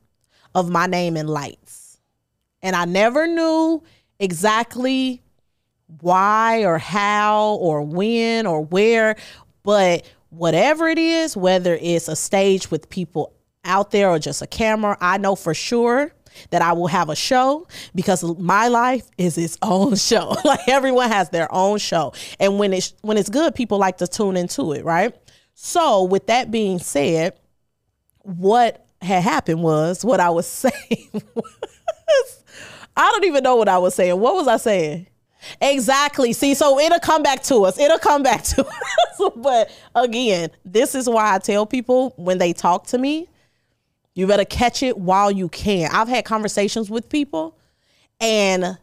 of 0.53 0.69
my 0.69 0.87
name 0.87 1.17
in 1.17 1.27
lights, 1.27 1.99
and 2.61 2.75
I 2.75 2.85
never 2.85 3.27
knew 3.27 3.83
exactly 4.19 5.21
why 5.99 6.63
or 6.63 6.77
how 6.77 7.55
or 7.55 7.81
when 7.81 8.45
or 8.45 8.63
where, 8.63 9.15
but 9.63 10.09
whatever 10.29 10.87
it 10.87 10.97
is, 10.97 11.35
whether 11.35 11.77
it's 11.81 12.07
a 12.07 12.15
stage 12.15 12.71
with 12.71 12.89
people 12.89 13.33
out 13.65 13.91
there 13.91 14.09
or 14.09 14.17
just 14.17 14.41
a 14.41 14.47
camera, 14.47 14.97
I 15.01 15.17
know 15.17 15.35
for 15.35 15.53
sure 15.53 16.13
that 16.51 16.61
I 16.61 16.73
will 16.73 16.87
have 16.87 17.09
a 17.09 17.15
show 17.15 17.67
because 17.95 18.23
my 18.39 18.67
life 18.67 19.09
is 19.17 19.37
its 19.37 19.57
own 19.61 19.95
show. 19.97 20.35
like 20.45 20.67
everyone 20.67 21.09
has 21.09 21.29
their 21.29 21.51
own 21.53 21.77
show. 21.77 22.13
And 22.39 22.59
when 22.59 22.73
it's 22.73 22.93
when 23.01 23.17
it's 23.17 23.29
good, 23.29 23.55
people 23.55 23.77
like 23.77 23.97
to 23.97 24.07
tune 24.07 24.37
into 24.37 24.73
it, 24.73 24.83
right? 24.85 25.15
So, 25.53 26.03
with 26.03 26.27
that 26.27 26.49
being 26.49 26.79
said, 26.79 27.33
what 28.23 28.85
had 29.01 29.23
happened 29.23 29.61
was 29.61 30.05
what 30.05 30.19
I 30.19 30.29
was 30.29 30.47
saying 30.47 31.09
was, 31.13 32.43
I 32.95 33.09
don't 33.11 33.25
even 33.25 33.43
know 33.43 33.55
what 33.55 33.69
I 33.69 33.77
was 33.77 33.95
saying. 33.95 34.19
What 34.19 34.35
was 34.35 34.47
I 34.47 34.57
saying? 34.57 35.07
Exactly. 35.59 36.33
See, 36.33 36.53
so 36.53 36.79
it'll 36.79 36.99
come 36.99 37.23
back 37.23 37.41
to 37.43 37.63
us. 37.65 37.79
It'll 37.79 37.97
come 37.97 38.21
back 38.21 38.43
to 38.43 38.65
us. 38.65 39.31
but 39.35 39.71
again, 39.95 40.51
this 40.63 40.93
is 40.93 41.09
why 41.09 41.33
I 41.33 41.39
tell 41.39 41.65
people 41.65 42.13
when 42.15 42.37
they 42.37 42.53
talk 42.53 42.87
to 42.87 42.97
me, 42.97 43.27
you 44.13 44.27
better 44.27 44.45
catch 44.45 44.83
it 44.83 44.97
while 44.97 45.31
you 45.31 45.49
can. 45.49 45.89
I've 45.91 46.07
had 46.07 46.25
conversations 46.25 46.89
with 46.89 47.09
people 47.09 47.57
and 48.19 48.77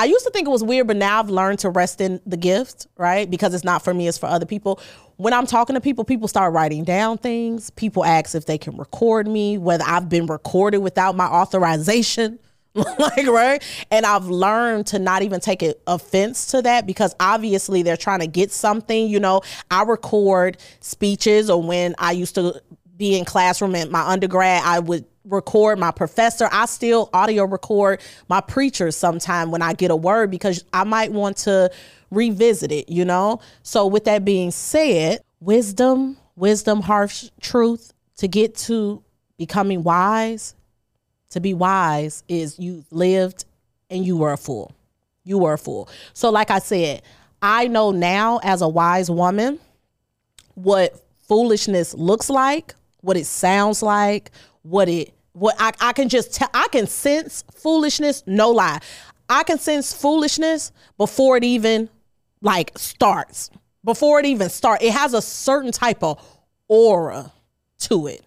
I 0.00 0.04
used 0.04 0.24
to 0.24 0.30
think 0.30 0.48
it 0.48 0.50
was 0.50 0.64
weird, 0.64 0.86
but 0.86 0.96
now 0.96 1.20
I've 1.20 1.28
learned 1.28 1.58
to 1.58 1.68
rest 1.68 2.00
in 2.00 2.22
the 2.24 2.38
gift, 2.38 2.86
right? 2.96 3.30
Because 3.30 3.52
it's 3.52 3.64
not 3.64 3.84
for 3.84 3.92
me, 3.92 4.08
it's 4.08 4.16
for 4.16 4.26
other 4.26 4.46
people. 4.46 4.80
When 5.16 5.34
I'm 5.34 5.46
talking 5.46 5.74
to 5.74 5.80
people, 5.80 6.04
people 6.04 6.26
start 6.26 6.54
writing 6.54 6.84
down 6.84 7.18
things. 7.18 7.68
People 7.68 8.02
ask 8.02 8.34
if 8.34 8.46
they 8.46 8.56
can 8.56 8.78
record 8.78 9.28
me, 9.28 9.58
whether 9.58 9.84
I've 9.86 10.08
been 10.08 10.24
recorded 10.24 10.78
without 10.78 11.16
my 11.16 11.26
authorization. 11.26 12.38
like 12.74 13.26
right 13.26 13.64
and 13.90 14.06
i've 14.06 14.26
learned 14.26 14.86
to 14.86 15.00
not 15.00 15.22
even 15.22 15.40
take 15.40 15.64
offense 15.88 16.46
to 16.46 16.62
that 16.62 16.86
because 16.86 17.16
obviously 17.18 17.82
they're 17.82 17.96
trying 17.96 18.20
to 18.20 18.28
get 18.28 18.52
something 18.52 19.08
you 19.08 19.18
know 19.18 19.40
i 19.72 19.82
record 19.82 20.56
speeches 20.78 21.50
or 21.50 21.60
when 21.60 21.96
i 21.98 22.12
used 22.12 22.36
to 22.36 22.62
be 23.00 23.18
in 23.18 23.24
classroom 23.24 23.74
in 23.74 23.90
my 23.90 24.02
undergrad 24.02 24.62
i 24.64 24.78
would 24.78 25.04
record 25.24 25.78
my 25.78 25.90
professor 25.90 26.48
i 26.52 26.66
still 26.66 27.10
audio 27.12 27.44
record 27.44 28.00
my 28.28 28.40
preachers 28.40 28.96
sometime 28.96 29.50
when 29.50 29.62
i 29.62 29.72
get 29.72 29.90
a 29.90 29.96
word 29.96 30.30
because 30.30 30.64
i 30.72 30.84
might 30.84 31.10
want 31.10 31.36
to 31.36 31.70
revisit 32.10 32.70
it 32.70 32.88
you 32.88 33.04
know 33.04 33.40
so 33.62 33.86
with 33.86 34.04
that 34.04 34.24
being 34.24 34.50
said 34.50 35.18
wisdom 35.40 36.16
wisdom 36.36 36.80
harsh 36.80 37.28
truth 37.40 37.92
to 38.16 38.28
get 38.28 38.54
to 38.54 39.02
becoming 39.36 39.82
wise 39.82 40.54
to 41.30 41.40
be 41.40 41.54
wise 41.54 42.22
is 42.28 42.58
you 42.58 42.84
lived 42.90 43.44
and 43.88 44.04
you 44.04 44.16
were 44.16 44.32
a 44.32 44.36
fool. 44.36 44.72
You 45.24 45.38
were 45.38 45.54
a 45.54 45.58
fool. 45.58 45.88
So, 46.12 46.30
like 46.30 46.50
I 46.50 46.58
said, 46.58 47.02
I 47.42 47.68
know 47.68 47.90
now 47.90 48.40
as 48.42 48.62
a 48.62 48.68
wise 48.68 49.10
woman 49.10 49.58
what 50.54 51.00
foolishness 51.28 51.94
looks 51.94 52.28
like, 52.28 52.74
what 53.00 53.16
it 53.16 53.26
sounds 53.26 53.82
like, 53.82 54.30
what 54.62 54.88
it 54.88 55.14
what 55.32 55.54
I, 55.58 55.72
I 55.80 55.92
can 55.92 56.08
just 56.08 56.34
tell 56.34 56.50
I 56.52 56.68
can 56.72 56.86
sense 56.86 57.44
foolishness, 57.54 58.22
no 58.26 58.50
lie. 58.50 58.80
I 59.28 59.44
can 59.44 59.58
sense 59.58 59.92
foolishness 59.92 60.72
before 60.98 61.36
it 61.36 61.44
even 61.44 61.88
like 62.42 62.76
starts. 62.76 63.50
Before 63.84 64.20
it 64.20 64.26
even 64.26 64.50
starts. 64.50 64.84
It 64.84 64.92
has 64.92 65.14
a 65.14 65.22
certain 65.22 65.72
type 65.72 66.02
of 66.02 66.22
aura 66.68 67.32
to 67.80 68.08
it. 68.08 68.22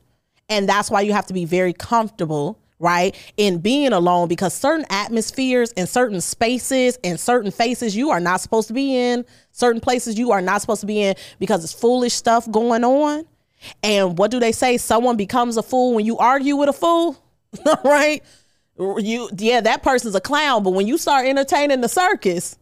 And 0.49 0.67
that's 0.67 0.89
why 0.89 1.01
you 1.01 1.13
have 1.13 1.28
to 1.28 1.34
be 1.34 1.45
very 1.45 1.74
comfortable 1.74 2.59
right? 2.84 3.15
In 3.38 3.59
being 3.59 3.93
alone 3.93 4.28
because 4.28 4.53
certain 4.53 4.86
atmospheres 4.89 5.71
and 5.78 5.88
certain 5.88 6.19
spaces 6.19 6.99
and 7.01 7.17
certain 7.17 7.49
faces 7.49 7.95
you 7.95 8.09
are 8.09 8.19
not 8.19 8.41
supposed 8.41 8.67
to 8.67 8.74
be 8.74 8.93
in, 8.93 9.26
certain 9.51 9.80
places 9.80 10.19
you 10.19 10.32
are 10.32 10.41
not 10.41 10.59
supposed 10.59 10.82
to 10.82 10.88
be 10.88 11.01
in 11.01 11.15
because 11.39 11.63
it's 11.63 11.71
foolish 11.71 12.13
stuff 12.13 12.49
going 12.51 12.84
on. 12.84 13.26
And 13.82 14.18
what 14.18 14.32
do 14.32 14.39
they 14.39 14.51
say? 14.51 14.78
Someone 14.78 15.18
becomes 15.18 15.57
a 15.57 15.64
fool 15.64 15.93
when 15.93 16.05
you 16.05 16.18
argue 16.18 16.55
with 16.55 16.70
a 16.70 16.74
fool, 16.74 17.18
right? 17.84 18.24
You 18.78 19.30
yeah, 19.38 19.61
that 19.61 19.84
person's 19.84 20.16
a 20.16 20.22
clown, 20.22 20.64
but 20.64 20.72
when 20.72 20.88
you 20.88 20.97
start 20.97 21.28
entertaining 21.28 21.82
the 21.82 21.89
circus, 21.89 22.57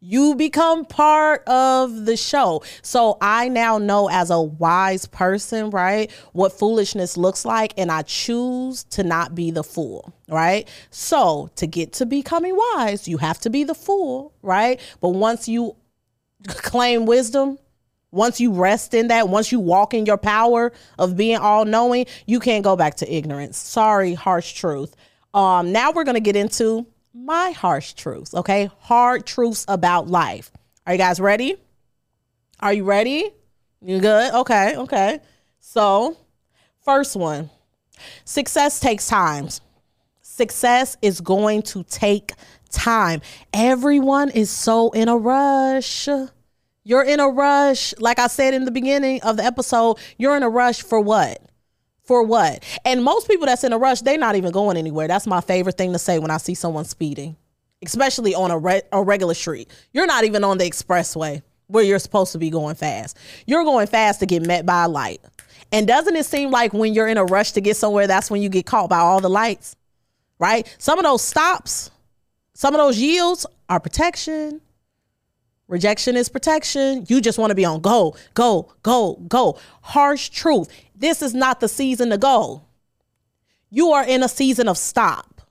you 0.00 0.34
become 0.34 0.84
part 0.84 1.42
of 1.48 2.06
the 2.06 2.16
show. 2.16 2.62
So 2.82 3.18
I 3.20 3.48
now 3.48 3.78
know 3.78 4.08
as 4.08 4.30
a 4.30 4.40
wise 4.40 5.06
person, 5.06 5.70
right, 5.70 6.10
what 6.32 6.52
foolishness 6.52 7.16
looks 7.16 7.44
like, 7.44 7.74
and 7.76 7.90
I 7.90 8.02
choose 8.02 8.84
to 8.84 9.02
not 9.02 9.34
be 9.34 9.50
the 9.50 9.64
fool, 9.64 10.12
right? 10.28 10.68
So 10.90 11.50
to 11.56 11.66
get 11.66 11.92
to 11.94 12.06
becoming 12.06 12.56
wise, 12.56 13.08
you 13.08 13.18
have 13.18 13.40
to 13.40 13.50
be 13.50 13.64
the 13.64 13.74
fool, 13.74 14.32
right? 14.42 14.80
But 15.00 15.10
once 15.10 15.48
you 15.48 15.74
claim 16.46 17.06
wisdom, 17.06 17.58
once 18.10 18.40
you 18.40 18.52
rest 18.52 18.94
in 18.94 19.08
that, 19.08 19.28
once 19.28 19.52
you 19.52 19.60
walk 19.60 19.94
in 19.94 20.06
your 20.06 20.16
power 20.16 20.72
of 20.98 21.16
being 21.16 21.36
all 21.36 21.64
knowing, 21.64 22.06
you 22.26 22.40
can't 22.40 22.64
go 22.64 22.76
back 22.76 22.96
to 22.96 23.14
ignorance. 23.14 23.58
Sorry, 23.58 24.14
harsh 24.14 24.52
truth. 24.54 24.94
Um, 25.34 25.72
now 25.72 25.92
we're 25.92 26.04
gonna 26.04 26.20
get 26.20 26.36
into 26.36 26.86
my 27.12 27.50
harsh 27.50 27.92
truths, 27.94 28.34
okay? 28.34 28.70
Hard 28.80 29.26
truths 29.26 29.64
about 29.68 30.08
life. 30.08 30.50
Are 30.86 30.94
you 30.94 30.98
guys 30.98 31.20
ready? 31.20 31.56
Are 32.60 32.72
you 32.72 32.84
ready? 32.84 33.30
You 33.82 34.00
good? 34.00 34.34
Okay, 34.34 34.76
okay. 34.76 35.20
So, 35.60 36.16
first 36.84 37.14
one 37.14 37.50
success 38.24 38.80
takes 38.80 39.06
time. 39.06 39.48
Success 40.22 40.96
is 41.02 41.20
going 41.20 41.62
to 41.62 41.82
take 41.84 42.32
time. 42.70 43.20
Everyone 43.52 44.30
is 44.30 44.50
so 44.50 44.90
in 44.90 45.08
a 45.08 45.16
rush. 45.16 46.08
You're 46.88 47.04
in 47.04 47.20
a 47.20 47.28
rush. 47.28 47.92
Like 47.98 48.18
I 48.18 48.28
said 48.28 48.54
in 48.54 48.64
the 48.64 48.70
beginning 48.70 49.20
of 49.20 49.36
the 49.36 49.44
episode, 49.44 49.98
you're 50.16 50.34
in 50.38 50.42
a 50.42 50.48
rush 50.48 50.80
for 50.80 50.98
what? 50.98 51.38
For 52.04 52.22
what? 52.22 52.64
And 52.82 53.04
most 53.04 53.28
people 53.28 53.44
that's 53.44 53.62
in 53.62 53.74
a 53.74 53.78
rush, 53.78 54.00
they're 54.00 54.16
not 54.16 54.36
even 54.36 54.52
going 54.52 54.78
anywhere. 54.78 55.06
That's 55.06 55.26
my 55.26 55.42
favorite 55.42 55.76
thing 55.76 55.92
to 55.92 55.98
say 55.98 56.18
when 56.18 56.30
I 56.30 56.38
see 56.38 56.54
someone 56.54 56.86
speeding, 56.86 57.36
especially 57.84 58.34
on 58.34 58.50
a, 58.50 58.56
re- 58.56 58.80
a 58.90 59.02
regular 59.02 59.34
street. 59.34 59.70
You're 59.92 60.06
not 60.06 60.24
even 60.24 60.42
on 60.44 60.56
the 60.56 60.64
expressway 60.64 61.42
where 61.66 61.84
you're 61.84 61.98
supposed 61.98 62.32
to 62.32 62.38
be 62.38 62.48
going 62.48 62.74
fast. 62.74 63.18
You're 63.46 63.64
going 63.64 63.86
fast 63.86 64.20
to 64.20 64.26
get 64.26 64.46
met 64.46 64.64
by 64.64 64.84
a 64.84 64.88
light. 64.88 65.20
And 65.70 65.86
doesn't 65.86 66.16
it 66.16 66.24
seem 66.24 66.50
like 66.50 66.72
when 66.72 66.94
you're 66.94 67.08
in 67.08 67.18
a 67.18 67.24
rush 67.26 67.52
to 67.52 67.60
get 67.60 67.76
somewhere, 67.76 68.06
that's 68.06 68.30
when 68.30 68.40
you 68.40 68.48
get 68.48 68.64
caught 68.64 68.88
by 68.88 69.00
all 69.00 69.20
the 69.20 69.28
lights, 69.28 69.76
right? 70.38 70.74
Some 70.78 70.98
of 70.98 71.04
those 71.04 71.20
stops, 71.20 71.90
some 72.54 72.74
of 72.74 72.78
those 72.78 72.98
yields 72.98 73.44
are 73.68 73.78
protection. 73.78 74.62
Rejection 75.68 76.16
is 76.16 76.30
protection. 76.30 77.04
You 77.08 77.20
just 77.20 77.38
want 77.38 77.50
to 77.50 77.54
be 77.54 77.64
on 77.64 77.80
go, 77.80 78.16
go, 78.34 78.72
go, 78.82 79.16
go. 79.28 79.58
Harsh 79.82 80.30
truth. 80.30 80.68
This 80.96 81.20
is 81.22 81.34
not 81.34 81.60
the 81.60 81.68
season 81.68 82.10
to 82.10 82.18
go. 82.18 82.62
You 83.70 83.92
are 83.92 84.04
in 84.04 84.22
a 84.22 84.28
season 84.28 84.66
of 84.66 84.78
stop. 84.78 85.42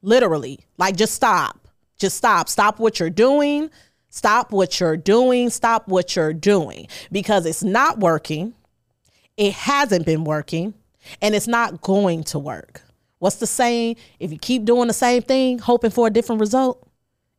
Literally. 0.00 0.60
Like 0.78 0.96
just 0.96 1.14
stop. 1.14 1.68
Just 1.98 2.16
stop. 2.16 2.48
Stop 2.48 2.78
what 2.78 3.00
you're 3.00 3.10
doing. 3.10 3.68
Stop 4.10 4.52
what 4.52 4.78
you're 4.78 4.96
doing. 4.96 5.50
Stop 5.50 5.88
what 5.88 6.14
you're 6.14 6.32
doing 6.32 6.86
because 7.10 7.44
it's 7.44 7.64
not 7.64 7.98
working. 7.98 8.54
It 9.36 9.54
hasn't 9.54 10.06
been 10.06 10.22
working 10.22 10.74
and 11.20 11.34
it's 11.34 11.48
not 11.48 11.80
going 11.80 12.22
to 12.24 12.38
work. 12.38 12.80
What's 13.18 13.36
the 13.36 13.46
saying? 13.46 13.96
If 14.20 14.30
you 14.30 14.38
keep 14.38 14.64
doing 14.64 14.86
the 14.86 14.94
same 14.94 15.22
thing, 15.22 15.58
hoping 15.58 15.90
for 15.90 16.06
a 16.06 16.10
different 16.10 16.40
result, 16.40 16.86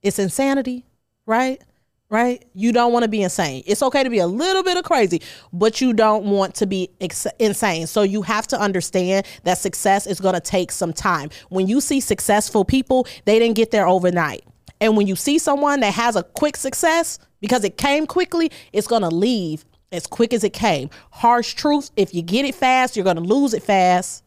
it's 0.01 0.19
insanity, 0.19 0.83
right? 1.25 1.61
Right? 2.09 2.45
You 2.53 2.71
don't 2.71 2.93
want 2.93 3.03
to 3.03 3.09
be 3.09 3.23
insane. 3.23 3.63
It's 3.65 3.81
okay 3.81 4.03
to 4.03 4.09
be 4.09 4.19
a 4.19 4.27
little 4.27 4.63
bit 4.63 4.77
of 4.77 4.83
crazy, 4.83 5.21
but 5.51 5.81
you 5.81 5.93
don't 5.93 6.25
want 6.25 6.55
to 6.55 6.67
be 6.67 6.89
ex- 7.01 7.27
insane. 7.39 7.87
So 7.87 8.03
you 8.03 8.21
have 8.21 8.47
to 8.47 8.59
understand 8.59 9.25
that 9.43 9.57
success 9.57 10.05
is 10.05 10.19
going 10.19 10.35
to 10.35 10.39
take 10.39 10.71
some 10.71 10.93
time. 10.93 11.29
When 11.49 11.67
you 11.67 11.81
see 11.81 11.99
successful 11.99 12.63
people, 12.63 13.07
they 13.25 13.39
didn't 13.39 13.55
get 13.55 13.71
there 13.71 13.87
overnight. 13.87 14.43
And 14.79 14.95
when 14.97 15.07
you 15.07 15.15
see 15.15 15.39
someone 15.39 15.79
that 15.79 15.93
has 15.93 16.15
a 16.15 16.23
quick 16.23 16.57
success 16.57 17.17
because 17.39 17.63
it 17.63 17.77
came 17.77 18.05
quickly, 18.05 18.51
it's 18.71 18.87
going 18.87 19.01
to 19.01 19.09
leave 19.09 19.65
as 19.91 20.05
quick 20.05 20.33
as 20.33 20.43
it 20.43 20.53
came. 20.53 20.89
Harsh 21.11 21.53
truth, 21.53 21.89
if 21.95 22.13
you 22.13 22.21
get 22.21 22.45
it 22.45 22.55
fast, 22.55 22.95
you're 22.95 23.05
going 23.05 23.15
to 23.15 23.21
lose 23.21 23.53
it 23.53 23.63
fast. 23.63 24.23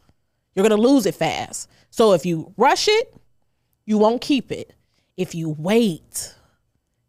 You're 0.55 0.67
going 0.67 0.81
to 0.81 0.89
lose 0.89 1.07
it 1.07 1.15
fast. 1.15 1.69
So 1.91 2.13
if 2.13 2.27
you 2.27 2.53
rush 2.57 2.89
it, 2.89 3.15
you 3.85 3.99
won't 3.99 4.21
keep 4.21 4.51
it. 4.51 4.75
If 5.17 5.35
you 5.35 5.55
wait, 5.59 6.35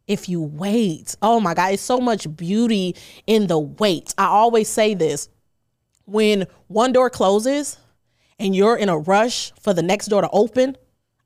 if 0.10 0.28
you 0.28 0.42
wait. 0.42 1.16
Oh 1.22 1.40
my 1.40 1.54
God, 1.54 1.74
it's 1.74 1.84
so 1.84 2.00
much 2.00 2.36
beauty 2.36 2.96
in 3.28 3.48
the 3.48 3.60
wait. 3.60 4.14
I 4.18 4.26
always 4.26 4.68
say 4.68 4.96
this 4.96 5.30
when 6.06 6.48
one 6.68 6.92
door 6.92 7.12
closes 7.12 7.78
and 8.40 8.56
you're 8.56 8.76
in 8.76 8.90
a 8.90 8.98
rush 8.98 9.54
for 9.62 9.72
the 9.72 9.84
next 9.84 10.08
door 10.08 10.22
to 10.22 10.30
open, 10.32 10.76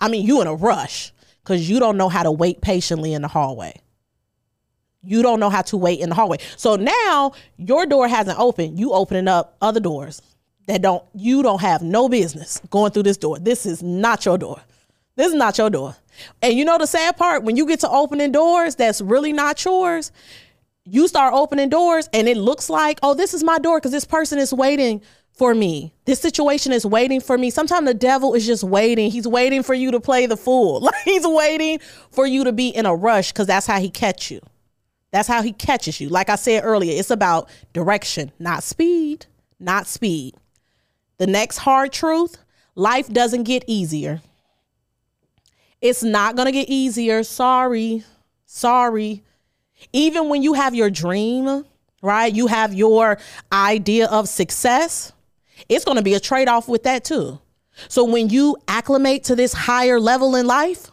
I 0.02 0.10
mean, 0.10 0.26
you 0.28 0.42
in 0.42 0.48
a 0.48 0.54
rush 0.54 1.14
because 1.42 1.70
you 1.70 1.80
don't 1.80 1.96
know 1.96 2.10
how 2.10 2.24
to 2.24 2.32
wait 2.32 2.62
patiently 2.62 3.14
in 3.14 3.22
the 3.22 3.30
hallway. 3.30 3.74
You 5.02 5.22
don't 5.22 5.40
know 5.40 5.50
how 5.50 5.62
to 5.64 5.78
wait 5.78 6.02
in 6.02 6.10
the 6.10 6.16
hallway. 6.16 6.38
So 6.58 6.76
now 6.76 7.32
your 7.58 7.86
door 7.86 8.10
hasn't 8.10 8.38
opened. 8.38 8.78
You 8.78 8.92
opening 8.92 9.30
up 9.30 9.56
other 9.62 9.80
doors 9.80 10.22
that 10.68 10.82
don't 10.82 11.04
you 11.16 11.42
don't 11.42 11.62
have 11.62 11.82
no 11.82 12.10
business 12.10 12.62
going 12.70 12.92
through 12.92 13.04
this 13.04 13.18
door. 13.18 13.40
This 13.40 13.66
is 13.66 13.82
not 13.82 14.26
your 14.26 14.38
door. 14.38 14.62
This 15.16 15.28
is 15.28 15.36
not 15.36 15.58
your 15.58 15.70
door. 15.70 15.96
And 16.42 16.54
you 16.54 16.66
know 16.66 16.78
the 16.78 16.88
sad 16.88 17.18
part, 17.18 17.44
when 17.44 17.56
you 17.56 17.66
get 17.66 17.80
to 17.82 17.90
opening 17.90 18.32
doors 18.32 18.76
that's 18.76 19.02
really 19.02 19.34
not 19.34 19.64
yours, 19.64 20.12
you 20.86 21.08
start 21.08 21.34
opening 21.34 21.70
doors 21.70 22.10
and 22.14 22.28
it 22.28 22.38
looks 22.38 22.70
like, 22.70 23.00
oh, 23.04 23.14
this 23.14 23.34
is 23.34 23.44
my 23.44 23.58
door 23.60 23.80
because 23.80 23.92
this 23.92 24.06
person 24.06 24.40
is 24.40 24.54
waiting 24.54 25.02
for 25.32 25.56
me. 25.56 25.94
This 26.06 26.20
situation 26.20 26.72
is 26.72 26.86
waiting 26.86 27.20
for 27.20 27.38
me. 27.38 27.50
Sometimes 27.50 27.88
the 27.88 27.94
devil 27.94 28.34
is 28.34 28.46
just 28.46 28.64
waiting. 28.64 29.10
He's 29.10 29.28
waiting 29.28 29.64
for 29.64 29.74
you 29.74 29.92
to 29.92 30.00
play 30.00 30.26
the 30.26 30.38
fool. 30.38 30.82
Like 30.94 31.04
he's 31.06 31.26
waiting 31.26 31.80
for 32.12 32.28
you 32.28 32.44
to 32.44 32.52
be 32.52 32.70
in 32.70 32.86
a 32.86 32.96
rush 32.96 33.32
because 33.32 33.48
that's 33.48 33.66
how 33.66 33.80
he 33.80 33.90
catch 33.90 34.30
you. 34.30 34.42
That's 35.12 35.28
how 35.28 35.42
he 35.42 35.54
catches 35.54 36.02
you. 36.02 36.10
Like 36.10 36.30
I 36.30 36.36
said 36.36 36.64
earlier, 36.64 36.98
it's 36.98 37.12
about 37.12 37.50
direction, 37.72 38.32
not 38.40 38.64
speed, 38.64 39.28
not 39.60 39.88
speed. 39.88 40.36
The 41.18 41.28
next 41.28 41.60
hard 41.60 41.92
truth 41.94 42.38
life 42.76 43.08
doesn't 43.08 43.44
get 43.44 43.64
easier. 43.68 44.22
It's 45.84 46.02
not 46.02 46.38
going 46.38 46.46
to 46.46 46.54
get 46.54 46.70
easier. 46.70 47.24
Sorry. 47.24 48.06
Sorry. 48.46 49.22
Even 49.92 50.30
when 50.30 50.42
you 50.42 50.54
have 50.54 50.74
your 50.74 50.90
dream, 50.90 51.66
right? 52.02 52.34
You 52.34 52.48
have 52.48 52.74
your 52.74 53.18
idea 53.52 54.08
of 54.08 54.30
success, 54.30 55.12
it's 55.68 55.84
going 55.84 55.98
to 55.98 56.04
be 56.04 56.14
a 56.14 56.22
trade 56.22 56.48
off 56.48 56.70
with 56.70 56.84
that 56.84 57.04
too. 57.04 57.38
So 57.90 58.06
when 58.06 58.30
you 58.30 58.56
acclimate 58.66 59.26
to 59.26 59.36
this 59.36 59.52
higher 59.52 60.00
level 60.00 60.36
in 60.36 60.48
life, 60.48 60.90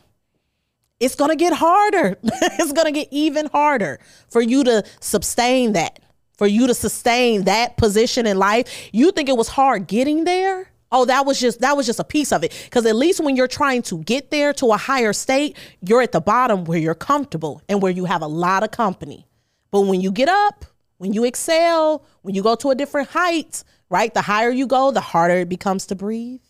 it's 0.98 1.14
going 1.14 1.30
to 1.30 1.36
get 1.36 1.52
harder. 1.52 2.18
it's 2.22 2.72
going 2.72 2.86
to 2.86 2.92
get 2.92 3.06
even 3.12 3.46
harder 3.46 4.00
for 4.28 4.42
you 4.42 4.64
to 4.64 4.82
sustain 4.98 5.74
that, 5.74 6.00
for 6.36 6.48
you 6.48 6.66
to 6.66 6.74
sustain 6.74 7.44
that 7.44 7.76
position 7.76 8.26
in 8.26 8.38
life. 8.38 8.90
You 8.92 9.12
think 9.12 9.28
it 9.28 9.36
was 9.36 9.48
hard 9.48 9.86
getting 9.86 10.24
there? 10.24 10.66
Oh, 10.92 11.04
that 11.04 11.24
was 11.24 11.38
just 11.38 11.60
that 11.60 11.76
was 11.76 11.86
just 11.86 12.00
a 12.00 12.04
piece 12.04 12.32
of 12.32 12.42
it. 12.42 12.68
Cuz 12.70 12.84
at 12.84 12.96
least 12.96 13.20
when 13.20 13.36
you're 13.36 13.48
trying 13.48 13.82
to 13.82 13.98
get 13.98 14.30
there 14.30 14.52
to 14.54 14.72
a 14.72 14.76
higher 14.76 15.12
state, 15.12 15.56
you're 15.80 16.02
at 16.02 16.12
the 16.12 16.20
bottom 16.20 16.64
where 16.64 16.78
you're 16.78 16.94
comfortable 16.94 17.62
and 17.68 17.80
where 17.80 17.92
you 17.92 18.06
have 18.06 18.22
a 18.22 18.26
lot 18.26 18.62
of 18.62 18.70
company. 18.70 19.26
But 19.70 19.82
when 19.82 20.00
you 20.00 20.10
get 20.10 20.28
up, 20.28 20.64
when 20.98 21.12
you 21.12 21.24
excel, 21.24 22.04
when 22.22 22.34
you 22.34 22.42
go 22.42 22.54
to 22.56 22.70
a 22.70 22.74
different 22.74 23.10
height, 23.10 23.62
right? 23.88 24.12
The 24.12 24.22
higher 24.22 24.50
you 24.50 24.66
go, 24.66 24.90
the 24.90 25.00
harder 25.00 25.36
it 25.36 25.48
becomes 25.48 25.86
to 25.86 25.94
breathe. 25.94 26.40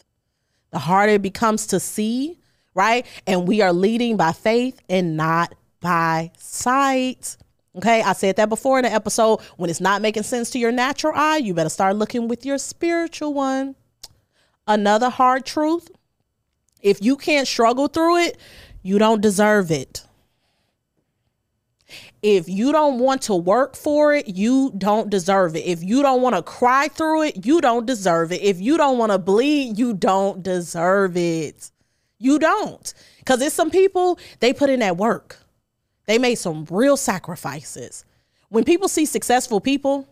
The 0.70 0.78
harder 0.78 1.14
it 1.14 1.22
becomes 1.22 1.66
to 1.68 1.80
see, 1.80 2.38
right? 2.74 3.07
And 3.26 3.47
we 3.47 3.61
are 3.61 3.72
leading 3.72 4.16
by 4.16 4.32
faith 4.32 4.80
and 4.88 5.16
not 5.16 5.55
by 5.80 6.30
sight. 6.38 7.36
Okay, 7.76 8.03
I 8.03 8.12
said 8.14 8.36
that 8.36 8.49
before 8.49 8.78
in 8.78 8.84
the 8.84 8.93
episode. 8.93 9.41
When 9.57 9.70
it's 9.70 9.80
not 9.80 10.03
making 10.03 10.24
sense 10.24 10.51
to 10.51 10.59
your 10.59 10.72
natural 10.72 11.12
eye, 11.14 11.38
you 11.38 11.55
better 11.55 11.68
start 11.68 11.97
looking 11.97 12.26
with 12.28 12.45
your 12.45 12.59
spiritual 12.59 13.32
one. 13.32 13.76
Another 14.71 15.11
hard 15.11 15.45
truth 15.45 15.91
if 16.81 17.03
you 17.03 17.16
can't 17.16 17.49
struggle 17.49 17.89
through 17.89 18.18
it, 18.18 18.39
you 18.83 19.01
don't 19.01 19.21
deserve 19.21 19.73
it. 19.73 20.05
If 22.23 22.49
you 22.49 22.71
don't 22.71 23.01
want 23.01 23.23
to 23.23 23.35
work 23.35 23.75
for 23.75 24.14
it, 24.14 24.29
you 24.29 24.73
don't 24.79 25.11
deserve 25.11 25.57
it. 25.57 25.66
If 25.66 25.83
you 25.83 26.03
don't 26.03 26.23
want 26.23 26.37
to 26.37 26.43
cry 26.43 26.87
through 26.87 27.25
it, 27.25 27.45
you 27.45 27.61
don't 27.61 27.85
deserve 27.85 28.31
it. 28.31 28.43
If 28.43 28.61
you 28.61 28.77
don't 28.77 28.97
want 28.97 29.11
to 29.11 29.18
bleed, 29.18 29.77
you 29.77 29.93
don't 29.93 30.41
deserve 30.41 31.16
it. 31.16 31.73
You 32.18 32.39
don't. 32.39 32.95
Because 33.18 33.43
it's 33.43 33.55
some 33.55 33.73
people, 33.73 34.21
they 34.39 34.53
put 34.53 34.71
in 34.71 34.79
that 34.81 34.97
work. 34.97 35.39
They 36.07 36.18
made 36.18 36.37
some 36.37 36.64
real 36.71 36.97
sacrifices. 36.97 38.05
When 38.51 38.62
people 38.62 38.87
see 38.87 39.05
successful 39.05 39.61
people, 39.61 40.07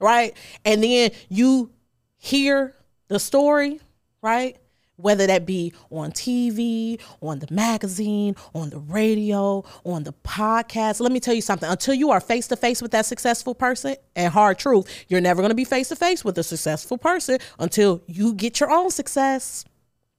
right? 0.00 0.34
And 0.64 0.82
then 0.82 1.10
you 1.28 1.70
hear 2.16 2.74
the 3.08 3.20
story, 3.20 3.80
right? 4.22 4.56
Whether 4.96 5.28
that 5.28 5.46
be 5.46 5.72
on 5.90 6.10
TV, 6.10 7.00
on 7.20 7.38
the 7.38 7.46
magazine, 7.52 8.34
on 8.52 8.70
the 8.70 8.78
radio, 8.78 9.64
on 9.84 10.02
the 10.02 10.12
podcast. 10.24 11.00
Let 11.00 11.12
me 11.12 11.20
tell 11.20 11.34
you 11.34 11.40
something. 11.40 11.70
Until 11.70 11.94
you 11.94 12.10
are 12.10 12.20
face 12.20 12.48
to 12.48 12.56
face 12.56 12.82
with 12.82 12.90
that 12.90 13.06
successful 13.06 13.54
person, 13.54 13.94
and 14.16 14.32
hard 14.32 14.58
truth, 14.58 15.04
you're 15.08 15.20
never 15.20 15.46
to 15.46 15.54
be 15.54 15.64
face 15.64 15.88
to 15.90 15.96
face 15.96 16.24
with 16.24 16.36
a 16.38 16.42
successful 16.42 16.98
person 16.98 17.38
until 17.60 18.02
you 18.06 18.34
get 18.34 18.58
your 18.58 18.70
own 18.70 18.90
success. 18.90 19.64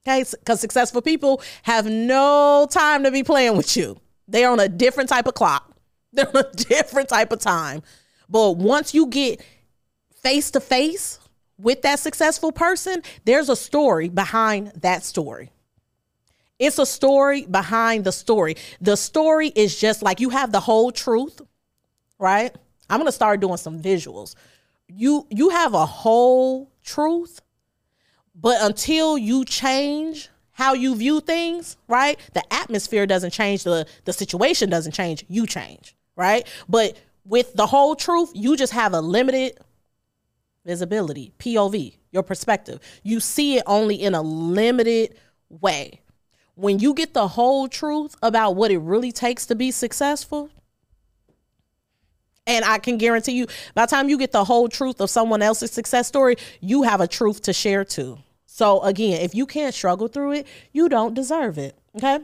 Okay? 0.07 0.23
Because 0.31 0.61
successful 0.61 1.01
people 1.01 1.41
have 1.63 1.85
no 1.85 2.67
time 2.69 3.03
to 3.03 3.11
be 3.11 3.23
playing 3.23 3.57
with 3.57 3.75
you. 3.75 3.99
They're 4.27 4.49
on 4.49 4.59
a 4.59 4.69
different 4.69 5.09
type 5.09 5.27
of 5.27 5.33
clock, 5.33 5.75
they're 6.13 6.29
on 6.29 6.45
a 6.45 6.51
different 6.53 7.09
type 7.09 7.31
of 7.31 7.39
time. 7.39 7.83
But 8.29 8.57
once 8.57 8.93
you 8.93 9.07
get 9.07 9.43
face 10.21 10.51
to 10.51 10.59
face 10.59 11.19
with 11.59 11.81
that 11.81 11.99
successful 11.99 12.51
person, 12.51 13.03
there's 13.25 13.49
a 13.49 13.55
story 13.55 14.09
behind 14.09 14.71
that 14.81 15.03
story. 15.03 15.51
It's 16.57 16.79
a 16.79 16.85
story 16.85 17.45
behind 17.45 18.03
the 18.03 18.11
story. 18.11 18.55
The 18.81 18.95
story 18.95 19.49
is 19.49 19.77
just 19.79 20.01
like 20.01 20.19
you 20.19 20.29
have 20.29 20.51
the 20.51 20.59
whole 20.59 20.91
truth, 20.91 21.41
right? 22.17 22.53
I'm 22.89 22.97
going 22.99 23.07
to 23.07 23.13
start 23.13 23.39
doing 23.39 23.57
some 23.57 23.79
visuals. 23.79 24.35
You 24.87 25.27
you 25.29 25.49
have 25.49 25.73
a 25.73 25.85
whole 25.85 26.71
truth, 26.83 27.41
but 28.33 28.61
until 28.61 29.17
you 29.17 29.45
change 29.45 30.29
how 30.51 30.73
you 30.73 30.95
view 30.95 31.21
things, 31.21 31.77
right? 31.87 32.19
The 32.33 32.43
atmosphere 32.53 33.05
doesn't 33.05 33.31
change, 33.31 33.63
the 33.63 33.85
the 34.05 34.13
situation 34.13 34.69
doesn't 34.69 34.93
change, 34.93 35.23
you 35.29 35.45
change, 35.45 35.95
right? 36.15 36.47
But 36.67 36.97
with 37.23 37.53
the 37.53 37.67
whole 37.67 37.95
truth, 37.95 38.31
you 38.33 38.57
just 38.57 38.73
have 38.73 38.93
a 38.93 38.99
limited 39.01 39.59
visibility, 40.65 41.33
POV, 41.39 41.95
your 42.11 42.23
perspective. 42.23 42.79
You 43.03 43.19
see 43.19 43.57
it 43.57 43.63
only 43.65 43.95
in 43.95 44.13
a 44.13 44.21
limited 44.21 45.15
way. 45.49 46.01
When 46.55 46.79
you 46.79 46.93
get 46.93 47.13
the 47.13 47.29
whole 47.29 47.67
truth 47.67 48.15
about 48.21 48.55
what 48.55 48.71
it 48.71 48.79
really 48.79 49.11
takes 49.11 49.45
to 49.45 49.55
be 49.55 49.71
successful, 49.71 50.49
and 52.45 52.65
I 52.65 52.79
can 52.79 52.97
guarantee 52.97 53.33
you, 53.33 53.47
by 53.75 53.85
the 53.85 53.89
time 53.89 54.09
you 54.09 54.17
get 54.17 54.31
the 54.31 54.43
whole 54.43 54.67
truth 54.67 54.99
of 54.99 55.09
someone 55.09 55.41
else's 55.41 55.71
success 55.71 56.07
story, 56.07 56.35
you 56.59 56.83
have 56.83 56.99
a 56.99 57.07
truth 57.07 57.43
to 57.43 57.53
share 57.53 57.85
too. 57.85 58.17
So, 58.45 58.81
again, 58.81 59.21
if 59.21 59.35
you 59.35 59.45
can't 59.45 59.73
struggle 59.73 60.07
through 60.07 60.33
it, 60.33 60.47
you 60.73 60.89
don't 60.89 61.13
deserve 61.13 61.57
it. 61.57 61.77
Okay. 61.95 62.19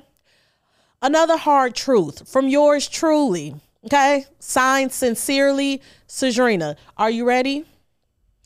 Another 1.01 1.37
hard 1.37 1.75
truth 1.75 2.27
from 2.27 2.47
yours 2.47 2.89
truly. 2.89 3.55
Okay. 3.85 4.25
Signed 4.39 4.91
sincerely, 4.91 5.81
Cedrinna. 6.07 6.75
Are 6.97 7.11
you 7.11 7.25
ready? 7.25 7.65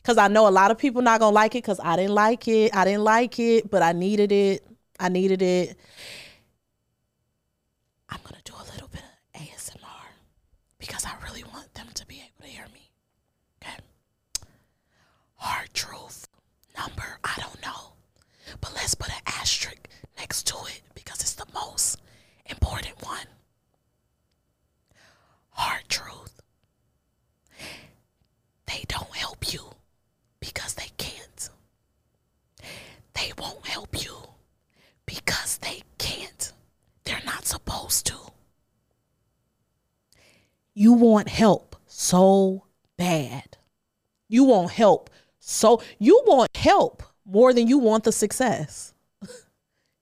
Cause 0.02 0.16
I 0.16 0.28
know 0.28 0.48
a 0.48 0.50
lot 0.50 0.70
of 0.70 0.78
people 0.78 1.02
not 1.02 1.20
gonna 1.20 1.34
like 1.34 1.54
it 1.54 1.62
because 1.62 1.80
I 1.82 1.96
didn't 1.96 2.14
like 2.14 2.48
it. 2.48 2.74
I 2.74 2.84
didn't 2.84 3.04
like 3.04 3.38
it, 3.38 3.70
but 3.70 3.82
I 3.82 3.92
needed 3.92 4.32
it. 4.32 4.66
I 4.98 5.08
needed 5.08 5.42
it. 5.42 5.76
I'm 8.08 8.18
gonna 8.24 8.40
do 8.44 8.54
a 8.54 8.66
little 8.72 8.88
bit 8.88 9.02
of 9.02 9.40
ASMR 9.40 10.08
because 10.78 11.04
I 11.04 11.12
really 11.24 11.44
want 11.44 11.72
them 11.74 11.86
to 11.94 12.06
be 12.06 12.16
able 12.16 12.42
to 12.42 12.48
hear 12.48 12.66
me. 12.72 12.90
Okay. 13.62 13.76
Hard 15.36 15.72
truth 15.74 16.28
number, 16.76 17.18
I 17.22 17.34
don't 17.38 17.62
know. 17.62 17.92
But 18.60 18.72
let's 18.74 18.94
put 18.94 19.10
an 19.10 19.22
asterisk 19.26 19.88
next 20.18 20.46
to 20.48 20.56
it 20.66 20.82
because 20.94 21.20
it's 21.20 21.34
the 21.34 21.46
most 21.54 21.98
important 22.46 22.94
one. 23.04 23.26
Hard 25.50 25.84
truth. 25.88 26.40
They 28.66 28.84
don't 28.88 29.14
help 29.14 29.52
you 29.52 29.70
because 30.52 30.74
they 30.74 30.90
can't. 30.98 31.48
They 33.14 33.32
won't 33.38 33.66
help 33.66 34.02
you 34.02 34.16
because 35.06 35.58
they 35.58 35.82
can't. 35.96 36.52
They're 37.04 37.22
not 37.24 37.46
supposed 37.46 38.06
to. 38.06 38.16
You 40.74 40.92
want 40.92 41.28
help 41.28 41.76
so 41.86 42.64
bad. 42.96 43.58
You 44.28 44.42
want 44.44 44.72
help 44.72 45.08
so 45.38 45.82
you 46.00 46.20
want 46.26 46.56
help 46.56 47.04
more 47.24 47.52
than 47.52 47.68
you 47.68 47.78
want 47.78 48.02
the 48.02 48.12
success. 48.12 48.92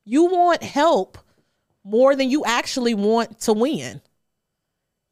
you 0.06 0.24
want 0.24 0.62
help 0.62 1.18
more 1.84 2.16
than 2.16 2.30
you 2.30 2.42
actually 2.46 2.94
want 2.94 3.38
to 3.40 3.52
win. 3.52 4.00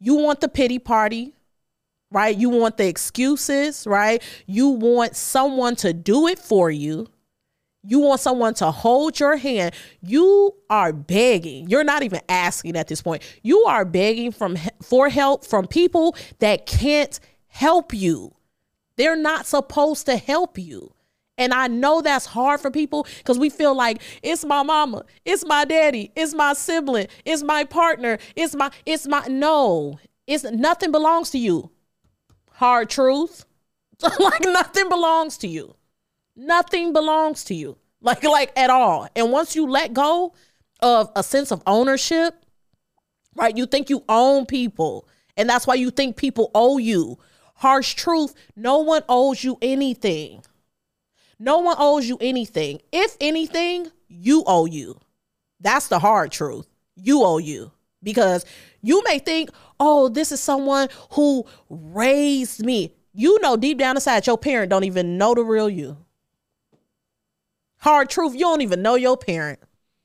You 0.00 0.14
want 0.14 0.40
the 0.40 0.48
pity 0.48 0.78
party 0.78 1.35
right? 2.10 2.36
You 2.36 2.50
want 2.50 2.76
the 2.76 2.86
excuses, 2.86 3.86
right? 3.86 4.22
You 4.46 4.68
want 4.68 5.16
someone 5.16 5.76
to 5.76 5.92
do 5.92 6.26
it 6.26 6.38
for 6.38 6.70
you. 6.70 7.08
You 7.82 8.00
want 8.00 8.20
someone 8.20 8.54
to 8.54 8.70
hold 8.70 9.20
your 9.20 9.36
hand. 9.36 9.74
You 10.02 10.54
are 10.68 10.92
begging. 10.92 11.68
You're 11.68 11.84
not 11.84 12.02
even 12.02 12.20
asking 12.28 12.76
at 12.76 12.88
this 12.88 13.00
point. 13.00 13.22
You 13.42 13.64
are 13.64 13.84
begging 13.84 14.32
from 14.32 14.56
for 14.82 15.08
help 15.08 15.44
from 15.44 15.68
people 15.68 16.16
that 16.40 16.66
can't 16.66 17.18
help 17.46 17.94
you. 17.94 18.34
They're 18.96 19.16
not 19.16 19.46
supposed 19.46 20.06
to 20.06 20.16
help 20.16 20.58
you. 20.58 20.92
And 21.38 21.52
I 21.52 21.68
know 21.68 22.00
that's 22.00 22.26
hard 22.26 22.60
for 22.60 22.70
people 22.70 23.06
because 23.18 23.38
we 23.38 23.50
feel 23.50 23.76
like 23.76 24.00
it's 24.22 24.44
my 24.44 24.62
mama, 24.62 25.04
it's 25.26 25.44
my 25.44 25.66
daddy, 25.66 26.10
it's 26.16 26.32
my 26.32 26.54
sibling, 26.54 27.08
it's 27.26 27.42
my 27.42 27.64
partner, 27.64 28.16
it's 28.34 28.54
my, 28.54 28.70
it's 28.86 29.06
my, 29.06 29.26
no, 29.28 29.98
it's 30.26 30.44
nothing 30.44 30.92
belongs 30.92 31.28
to 31.32 31.38
you 31.38 31.70
hard 32.56 32.88
truth. 32.90 33.44
like 34.18 34.42
nothing 34.42 34.88
belongs 34.88 35.38
to 35.38 35.48
you. 35.48 35.74
Nothing 36.34 36.92
belongs 36.92 37.44
to 37.44 37.54
you. 37.54 37.76
Like 38.00 38.24
like 38.24 38.52
at 38.56 38.70
all. 38.70 39.08
And 39.14 39.30
once 39.30 39.54
you 39.54 39.66
let 39.66 39.92
go 39.92 40.34
of 40.80 41.10
a 41.16 41.22
sense 41.22 41.50
of 41.50 41.62
ownership, 41.66 42.34
right? 43.34 43.56
You 43.56 43.66
think 43.66 43.88
you 43.90 44.04
own 44.08 44.46
people. 44.46 45.08
And 45.36 45.48
that's 45.48 45.66
why 45.66 45.74
you 45.74 45.90
think 45.90 46.16
people 46.16 46.50
owe 46.54 46.78
you. 46.78 47.18
Harsh 47.54 47.94
truth, 47.94 48.34
no 48.54 48.78
one 48.78 49.02
owes 49.08 49.42
you 49.42 49.56
anything. 49.62 50.42
No 51.38 51.58
one 51.58 51.76
owes 51.78 52.08
you 52.08 52.18
anything. 52.20 52.80
If 52.92 53.16
anything, 53.20 53.88
you 54.08 54.44
owe 54.46 54.66
you. 54.66 54.98
That's 55.60 55.88
the 55.88 55.98
hard 55.98 56.32
truth. 56.32 56.66
You 56.96 57.22
owe 57.22 57.38
you 57.38 57.72
because 58.02 58.44
you 58.86 59.02
may 59.04 59.18
think, 59.18 59.50
oh, 59.80 60.08
this 60.08 60.30
is 60.30 60.40
someone 60.40 60.88
who 61.12 61.44
raised 61.68 62.64
me. 62.64 62.94
You 63.12 63.40
know 63.40 63.56
deep 63.56 63.78
down 63.78 63.96
inside 63.96 64.26
your 64.26 64.38
parent 64.38 64.70
don't 64.70 64.84
even 64.84 65.18
know 65.18 65.34
the 65.34 65.42
real 65.42 65.68
you. 65.68 65.96
Hard 67.78 68.08
truth, 68.08 68.34
you 68.34 68.40
don't 68.40 68.60
even 68.60 68.82
know 68.82 68.94
your 68.94 69.16
parent. 69.16 69.58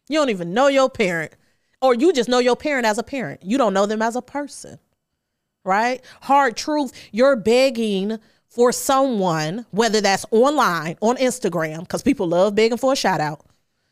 You 0.10 0.18
don't 0.18 0.30
even 0.30 0.54
know 0.54 0.68
your 0.68 0.90
parent. 0.90 1.34
Or 1.82 1.94
you 1.94 2.12
just 2.12 2.28
know 2.28 2.40
your 2.40 2.56
parent 2.56 2.86
as 2.86 2.98
a 2.98 3.04
parent. 3.04 3.44
You 3.44 3.58
don't 3.58 3.74
know 3.74 3.86
them 3.86 4.02
as 4.02 4.16
a 4.16 4.22
person. 4.22 4.80
Right? 5.64 6.04
Hard 6.22 6.58
truth, 6.58 6.92
you're 7.12 7.36
begging 7.36 8.18
for 8.48 8.72
someone, 8.72 9.68
whether 9.70 10.02
that's 10.02 10.26
online, 10.32 10.98
on 11.02 11.18
Instagram, 11.18 11.82
because 11.82 12.02
people 12.02 12.28
love 12.28 12.56
begging 12.56 12.80
for 12.80 12.94
a 12.94 12.96
shout 12.96 13.22
out. 13.22 13.46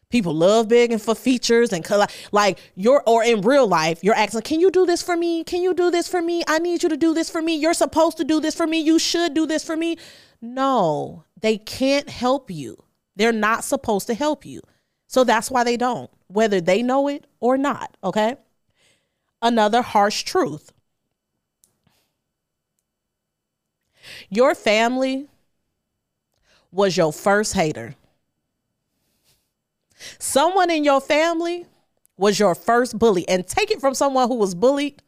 People 0.10 0.34
love 0.34 0.70
begging 0.70 0.98
for 0.98 1.14
features 1.14 1.72
and 1.72 1.84
color. 1.84 2.08
Like 2.32 2.58
you're, 2.76 3.04
or 3.06 3.24
in 3.24 3.42
real 3.42 3.68
life, 3.68 4.04
you're 4.04 4.16
asking, 4.16 4.42
"Can 4.42 4.60
you 4.60 4.72
do 4.72 4.86
this 4.86 5.04
for 5.04 5.16
me? 5.16 5.44
Can 5.44 5.62
you 5.62 5.74
do 5.74 5.92
this 5.92 6.08
for 6.08 6.22
me? 6.22 6.44
I 6.48 6.58
need 6.58 6.82
you 6.82 6.90
to 6.90 6.98
do 6.98 7.14
this 7.14 7.30
for 7.30 7.42
me. 7.42 7.56
You're 7.56 7.76
supposed 7.76 8.18
to 8.18 8.24
do 8.24 8.40
this 8.40 8.56
for 8.56 8.66
me. 8.66 8.80
You 8.80 8.98
should 8.98 9.36
do 9.36 9.46
this 9.46 9.64
for 9.64 9.78
me." 9.78 9.98
No, 10.42 11.26
they 11.40 11.58
can't 11.58 12.10
help 12.10 12.50
you. 12.50 12.84
They're 13.16 13.32
not 13.32 13.64
supposed 13.64 14.08
to 14.08 14.16
help 14.16 14.46
you. 14.46 14.62
So 15.06 15.24
that's 15.24 15.52
why 15.52 15.64
they 15.64 15.78
don't, 15.78 16.10
whether 16.28 16.60
they 16.62 16.82
know 16.82 17.08
it 17.08 17.26
or 17.40 17.58
not. 17.58 17.96
Okay. 18.04 18.38
Another 19.42 19.82
harsh 19.82 20.24
truth 20.24 20.72
your 24.30 24.56
family 24.56 25.28
was 26.72 26.98
your 26.98 27.14
first 27.14 27.54
hater. 27.54 27.96
Someone 30.20 30.70
in 30.70 30.84
your 30.84 31.02
family 31.02 31.66
was 32.18 32.40
your 32.40 32.56
first 32.56 32.98
bully. 33.00 33.28
And 33.28 33.48
take 33.48 33.72
it 33.72 33.80
from 33.80 33.94
someone 33.94 34.28
who 34.28 34.36
was 34.36 34.56
bullied, 34.56 35.02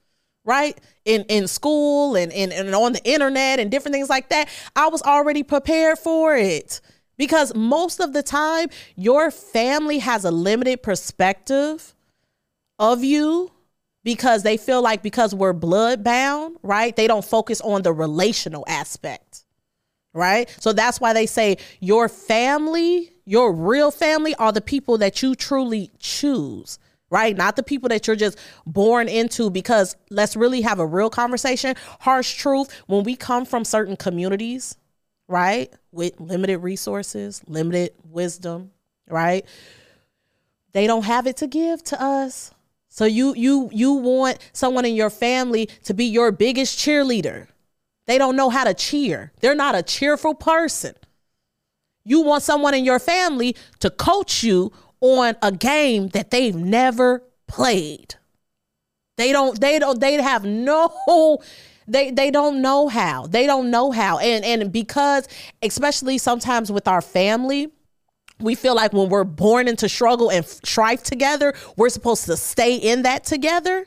right? 0.45 0.77
In 1.05 1.23
in 1.23 1.47
school 1.47 2.15
and, 2.15 2.31
and, 2.31 2.51
and 2.53 2.73
on 2.73 2.93
the 2.93 3.03
internet 3.03 3.59
and 3.59 3.69
different 3.69 3.93
things 3.93 4.09
like 4.09 4.29
that. 4.29 4.49
I 4.75 4.87
was 4.87 5.01
already 5.01 5.43
prepared 5.43 5.99
for 5.99 6.35
it. 6.35 6.81
Because 7.17 7.53
most 7.53 7.99
of 7.99 8.13
the 8.13 8.23
time, 8.23 8.69
your 8.95 9.29
family 9.29 9.99
has 9.99 10.25
a 10.25 10.31
limited 10.31 10.81
perspective 10.81 11.93
of 12.79 13.03
you 13.03 13.51
because 14.03 14.41
they 14.41 14.57
feel 14.57 14.81
like 14.81 15.03
because 15.03 15.35
we're 15.35 15.53
blood 15.53 16.03
bound, 16.03 16.57
right? 16.63 16.95
They 16.95 17.07
don't 17.07 17.23
focus 17.23 17.61
on 17.61 17.83
the 17.83 17.93
relational 17.93 18.63
aspect, 18.67 19.45
right? 20.13 20.49
So 20.59 20.73
that's 20.73 20.99
why 20.99 21.13
they 21.13 21.27
say 21.27 21.57
your 21.79 22.09
family, 22.09 23.11
your 23.31 23.53
real 23.53 23.91
family, 23.91 24.35
are 24.35 24.51
the 24.51 24.61
people 24.61 24.97
that 24.99 25.23
you 25.23 25.35
truly 25.35 25.89
choose. 25.99 26.77
Right? 27.09 27.35
Not 27.35 27.57
the 27.57 27.63
people 27.63 27.89
that 27.89 28.07
you're 28.07 28.15
just 28.15 28.37
born 28.65 29.09
into, 29.09 29.49
because 29.49 29.97
let's 30.09 30.37
really 30.37 30.61
have 30.61 30.79
a 30.79 30.85
real 30.85 31.09
conversation. 31.09 31.75
Harsh 31.99 32.35
truth 32.35 32.69
when 32.87 33.03
we 33.03 33.17
come 33.17 33.43
from 33.43 33.65
certain 33.65 33.97
communities, 33.97 34.77
right? 35.27 35.69
With 35.91 36.17
limited 36.21 36.59
resources, 36.59 37.41
limited 37.47 37.91
wisdom, 38.09 38.71
right? 39.09 39.45
They 40.71 40.87
don't 40.87 41.03
have 41.03 41.27
it 41.27 41.35
to 41.37 41.47
give 41.47 41.83
to 41.91 42.01
us. 42.01 42.53
So 42.87 43.03
you 43.03 43.33
you 43.35 43.69
you 43.73 43.91
want 43.91 44.37
someone 44.53 44.85
in 44.85 44.95
your 44.95 45.09
family 45.09 45.67
to 45.83 45.93
be 45.93 46.05
your 46.05 46.31
biggest 46.31 46.79
cheerleader. 46.79 47.47
They 48.05 48.17
don't 48.17 48.37
know 48.37 48.49
how 48.49 48.63
to 48.63 48.73
cheer. 48.73 49.33
They're 49.41 49.53
not 49.53 49.75
a 49.75 49.83
cheerful 49.83 50.33
person. 50.33 50.95
You 52.03 52.21
want 52.21 52.43
someone 52.43 52.73
in 52.73 52.85
your 52.85 52.99
family 52.99 53.55
to 53.79 53.89
coach 53.89 54.43
you 54.43 54.71
on 55.01 55.35
a 55.41 55.51
game 55.51 56.09
that 56.09 56.31
they've 56.31 56.55
never 56.55 57.23
played. 57.47 58.15
They 59.17 59.31
don't 59.31 59.59
they 59.59 59.77
don't 59.77 59.99
they 59.99 60.21
have 60.21 60.43
no 60.45 61.39
they 61.87 62.11
they 62.11 62.31
don't 62.31 62.61
know 62.61 62.87
how. 62.87 63.27
They 63.27 63.45
don't 63.45 63.69
know 63.69 63.91
how. 63.91 64.19
And 64.19 64.43
and 64.45 64.71
because 64.71 65.27
especially 65.61 66.17
sometimes 66.17 66.71
with 66.71 66.87
our 66.87 67.01
family, 67.01 67.71
we 68.39 68.55
feel 68.55 68.75
like 68.75 68.93
when 68.93 69.09
we're 69.09 69.23
born 69.23 69.67
into 69.67 69.89
struggle 69.89 70.31
and 70.31 70.45
strife 70.45 71.03
together, 71.03 71.53
we're 71.75 71.89
supposed 71.89 72.25
to 72.25 72.37
stay 72.37 72.75
in 72.75 73.03
that 73.03 73.23
together 73.23 73.85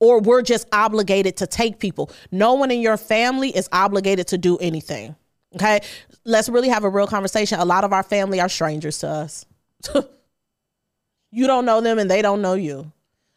or 0.00 0.20
we're 0.20 0.42
just 0.42 0.68
obligated 0.72 1.36
to 1.38 1.46
take 1.46 1.78
people. 1.78 2.10
No 2.30 2.54
one 2.54 2.70
in 2.70 2.80
your 2.80 2.96
family 2.96 3.50
is 3.50 3.68
obligated 3.72 4.28
to 4.28 4.38
do 4.38 4.56
anything. 4.58 5.16
Okay? 5.54 5.80
Let's 6.28 6.48
really 6.48 6.68
have 6.68 6.84
a 6.84 6.90
real 6.90 7.06
conversation. 7.06 7.58
A 7.58 7.64
lot 7.64 7.84
of 7.84 7.92
our 7.92 8.02
family 8.02 8.38
are 8.38 8.48
strangers 8.48 8.98
to 8.98 9.08
us. 9.08 9.46
you 11.30 11.46
don't 11.46 11.64
know 11.64 11.80
them 11.80 11.98
and 11.98 12.10
they 12.10 12.20
don't 12.20 12.42
know 12.42 12.54
you. 12.54 12.92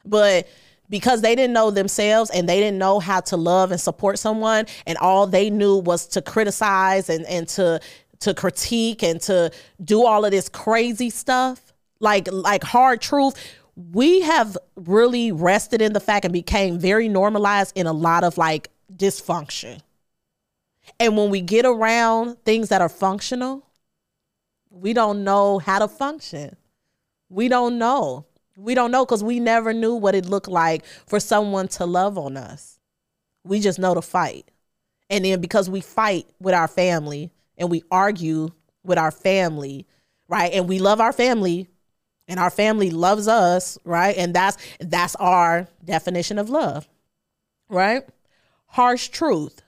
But 0.06 0.48
because 0.90 1.22
they 1.22 1.36
didn't 1.36 1.54
know 1.54 1.72
themselves 1.72 2.30
and 2.32 2.50
they 2.50 2.60
didn't 2.60 2.78
know 2.78 3.00
how 3.00 3.22
to 3.22 3.38
love 3.38 3.72
and 3.72 3.80
support 3.80 4.20
someone 4.20 4.66
and 4.86 4.98
all 4.98 5.26
they 5.26 5.50
knew 5.50 5.78
was 5.78 6.06
to 6.08 6.22
criticize 6.22 7.10
and, 7.10 7.26
and 7.26 7.48
to 7.50 7.80
to 8.20 8.34
critique 8.34 9.02
and 9.02 9.20
to 9.22 9.52
do 9.84 10.06
all 10.06 10.26
of 10.26 10.32
this 10.32 10.48
crazy 10.50 11.10
stuff, 11.10 11.74
like 12.00 12.28
like 12.32 12.64
hard 12.64 13.02
truth, 13.02 13.36
we 13.76 14.22
have 14.22 14.58
really 14.76 15.32
rested 15.32 15.82
in 15.82 15.94
the 15.94 16.00
fact 16.00 16.26
and 16.26 16.34
became 16.34 16.78
very 16.78 17.08
normalized 17.08 17.76
in 17.76 17.88
a 17.88 17.94
lot 17.94 18.24
of 18.24 18.38
like 18.38 18.70
dysfunction. 18.96 19.82
And 21.00 21.18
when 21.18 21.30
we 21.30 21.42
get 21.42 21.66
around 21.66 22.38
things 22.46 22.70
that 22.70 22.82
are 22.82 22.90
functional, 22.90 23.66
we 24.70 24.94
don't 24.94 25.24
know 25.24 25.60
how 25.60 25.80
to 25.80 25.88
function. 25.88 26.56
We 27.30 27.48
don't 27.48 27.78
know. 27.78 28.26
We 28.58 28.76
don't 28.76 28.92
know 28.92 29.06
because 29.06 29.24
we 29.24 29.40
never 29.40 29.74
knew 29.74 29.96
what 29.96 30.16
it 30.16 30.26
looked 30.26 30.48
like 30.48 30.86
for 30.86 31.20
someone 31.20 31.68
to 31.70 31.86
love 31.86 32.18
on 32.18 32.38
us. 32.38 32.80
We 33.44 33.60
just 33.60 33.80
know 33.80 33.94
to 33.94 34.02
fight. 34.02 34.52
And 35.10 35.26
then 35.26 35.42
because 35.42 35.70
we 35.70 35.82
fight 35.82 36.28
with 36.40 36.54
our 36.54 36.68
family, 36.68 37.32
and 37.62 37.70
we 37.70 37.84
argue 37.92 38.50
with 38.84 38.98
our 38.98 39.12
family, 39.12 39.86
right? 40.28 40.52
And 40.52 40.68
we 40.68 40.80
love 40.80 41.00
our 41.00 41.14
family 41.14 41.68
and 42.28 42.40
our 42.40 42.50
family 42.50 42.90
loves 42.90 43.28
us, 43.28 43.78
right? 43.84 44.18
And 44.18 44.34
that's 44.34 44.58
that's 44.80 45.16
our 45.18 45.68
definition 45.86 46.40
of 46.40 46.50
love. 46.50 46.90
Right? 47.70 48.04
Harsh 48.68 49.10
truth. 49.10 49.62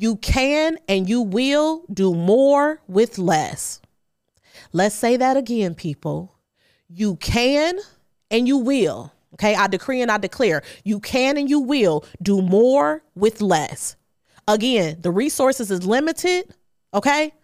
You 0.00 0.14
can 0.14 0.78
and 0.86 1.08
you 1.08 1.22
will 1.22 1.82
do 1.92 2.14
more 2.14 2.80
with 2.86 3.18
less. 3.18 3.80
Let's 4.72 4.94
say 4.94 5.16
that 5.16 5.36
again, 5.36 5.74
people. 5.74 6.36
You 6.88 7.16
can 7.16 7.80
and 8.30 8.46
you 8.46 8.58
will. 8.58 9.12
Okay, 9.34 9.56
I 9.56 9.66
decree 9.66 10.00
and 10.00 10.10
I 10.10 10.18
declare 10.18 10.62
you 10.84 11.00
can 11.00 11.36
and 11.36 11.50
you 11.50 11.58
will 11.58 12.04
do 12.22 12.40
more 12.40 13.02
with 13.16 13.40
less. 13.40 13.96
Again, 14.46 14.98
the 15.00 15.10
resources 15.10 15.70
is 15.70 15.84
limited, 15.84 16.54
Okay. 16.94 17.34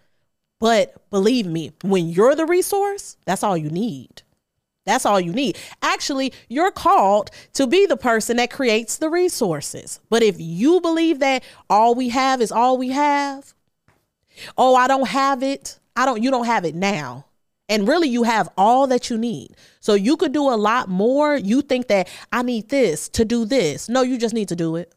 But 0.60 1.10
believe 1.10 1.46
me, 1.46 1.72
when 1.82 2.08
you're 2.08 2.34
the 2.34 2.46
resource, 2.46 3.16
that's 3.26 3.42
all 3.42 3.56
you 3.56 3.68
need. 3.68 4.22
That's 4.86 5.06
all 5.06 5.20
you 5.20 5.32
need. 5.32 5.56
Actually, 5.82 6.32
you're 6.48 6.70
called 6.70 7.30
to 7.54 7.66
be 7.66 7.86
the 7.86 7.96
person 7.96 8.36
that 8.36 8.50
creates 8.50 8.98
the 8.98 9.08
resources. 9.08 10.00
But 10.10 10.22
if 10.22 10.36
you 10.38 10.80
believe 10.80 11.20
that 11.20 11.42
all 11.70 11.94
we 11.94 12.10
have 12.10 12.40
is 12.40 12.52
all 12.52 12.76
we 12.76 12.90
have, 12.90 13.54
oh, 14.58 14.74
I 14.74 14.86
don't 14.86 15.08
have 15.08 15.42
it. 15.42 15.78
I 15.96 16.04
don't, 16.04 16.22
you 16.22 16.30
don't 16.30 16.46
have 16.46 16.64
it 16.64 16.74
now. 16.74 17.26
And 17.68 17.88
really, 17.88 18.08
you 18.08 18.24
have 18.24 18.50
all 18.58 18.86
that 18.88 19.08
you 19.08 19.16
need. 19.16 19.56
So 19.80 19.94
you 19.94 20.16
could 20.18 20.32
do 20.32 20.50
a 20.50 20.56
lot 20.56 20.88
more. 20.90 21.34
You 21.36 21.62
think 21.62 21.88
that 21.88 22.08
I 22.30 22.42
need 22.42 22.68
this 22.68 23.08
to 23.10 23.24
do 23.24 23.46
this. 23.46 23.88
No, 23.88 24.02
you 24.02 24.18
just 24.18 24.34
need 24.34 24.48
to 24.48 24.56
do 24.56 24.76
it. 24.76 24.94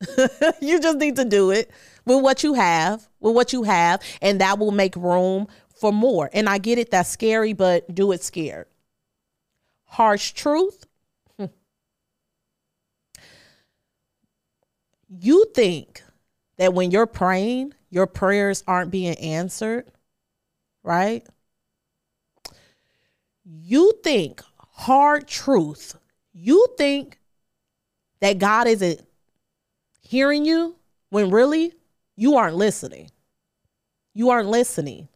you 0.60 0.80
just 0.80 0.98
need 0.98 1.16
to 1.16 1.24
do 1.24 1.50
it 1.50 1.70
with 2.06 2.22
what 2.22 2.42
you 2.42 2.54
have, 2.54 3.06
with 3.20 3.34
what 3.34 3.52
you 3.52 3.64
have, 3.64 4.00
and 4.22 4.40
that 4.40 4.58
will 4.58 4.70
make 4.70 4.96
room 4.96 5.48
for 5.74 5.92
more. 5.92 6.30
And 6.32 6.48
I 6.48 6.58
get 6.58 6.78
it, 6.78 6.90
that's 6.90 7.10
scary, 7.10 7.52
but 7.52 7.94
do 7.94 8.12
it 8.12 8.22
scared. 8.22 8.66
Harsh 9.96 10.32
truth. 10.32 10.86
Hmm. 11.38 11.46
You 15.08 15.46
think 15.54 16.02
that 16.58 16.74
when 16.74 16.90
you're 16.90 17.06
praying, 17.06 17.72
your 17.88 18.06
prayers 18.06 18.62
aren't 18.66 18.90
being 18.90 19.14
answered, 19.14 19.86
right? 20.82 21.26
You 23.42 23.94
think 24.04 24.42
hard 24.58 25.26
truth. 25.26 25.96
You 26.34 26.66
think 26.76 27.18
that 28.20 28.36
God 28.36 28.66
isn't 28.66 29.00
hearing 30.02 30.44
you 30.44 30.76
when 31.08 31.30
really 31.30 31.72
you 32.16 32.36
aren't 32.36 32.56
listening. 32.56 33.10
You 34.12 34.28
aren't 34.28 34.50
listening. 34.50 35.08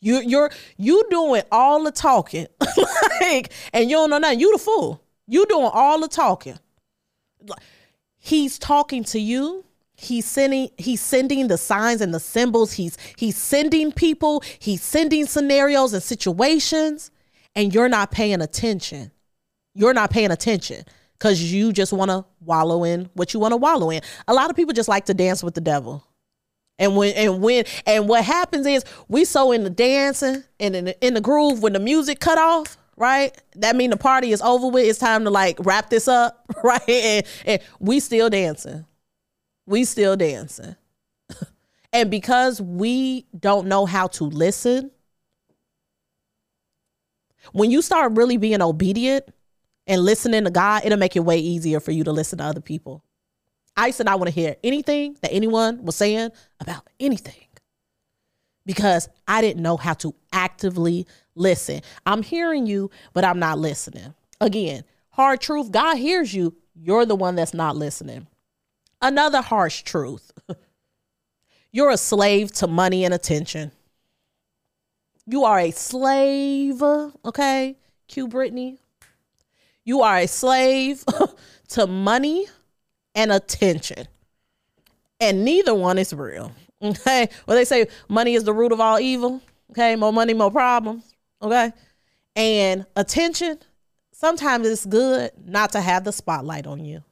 You 0.00 0.20
you're 0.20 0.50
you 0.76 1.04
doing 1.10 1.42
all 1.50 1.82
the 1.82 1.90
talking, 1.90 2.46
like, 3.20 3.52
and 3.72 3.88
you 3.90 3.96
don't 3.96 4.10
know 4.10 4.18
nothing. 4.18 4.40
You 4.40 4.52
the 4.52 4.58
fool. 4.58 5.02
You 5.26 5.46
doing 5.46 5.70
all 5.72 6.00
the 6.00 6.08
talking. 6.08 6.58
He's 8.18 8.58
talking 8.58 9.04
to 9.04 9.18
you. 9.18 9.64
He's 9.94 10.26
sending 10.26 10.68
he's 10.76 11.00
sending 11.00 11.48
the 11.48 11.56
signs 11.56 12.00
and 12.00 12.12
the 12.12 12.20
symbols. 12.20 12.72
He's 12.72 12.98
he's 13.16 13.36
sending 13.36 13.90
people. 13.92 14.42
He's 14.58 14.82
sending 14.82 15.26
scenarios 15.26 15.94
and 15.94 16.02
situations, 16.02 17.10
and 17.54 17.74
you're 17.74 17.88
not 17.88 18.10
paying 18.10 18.42
attention. 18.42 19.10
You're 19.74 19.94
not 19.94 20.10
paying 20.10 20.30
attention 20.30 20.84
because 21.18 21.52
you 21.52 21.72
just 21.72 21.92
want 21.92 22.10
to 22.10 22.24
wallow 22.40 22.84
in 22.84 23.08
what 23.14 23.32
you 23.32 23.40
want 23.40 23.52
to 23.52 23.56
wallow 23.56 23.90
in. 23.90 24.02
A 24.28 24.34
lot 24.34 24.50
of 24.50 24.56
people 24.56 24.74
just 24.74 24.88
like 24.88 25.06
to 25.06 25.14
dance 25.14 25.42
with 25.42 25.54
the 25.54 25.60
devil. 25.60 26.04
And 26.78 26.96
when 26.96 27.14
and 27.14 27.42
when 27.42 27.64
and 27.86 28.08
what 28.08 28.24
happens 28.24 28.66
is 28.66 28.84
we 29.08 29.24
so 29.24 29.52
in 29.52 29.64
the 29.64 29.70
dancing 29.70 30.44
and 30.60 30.76
in 30.76 30.84
the, 30.86 31.06
in 31.06 31.14
the 31.14 31.20
groove 31.20 31.62
when 31.62 31.72
the 31.72 31.80
music 31.80 32.20
cut 32.20 32.38
off, 32.38 32.76
right? 32.96 33.36
That 33.56 33.76
mean 33.76 33.90
the 33.90 33.96
party 33.96 34.32
is 34.32 34.42
over 34.42 34.68
with. 34.68 34.84
It's 34.84 34.98
time 34.98 35.24
to 35.24 35.30
like 35.30 35.56
wrap 35.60 35.88
this 35.88 36.06
up, 36.06 36.44
right? 36.62 36.88
And, 36.88 37.26
and 37.46 37.62
we 37.80 38.00
still 38.00 38.28
dancing. 38.28 38.84
We 39.66 39.84
still 39.84 40.16
dancing. 40.16 40.76
and 41.92 42.10
because 42.10 42.60
we 42.60 43.26
don't 43.38 43.68
know 43.68 43.86
how 43.86 44.08
to 44.08 44.24
listen, 44.24 44.90
when 47.52 47.70
you 47.70 47.80
start 47.80 48.12
really 48.16 48.36
being 48.36 48.60
obedient 48.60 49.28
and 49.86 50.02
listening 50.02 50.44
to 50.44 50.50
God, 50.50 50.84
it'll 50.84 50.98
make 50.98 51.16
it 51.16 51.20
way 51.20 51.38
easier 51.38 51.80
for 51.80 51.92
you 51.92 52.04
to 52.04 52.12
listen 52.12 52.38
to 52.38 52.44
other 52.44 52.60
people. 52.60 53.02
I 53.76 53.90
said 53.90 54.08
I 54.08 54.14
want 54.14 54.28
to 54.28 54.34
hear 54.34 54.56
anything 54.64 55.16
that 55.22 55.32
anyone 55.32 55.84
was 55.84 55.96
saying 55.96 56.30
about 56.60 56.88
anything 56.98 57.34
because 58.64 59.08
I 59.28 59.40
didn't 59.40 59.62
know 59.62 59.76
how 59.76 59.94
to 59.94 60.14
actively 60.32 61.06
listen. 61.34 61.82
I'm 62.04 62.22
hearing 62.22 62.66
you, 62.66 62.90
but 63.12 63.24
I'm 63.24 63.38
not 63.38 63.58
listening. 63.58 64.14
Again, 64.40 64.84
hard 65.10 65.40
truth 65.40 65.70
God 65.70 65.96
hears 65.96 66.34
you, 66.34 66.56
you're 66.74 67.06
the 67.06 67.16
one 67.16 67.36
that's 67.36 67.54
not 67.54 67.76
listening. 67.76 68.26
Another 69.00 69.42
harsh 69.42 69.82
truth 69.82 70.32
you're 71.72 71.90
a 71.90 71.98
slave 71.98 72.52
to 72.52 72.66
money 72.66 73.04
and 73.04 73.12
attention. 73.12 73.70
You 75.26 75.44
are 75.44 75.58
a 75.58 75.70
slave, 75.70 76.82
okay? 76.82 77.76
Q 78.08 78.28
Brittany. 78.28 78.78
You 79.84 80.02
are 80.02 80.18
a 80.18 80.26
slave 80.26 81.04
to 81.68 81.86
money 81.86 82.46
and 83.16 83.32
attention. 83.32 84.06
And 85.18 85.44
neither 85.44 85.74
one 85.74 85.98
is 85.98 86.12
real. 86.12 86.52
Okay. 86.82 87.28
Well, 87.46 87.56
they 87.56 87.64
say 87.64 87.88
money 88.06 88.34
is 88.34 88.44
the 88.44 88.52
root 88.52 88.70
of 88.70 88.80
all 88.80 89.00
evil. 89.00 89.40
Okay. 89.70 89.96
More 89.96 90.12
money, 90.12 90.34
more 90.34 90.50
problems. 90.50 91.14
Okay. 91.42 91.72
And 92.36 92.84
attention, 92.94 93.58
sometimes 94.12 94.68
it's 94.68 94.84
good 94.84 95.30
not 95.42 95.72
to 95.72 95.80
have 95.80 96.04
the 96.04 96.12
spotlight 96.12 96.66
on 96.66 96.84
you. 96.84 97.02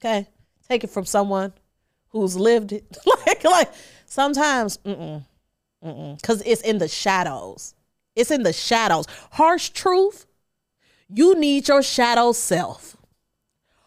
Okay. 0.00 0.26
Take 0.66 0.84
it 0.84 0.90
from 0.90 1.04
someone 1.04 1.52
who's 2.08 2.34
lived 2.34 2.72
it. 2.72 2.96
like, 3.26 3.44
like 3.44 3.72
sometimes, 4.06 4.78
mm-mm, 4.78 5.22
mm-mm, 5.84 6.16
because 6.20 6.42
it's 6.46 6.62
in 6.62 6.78
the 6.78 6.88
shadows. 6.88 7.74
It's 8.16 8.30
in 8.30 8.42
the 8.42 8.52
shadows. 8.54 9.06
Harsh 9.32 9.68
truth, 9.70 10.24
you 11.10 11.34
need 11.34 11.68
your 11.68 11.82
shadow 11.82 12.32
self 12.32 12.96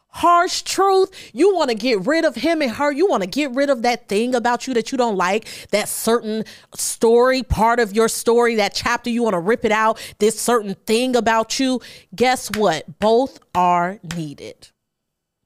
harsh 0.09 0.63
truth. 0.63 1.11
You 1.33 1.55
want 1.55 1.69
to 1.69 1.75
get 1.75 2.05
rid 2.05 2.25
of 2.25 2.35
him 2.35 2.61
and 2.61 2.71
her. 2.71 2.91
You 2.91 3.07
want 3.07 3.23
to 3.23 3.29
get 3.29 3.51
rid 3.51 3.69
of 3.69 3.81
that 3.83 4.07
thing 4.07 4.33
about 4.33 4.67
you 4.67 4.73
that 4.73 4.91
you 4.91 4.97
don't 4.97 5.15
like, 5.15 5.47
that 5.71 5.89
certain 5.89 6.43
story, 6.75 7.43
part 7.43 7.79
of 7.79 7.93
your 7.93 8.07
story, 8.07 8.55
that 8.55 8.73
chapter, 8.73 9.09
you 9.09 9.23
want 9.23 9.33
to 9.33 9.39
rip 9.39 9.63
it 9.63 9.71
out, 9.71 9.99
this 10.19 10.39
certain 10.39 10.75
thing 10.85 11.15
about 11.15 11.59
you. 11.59 11.81
Guess 12.15 12.51
what? 12.55 12.99
Both 12.99 13.39
are 13.53 13.99
needed. 14.15 14.69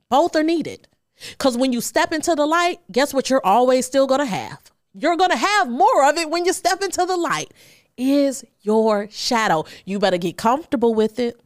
Both 0.09 0.35
are 0.35 0.43
needed. 0.43 0.87
Because 1.31 1.57
when 1.57 1.71
you 1.71 1.81
step 1.81 2.11
into 2.11 2.33
the 2.35 2.45
light, 2.45 2.79
guess 2.91 3.13
what 3.13 3.29
you're 3.29 3.45
always 3.45 3.85
still 3.85 4.07
going 4.07 4.21
to 4.21 4.25
have? 4.25 4.59
You're 4.93 5.15
going 5.15 5.29
to 5.29 5.37
have 5.37 5.69
more 5.69 6.09
of 6.09 6.17
it 6.17 6.29
when 6.29 6.45
you 6.45 6.53
step 6.53 6.81
into 6.81 7.05
the 7.05 7.15
light. 7.15 7.53
Is 7.97 8.43
your 8.61 9.09
shadow. 9.09 9.65
You 9.85 9.99
better 9.99 10.17
get 10.17 10.37
comfortable 10.37 10.93
with 10.93 11.19
it. 11.19 11.39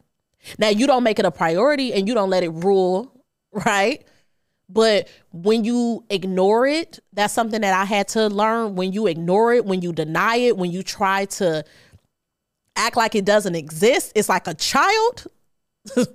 Now, 0.58 0.68
you 0.68 0.86
don't 0.86 1.02
make 1.02 1.18
it 1.18 1.24
a 1.24 1.30
priority 1.30 1.92
and 1.92 2.06
you 2.08 2.14
don't 2.14 2.30
let 2.30 2.42
it 2.42 2.50
rule 2.50 3.16
right? 3.64 4.04
But 4.68 5.08
when 5.32 5.64
you 5.64 6.04
ignore 6.10 6.66
it, 6.66 6.98
that's 7.12 7.32
something 7.32 7.60
that 7.60 7.72
I 7.72 7.84
had 7.84 8.08
to 8.08 8.28
learn. 8.28 8.74
When 8.74 8.92
you 8.92 9.06
ignore 9.06 9.54
it, 9.54 9.64
when 9.64 9.80
you 9.80 9.92
deny 9.92 10.36
it, 10.36 10.56
when 10.56 10.72
you 10.72 10.82
try 10.82 11.26
to 11.26 11.64
act 12.74 12.96
like 12.96 13.14
it 13.14 13.24
doesn't 13.24 13.54
exist, 13.54 14.12
it's 14.14 14.28
like 14.28 14.48
a 14.48 14.54
child, 14.54 15.26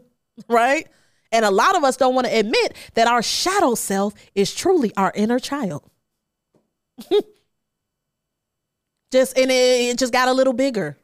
right? 0.50 0.88
And 1.32 1.46
a 1.46 1.52
lot 1.52 1.78
of 1.78 1.86
us 1.86 1.96
don't 1.96 2.14
want 2.14 2.28
to 2.28 2.38
admit 2.38 2.76
that 2.96 3.08
our 3.08 3.24
shadow 3.24 3.74
self 3.74 4.14
is 4.36 4.54
truly 4.54 4.92
our 4.98 5.14
inner 5.16 5.40
child. 5.40 5.84
just 9.12 9.38
and 9.38 9.50
it, 9.50 9.92
it 9.92 9.98
just 9.98 10.12
got 10.12 10.28
a 10.28 10.34
little 10.34 10.54
bigger, 10.54 10.98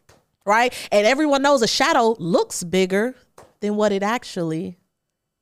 right? 0.48 0.74
And 0.92 1.06
everyone 1.06 1.42
knows 1.42 1.62
a 1.62 1.68
shadow 1.68 2.16
looks 2.18 2.64
bigger 2.64 3.14
than 3.60 3.76
what 3.76 3.92
it 3.92 4.02
actually 4.02 4.78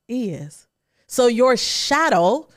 is. 0.10 0.68
So 1.08 1.28
your 1.28 1.56
shadow, 1.56 2.47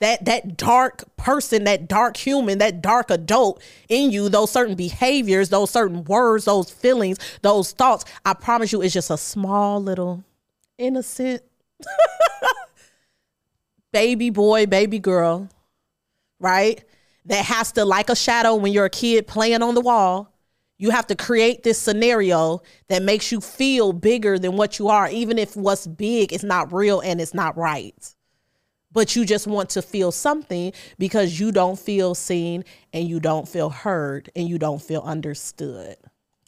that 0.00 0.26
that 0.26 0.58
dark 0.58 1.04
person, 1.16 1.64
that 1.64 1.88
dark 1.88 2.18
human, 2.18 2.58
that 2.58 2.82
dark 2.82 3.10
adult 3.10 3.62
in 3.88 4.10
you, 4.10 4.28
those 4.28 4.50
certain 4.50 4.74
behaviors, 4.74 5.48
those 5.48 5.70
certain 5.70 6.04
words, 6.04 6.44
those 6.44 6.70
feelings, 6.70 7.18
those 7.40 7.72
thoughts, 7.72 8.04
I 8.24 8.34
promise 8.34 8.70
you, 8.70 8.82
it's 8.82 8.92
just 8.92 9.10
a 9.10 9.16
small 9.16 9.82
little 9.82 10.22
innocent 10.76 11.42
baby 13.92 14.28
boy, 14.28 14.66
baby 14.66 14.98
girl, 14.98 15.48
right? 16.38 16.84
That 17.24 17.46
has 17.46 17.72
to, 17.72 17.86
like 17.86 18.10
a 18.10 18.16
shadow 18.16 18.56
when 18.56 18.74
you're 18.74 18.84
a 18.84 18.90
kid 18.90 19.26
playing 19.26 19.62
on 19.62 19.74
the 19.74 19.80
wall, 19.80 20.33
you 20.76 20.90
have 20.90 21.06
to 21.06 21.14
create 21.14 21.62
this 21.62 21.78
scenario 21.78 22.62
that 22.88 23.02
makes 23.02 23.30
you 23.30 23.40
feel 23.40 23.92
bigger 23.92 24.38
than 24.38 24.56
what 24.56 24.78
you 24.78 24.88
are, 24.88 25.08
even 25.08 25.38
if 25.38 25.56
what's 25.56 25.86
big 25.86 26.32
is 26.32 26.42
not 26.42 26.72
real 26.72 27.00
and 27.00 27.20
it's 27.20 27.34
not 27.34 27.56
right. 27.56 28.14
But 28.92 29.16
you 29.16 29.24
just 29.24 29.46
want 29.46 29.70
to 29.70 29.82
feel 29.82 30.12
something 30.12 30.72
because 30.98 31.38
you 31.38 31.52
don't 31.52 31.78
feel 31.78 32.14
seen 32.14 32.64
and 32.92 33.08
you 33.08 33.18
don't 33.20 33.48
feel 33.48 33.70
heard 33.70 34.30
and 34.36 34.48
you 34.48 34.58
don't 34.58 34.82
feel 34.82 35.00
understood. 35.02 35.96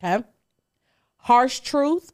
Okay. 0.03 0.25
Harsh 1.19 1.61
truth. 1.61 2.13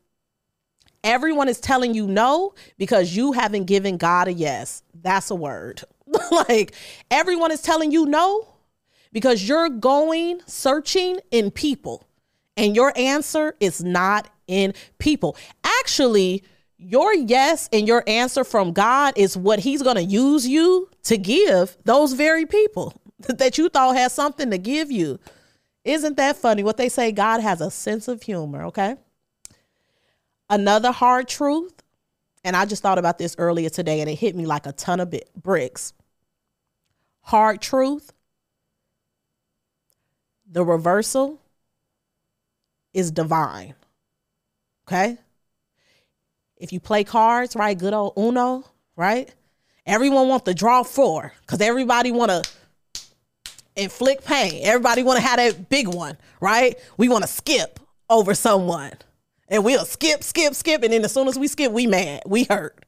Everyone 1.04 1.48
is 1.48 1.60
telling 1.60 1.94
you 1.94 2.06
no 2.06 2.54
because 2.78 3.16
you 3.16 3.32
haven't 3.32 3.64
given 3.64 3.96
God 3.96 4.28
a 4.28 4.32
yes. 4.32 4.82
That's 4.94 5.30
a 5.30 5.34
word. 5.34 5.82
like 6.30 6.74
everyone 7.10 7.50
is 7.50 7.60
telling 7.60 7.90
you 7.90 8.06
no 8.06 8.51
because 9.12 9.46
you're 9.46 9.68
going 9.68 10.40
searching 10.46 11.18
in 11.30 11.50
people 11.50 12.06
and 12.56 12.74
your 12.74 12.92
answer 12.96 13.54
is 13.60 13.82
not 13.82 14.28
in 14.46 14.74
people. 14.98 15.36
Actually, 15.80 16.42
your 16.78 17.14
yes 17.14 17.68
and 17.72 17.86
your 17.86 18.02
answer 18.06 18.44
from 18.44 18.72
God 18.72 19.14
is 19.16 19.36
what 19.36 19.60
He's 19.60 19.82
going 19.82 19.96
to 19.96 20.04
use 20.04 20.46
you 20.46 20.90
to 21.04 21.16
give 21.16 21.76
those 21.84 22.12
very 22.12 22.46
people 22.46 23.00
that 23.28 23.58
you 23.58 23.68
thought 23.68 23.96
had 23.96 24.12
something 24.12 24.50
to 24.50 24.58
give 24.58 24.90
you. 24.90 25.18
Isn't 25.84 26.16
that 26.16 26.36
funny? 26.36 26.62
What 26.62 26.76
they 26.76 26.88
say, 26.88 27.12
God 27.12 27.40
has 27.40 27.60
a 27.60 27.70
sense 27.70 28.08
of 28.08 28.22
humor, 28.22 28.64
okay? 28.64 28.96
Another 30.48 30.92
hard 30.92 31.28
truth, 31.28 31.72
and 32.44 32.54
I 32.54 32.66
just 32.66 32.82
thought 32.82 32.98
about 32.98 33.18
this 33.18 33.34
earlier 33.38 33.70
today 33.70 34.00
and 34.00 34.10
it 34.10 34.16
hit 34.16 34.36
me 34.36 34.46
like 34.46 34.66
a 34.66 34.72
ton 34.72 35.00
of 35.00 35.14
bricks. 35.36 35.92
Hard 37.22 37.60
truth 37.60 38.12
the 40.52 40.64
reversal 40.64 41.40
is 42.92 43.10
divine. 43.10 43.74
Okay? 44.86 45.16
If 46.58 46.72
you 46.72 46.78
play 46.78 47.04
cards, 47.04 47.56
right? 47.56 47.76
Good 47.76 47.94
old 47.94 48.12
Uno, 48.16 48.64
right? 48.94 49.32
Everyone 49.86 50.28
wants 50.28 50.44
to 50.44 50.54
draw 50.54 50.82
four 50.82 51.32
because 51.40 51.60
everybody 51.60 52.12
want 52.12 52.30
to 52.30 52.42
inflict 53.74 54.24
pain. 54.24 54.60
Everybody 54.64 55.02
want 55.02 55.18
to 55.18 55.26
have 55.26 55.38
that 55.38 55.68
big 55.70 55.88
one, 55.88 56.16
right? 56.40 56.78
We 56.98 57.08
want 57.08 57.24
to 57.24 57.28
skip 57.28 57.80
over 58.08 58.34
someone. 58.34 58.92
And 59.48 59.64
we'll 59.64 59.84
skip, 59.84 60.22
skip, 60.22 60.54
skip. 60.54 60.82
And 60.82 60.92
then 60.92 61.04
as 61.04 61.12
soon 61.12 61.28
as 61.28 61.38
we 61.38 61.48
skip, 61.48 61.72
we 61.72 61.86
mad. 61.86 62.22
We 62.26 62.44
hurt. 62.44 62.84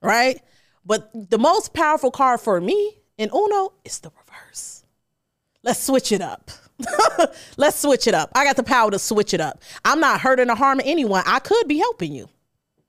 Right? 0.00 0.40
But 0.84 1.10
the 1.12 1.38
most 1.38 1.74
powerful 1.74 2.10
card 2.10 2.40
for 2.40 2.60
me 2.60 2.98
in 3.16 3.30
Uno 3.34 3.72
is 3.84 3.98
the 3.98 4.10
reverse. 4.10 4.84
Let's 5.62 5.82
switch 5.82 6.12
it 6.12 6.20
up. 6.20 6.50
Let's 7.56 7.78
switch 7.78 8.06
it 8.06 8.14
up. 8.14 8.30
I 8.34 8.44
got 8.44 8.56
the 8.56 8.62
power 8.62 8.90
to 8.90 8.98
switch 8.98 9.34
it 9.34 9.40
up. 9.40 9.62
I'm 9.84 10.00
not 10.00 10.20
hurting 10.20 10.50
or 10.50 10.56
harming 10.56 10.86
anyone. 10.86 11.22
I 11.26 11.40
could 11.40 11.66
be 11.66 11.78
helping 11.78 12.12
you 12.12 12.28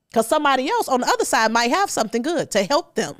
because 0.09 0.27
somebody 0.27 0.69
else 0.69 0.87
on 0.87 1.01
the 1.01 1.07
other 1.07 1.25
side 1.25 1.51
might 1.51 1.71
have 1.71 1.89
something 1.89 2.21
good 2.21 2.51
to 2.51 2.63
help 2.63 2.95
them, 2.95 3.15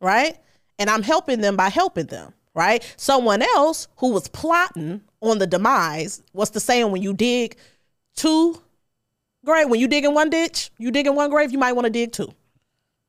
right? 0.00 0.36
And 0.78 0.90
I'm 0.90 1.02
helping 1.02 1.40
them 1.40 1.56
by 1.56 1.68
helping 1.68 2.06
them, 2.06 2.34
right? 2.54 2.82
Someone 2.96 3.42
else 3.42 3.88
who 3.96 4.10
was 4.10 4.28
plotting 4.28 5.02
on 5.20 5.38
the 5.38 5.46
demise, 5.46 6.22
what's 6.32 6.50
the 6.50 6.60
saying 6.60 6.90
when 6.90 7.02
you 7.02 7.14
dig 7.14 7.56
two 8.16 8.60
grave, 9.44 9.68
when 9.68 9.80
you 9.80 9.88
dig 9.88 10.04
in 10.04 10.14
one 10.14 10.30
ditch, 10.30 10.70
you 10.78 10.90
dig 10.90 11.06
in 11.06 11.14
one 11.14 11.30
grave, 11.30 11.52
you 11.52 11.58
might 11.58 11.72
want 11.72 11.84
to 11.86 11.90
dig 11.90 12.12
two, 12.12 12.32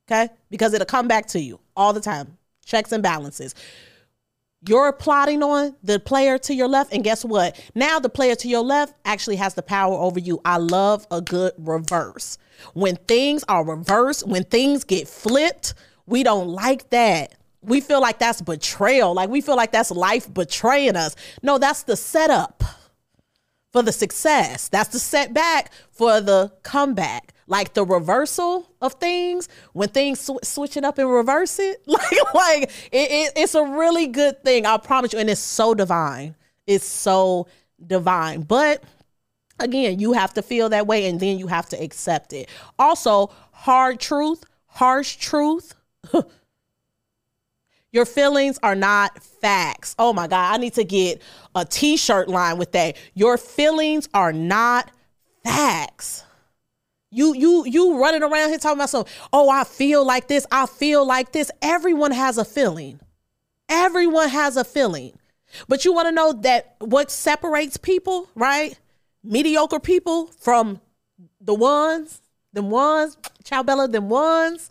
okay? 0.08 0.30
Because 0.50 0.74
it'll 0.74 0.86
come 0.86 1.08
back 1.08 1.28
to 1.28 1.39
you 1.39 1.60
all 1.76 1.93
the 1.93 2.02
time. 2.02 2.38
Checks 2.66 2.91
and 2.91 3.04
balances 3.04 3.54
you're 4.68 4.91
plotting 4.93 5.43
on 5.43 5.76
the 5.84 5.99
player 5.99 6.38
to 6.38 6.53
your 6.53 6.68
left 6.68 6.93
and 6.93 7.03
guess 7.03 7.24
what 7.24 7.59
now 7.76 7.99
the 7.99 8.09
player 8.09 8.36
to 8.36 8.47
your 8.47 8.63
left 8.63 8.93
actually 9.05 9.36
has 9.36 9.53
the 9.53 9.63
power 9.63 9.95
over 9.95 10.20
you 10.20 10.39
i 10.45 10.57
love 10.57 11.05
a 11.11 11.22
good 11.22 11.53
reverse 11.57 12.38
when 12.74 12.95
things 12.95 13.43
are 13.47 13.66
reversed 13.66 14.28
when 14.28 14.43
things 14.43 14.84
get 14.84 15.07
flipped 15.07 15.74
we 16.07 16.24
don't 16.24 16.47
like 16.47 16.89
that 16.89 17.36
we 17.66 17.82
feel 17.82 18.01
like 18.01 18.20
that's 18.20 18.41
betrayal. 18.41 19.13
Like 19.13 19.30
we 19.30 19.41
feel 19.41 19.55
like 19.55 19.72
that's 19.72 19.91
life 19.91 20.32
betraying 20.34 20.95
us. 20.95 21.16
No, 21.41 21.57
that's 21.57 21.84
the 21.84 21.95
setup 21.95 22.63
for 23.72 23.82
the 23.82 23.91
success. 23.91 24.70
That's 24.70 24.89
the 24.89 24.99
setback 24.99 25.72
for 25.91 26.22
the 26.22 26.51
comeback. 26.63 27.34
Like 27.48 27.74
the 27.74 27.86
reversal 27.86 28.68
of 28.82 28.93
things, 28.93 29.50
when 29.74 29.89
things 29.89 30.20
sw- 30.20 30.43
switching 30.43 30.84
up 30.84 30.98
and 30.98 31.10
reverse 31.10 31.60
it, 31.60 31.84
like 31.88 32.34
like 32.34 32.64
it, 32.91 33.12
it, 33.12 33.34
it's 33.36 33.56
a 33.56 33.64
really 33.64 34.08
good 34.08 34.43
thing. 34.43 34.66
I 34.66 34.78
promise 34.78 35.14
you, 35.14 35.20
and 35.20 35.30
it's 35.30 35.41
so 35.41 35.74
divine. 35.76 36.36
It's 36.66 36.86
so 36.86 37.48
divine. 37.86 38.41
But 38.41 38.84
again, 39.60 40.00
you 40.00 40.14
have 40.14 40.34
to 40.34 40.41
feel 40.41 40.70
that 40.70 40.88
way, 40.88 41.08
and 41.08 41.20
then 41.20 41.38
you 41.38 41.48
have 41.48 41.70
to 41.70 41.82
accept 41.82 42.34
it. 42.34 42.50
Also, 42.80 43.32
hard 43.52 44.00
truth, 44.00 44.43
harsh 44.66 45.18
truth. 45.18 45.76
Your 47.96 48.06
feelings 48.06 48.60
are 48.62 48.76
not 48.76 49.24
facts. 49.24 49.96
Oh 49.98 50.12
my 50.12 50.28
God, 50.28 50.54
I 50.54 50.58
need 50.58 50.74
to 50.74 50.84
get 50.84 51.22
a 51.56 51.64
t 51.64 51.96
shirt 51.96 52.28
line 52.28 52.58
with 52.58 52.74
that. 52.74 52.98
Your 53.14 53.38
feelings 53.38 54.10
are 54.14 54.34
not 54.34 54.91
facts. 55.46 56.24
You 57.16 57.34
you 57.34 57.63
you 57.66 57.97
running 57.97 58.24
around 58.24 58.49
here 58.49 58.57
talking 58.57 58.78
about 58.78 58.89
so, 58.89 59.05
oh, 59.32 59.49
I 59.49 59.63
feel 59.63 60.05
like 60.05 60.28
this, 60.28 60.45
I 60.51 60.66
feel 60.66 61.07
like 61.07 61.32
this. 61.32 61.49
Everyone 61.61 62.11
has 62.11 62.38
a 62.38 62.43
feeling. 62.43 62.99
Everyone 63.70 64.28
has 64.28 64.57
a 64.57 64.66
feeling. 64.66 65.18
But 65.70 65.86
you 65.86 65.93
want 65.93 66.09
to 66.09 66.11
know 66.11 66.34
that 66.34 66.76
what 66.80 67.09
separates 67.09 67.78
people, 67.78 68.30
right? 68.36 68.78
Mediocre 69.24 69.80
people 69.80 70.28
from 70.28 70.82
the 71.39 71.53
ones, 71.53 72.22
them 72.51 72.70
ones, 72.70 73.18
Ciao 73.45 73.63
Bella, 73.63 73.88
them 73.88 74.09
ones, 74.09 74.70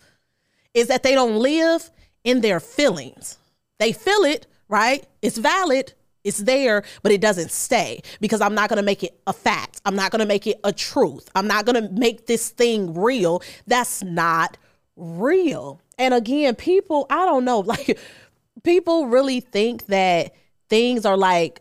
is 0.75 0.89
that 0.89 1.03
they 1.03 1.15
don't 1.15 1.37
live 1.37 1.91
in 2.25 2.43
their 2.43 2.61
feelings. 2.61 3.39
They 3.79 3.93
feel 3.93 4.23
it, 4.25 4.47
right? 4.69 5.07
It's 5.23 5.39
valid, 5.39 5.95
it's 6.25 6.39
there, 6.39 6.83
but 7.03 7.13
it 7.13 7.21
doesn't 7.21 7.51
stay 7.51 8.01
because 8.21 8.41
I'm 8.41 8.55
not 8.55 8.71
going 8.71 8.79
to 8.79 8.83
make 8.83 9.05
it 9.05 9.21
a 9.27 9.33
fact. 9.33 9.81
I'm 9.85 9.95
not 9.95 10.11
going 10.11 10.21
to 10.21 10.27
make 10.27 10.47
it 10.47 10.59
a 10.65 10.73
truth. 10.73 11.29
I'm 11.35 11.47
not 11.47 11.67
going 11.67 11.81
to 11.81 11.93
make 11.93 12.27
this 12.27 12.49
thing 12.49 12.95
real. 12.95 13.43
That's 13.67 14.03
not 14.03 14.57
real. 14.97 15.81
And 15.99 16.15
again, 16.15 16.55
people, 16.55 17.07
I 17.11 17.25
don't 17.27 17.45
know, 17.45 17.61
like 17.61 17.99
people 18.63 19.07
really 19.07 19.41
think 19.41 19.87
that 19.87 20.35
things 20.69 21.05
are 21.05 21.17
like 21.17 21.61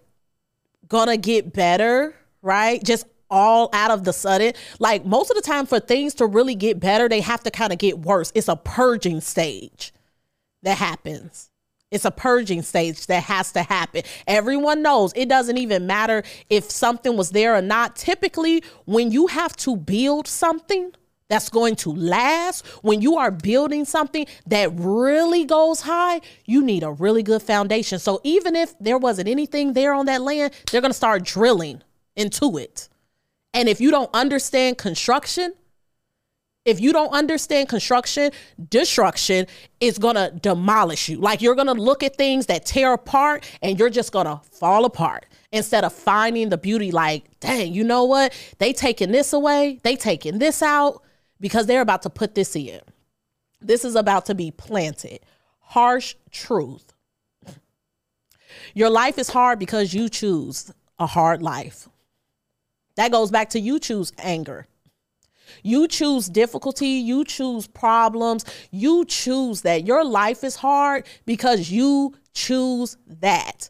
going 0.87 1.07
to 1.07 1.17
get 1.17 1.53
better, 1.53 2.15
right? 2.41 2.83
Just 2.83 3.05
all 3.29 3.69
out 3.73 3.91
of 3.91 4.03
the 4.03 4.13
sudden. 4.13 4.53
Like 4.79 5.05
most 5.05 5.29
of 5.29 5.35
the 5.35 5.41
time, 5.41 5.65
for 5.65 5.79
things 5.79 6.13
to 6.15 6.25
really 6.25 6.55
get 6.55 6.79
better, 6.79 7.09
they 7.09 7.21
have 7.21 7.43
to 7.43 7.51
kind 7.51 7.73
of 7.73 7.79
get 7.79 7.99
worse. 7.99 8.31
It's 8.35 8.47
a 8.47 8.55
purging 8.55 9.21
stage 9.21 9.91
that 10.61 10.77
happens. 10.77 11.49
It's 11.93 12.05
a 12.05 12.11
purging 12.11 12.63
stage 12.63 13.05
that 13.05 13.23
has 13.23 13.51
to 13.51 13.61
happen. 13.61 14.01
Everyone 14.25 14.81
knows 14.81 15.13
it 15.15 15.29
doesn't 15.29 15.57
even 15.59 15.85
matter 15.85 16.23
if 16.49 16.71
something 16.71 17.15
was 17.15 17.29
there 17.29 17.55
or 17.55 17.61
not. 17.61 17.95
Typically, 17.95 18.63
when 18.85 19.11
you 19.11 19.27
have 19.27 19.55
to 19.57 19.77
build 19.77 20.27
something 20.27 20.91
that's 21.29 21.49
going 21.49 21.75
to 21.77 21.91
last, 21.91 22.65
when 22.83 23.01
you 23.01 23.17
are 23.17 23.29
building 23.29 23.85
something 23.85 24.25
that 24.47 24.71
really 24.73 25.45
goes 25.45 25.81
high, 25.81 26.21
you 26.45 26.63
need 26.63 26.83
a 26.83 26.91
really 26.91 27.21
good 27.21 27.43
foundation. 27.43 27.99
So 27.99 28.19
even 28.23 28.55
if 28.55 28.77
there 28.79 28.97
wasn't 28.97 29.29
anything 29.29 29.73
there 29.73 29.93
on 29.93 30.07
that 30.07 30.21
land, 30.21 30.53
they're 30.71 30.81
going 30.81 30.91
to 30.91 30.97
start 30.97 31.23
drilling 31.23 31.83
into 32.15 32.57
it. 32.57 32.89
And 33.53 33.69
if 33.69 33.79
you 33.79 33.91
don't 33.91 34.09
understand 34.13 34.79
construction, 34.79 35.53
if 36.65 36.79
you 36.79 36.93
don't 36.93 37.11
understand 37.11 37.67
construction, 37.67 38.31
destruction 38.69 39.47
is 39.79 39.97
going 39.97 40.15
to 40.15 40.31
demolish 40.41 41.09
you. 41.09 41.17
Like 41.17 41.41
you're 41.41 41.55
going 41.55 41.67
to 41.67 41.73
look 41.73 42.03
at 42.03 42.15
things 42.15 42.45
that 42.45 42.65
tear 42.65 42.93
apart 42.93 43.49
and 43.61 43.77
you're 43.77 43.89
just 43.89 44.11
going 44.11 44.25
to 44.25 44.39
fall 44.51 44.85
apart 44.85 45.25
instead 45.51 45.83
of 45.83 45.93
finding 45.93 46.49
the 46.49 46.57
beauty 46.57 46.91
like, 46.91 47.25
dang, 47.39 47.73
you 47.73 47.83
know 47.83 48.05
what? 48.05 48.33
They 48.59 48.71
taking 48.71 49.11
this 49.11 49.33
away, 49.33 49.79
they 49.83 49.95
taking 49.95 50.39
this 50.39 50.61
out 50.61 51.01
because 51.39 51.65
they're 51.65 51.81
about 51.81 52.03
to 52.03 52.09
put 52.09 52.35
this 52.35 52.55
in. 52.55 52.81
This 53.61 53.83
is 53.85 53.95
about 53.95 54.25
to 54.27 54.35
be 54.35 54.51
planted. 54.51 55.19
Harsh 55.59 56.15
truth. 56.31 56.93
Your 58.73 58.89
life 58.89 59.17
is 59.17 59.29
hard 59.29 59.59
because 59.59 59.93
you 59.93 60.09
choose 60.09 60.71
a 60.97 61.05
hard 61.05 61.41
life. 61.41 61.89
That 62.95 63.11
goes 63.11 63.31
back 63.31 63.49
to 63.51 63.59
you 63.59 63.79
choose 63.79 64.13
anger. 64.17 64.67
You 65.63 65.87
choose 65.87 66.27
difficulty, 66.27 66.87
you 66.87 67.25
choose 67.25 67.67
problems, 67.67 68.45
you 68.71 69.05
choose 69.05 69.61
that. 69.61 69.85
Your 69.85 70.05
life 70.05 70.43
is 70.43 70.55
hard 70.55 71.07
because 71.25 71.71
you 71.71 72.13
choose 72.33 72.97
that. 73.19 73.69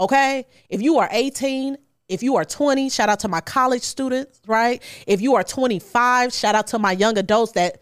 Okay? 0.00 0.46
If 0.68 0.80
you 0.80 0.98
are 0.98 1.08
18, 1.10 1.76
if 2.08 2.22
you 2.22 2.36
are 2.36 2.44
20, 2.44 2.88
shout 2.90 3.08
out 3.08 3.20
to 3.20 3.28
my 3.28 3.40
college 3.40 3.82
students, 3.82 4.40
right? 4.46 4.82
If 5.06 5.20
you 5.20 5.34
are 5.34 5.44
25, 5.44 6.32
shout 6.32 6.54
out 6.54 6.66
to 6.68 6.78
my 6.78 6.92
young 6.92 7.18
adults 7.18 7.52
that 7.52 7.80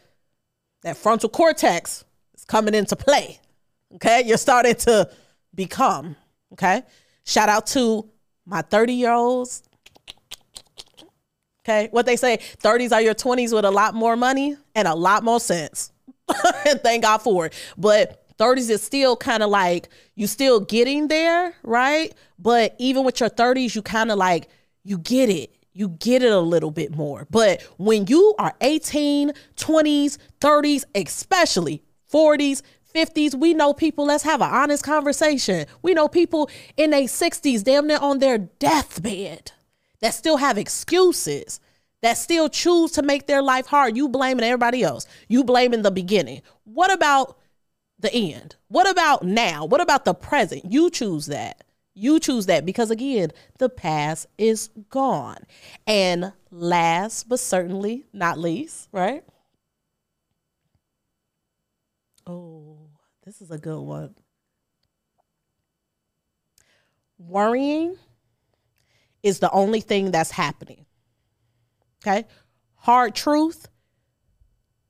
that 0.83 0.97
frontal 0.97 1.29
cortex 1.29 2.05
is 2.35 2.45
coming 2.45 2.75
into 2.75 2.97
play. 2.97 3.39
Okay? 3.97 4.23
You're 4.25 4.39
starting 4.39 4.75
to 4.77 5.11
become, 5.55 6.17
okay? 6.53 6.83
Shout 7.25 7.49
out 7.49 7.67
to 7.69 8.09
my 8.47 8.63
30 8.63 8.95
year 8.95 9.13
olds, 9.13 9.63
Okay. 11.65 11.89
What 11.91 12.07
they 12.07 12.17
say 12.17 12.39
30s 12.63 12.93
are 12.93 13.03
your 13.03 13.15
20s 13.15 13.53
with 13.53 13.65
a 13.65 13.71
lot 13.71 13.95
more 13.95 14.17
money 14.17 14.57
and 14.75 14.89
a 14.89 14.95
lot 14.95 15.23
more 15.23 15.41
sense. 15.41 15.93
thank 16.83 17.03
God 17.03 17.19
for 17.19 17.47
it. 17.47 17.55
But 17.77 18.27
30s 18.39 18.71
is 18.71 18.83
still 18.83 19.17
kind 19.17 19.43
of 19.43 19.51
like 19.51 19.89
you 20.15 20.27
still 20.27 20.61
getting 20.61 21.09
there, 21.09 21.55
right? 21.63 22.15
But 22.39 22.75
even 22.79 23.05
with 23.05 23.21
your 23.21 23.29
30s, 23.29 23.75
you 23.75 23.83
kind 23.83 24.11
of 24.11 24.19
like 24.19 24.49
you 24.85 24.99
get 24.99 25.29
it. 25.29 25.55
You 25.73 25.91
get 25.91 26.23
it 26.23 26.33
a 26.33 26.41
little 26.41 26.71
bit 26.71 26.97
more. 26.97 27.27
But 27.31 27.63
when 27.77 28.07
you 28.07 28.35
are 28.39 28.55
18, 28.61 29.33
20s, 29.57 30.19
30s, 30.41 30.85
especially 30.95 31.83
40s, 32.13 32.63
50s, 32.95 33.35
we 33.35 33.55
know 33.55 33.73
people, 33.73 34.07
let's 34.07 34.25
have 34.25 34.41
an 34.41 34.51
honest 34.51 34.83
conversation. 34.83 35.67
We 35.83 35.95
know 35.95 36.09
people 36.09 36.51
in 36.77 36.91
their 36.91 37.03
60s, 37.03 37.63
damn 37.63 37.87
near 37.87 37.99
on 37.99 38.19
their 38.19 38.39
deathbed 38.39 39.53
that 40.01 40.15
still 40.15 40.37
have 40.39 40.59
excuses, 40.59 41.61
that 42.03 42.17
still 42.17 42.49
choose 42.49 42.93
to 42.93 43.03
make 43.03 43.27
their 43.27 43.43
life 43.43 43.67
hard. 43.67 43.97
You 43.97 44.09
blaming 44.09 44.45
everybody 44.45 44.83
else. 44.83 45.07
You 45.29 45.45
blaming 45.45 45.83
the 45.83 45.91
beginning. 45.91 46.43
What 46.65 46.93
about 46.93 47.37
the 47.99 48.13
end? 48.13 48.57
What 48.69 48.89
about 48.89 49.23
now? 49.23 49.65
What 49.65 49.81
about 49.81 50.05
the 50.05 50.15
present? 50.15 50.65
You 50.65 50.91
choose 50.91 51.27
that. 51.27 51.65
You 51.95 52.19
choose 52.19 52.47
that 52.47 52.65
because 52.65 52.91
again, 52.91 53.33
the 53.59 53.69
past 53.69 54.27
is 54.39 54.71
gone. 54.89 55.45
And 55.87 56.33
last 56.51 57.29
but 57.29 57.41
certainly 57.41 58.07
not 58.13 58.39
least, 58.39 58.89
right? 58.93 59.25
Oh, 62.27 62.79
this 63.25 63.43
is 63.43 63.51
a 63.51 63.59
good 63.59 63.81
one. 63.81 64.15
Worrying 67.19 67.97
is 69.23 69.39
the 69.39 69.51
only 69.51 69.81
thing 69.81 70.11
that's 70.11 70.31
happening. 70.31 70.87
Okay? 72.03 72.27
Hard 72.77 73.15
truth, 73.15 73.69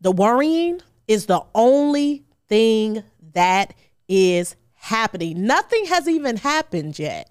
the 0.00 0.12
worrying 0.12 0.80
is 1.08 1.26
the 1.26 1.42
only 1.54 2.24
thing 2.48 3.02
that 3.32 3.74
is 4.08 4.56
happening. 4.74 5.44
Nothing 5.44 5.86
has 5.86 6.08
even 6.08 6.36
happened 6.36 6.98
yet. 6.98 7.30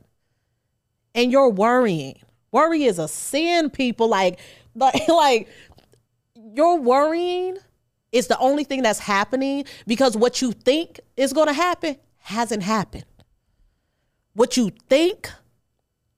And 1.16 1.32
you're 1.32 1.50
worrying. 1.50 2.20
Worry 2.52 2.84
is 2.84 3.00
a 3.00 3.08
sin, 3.08 3.70
people. 3.70 4.08
Like, 4.08 4.39
like, 4.76 5.08
like 5.08 5.47
you're 6.36 6.80
worrying 6.80 7.58
is 8.12 8.28
the 8.28 8.38
only 8.39 8.64
thing 8.64 8.82
that's 8.82 9.00
happening 9.00 9.66
because 9.88 10.18
what 10.18 10.41
you 10.41 10.52
think 10.52 11.00
is 11.16 11.34
going 11.34 11.47
to 11.47 11.54
happen 11.54 11.95
hasn't 12.18 12.64
happened. 12.64 13.06
What 14.34 14.58
you 14.58 14.72
think 14.89 15.32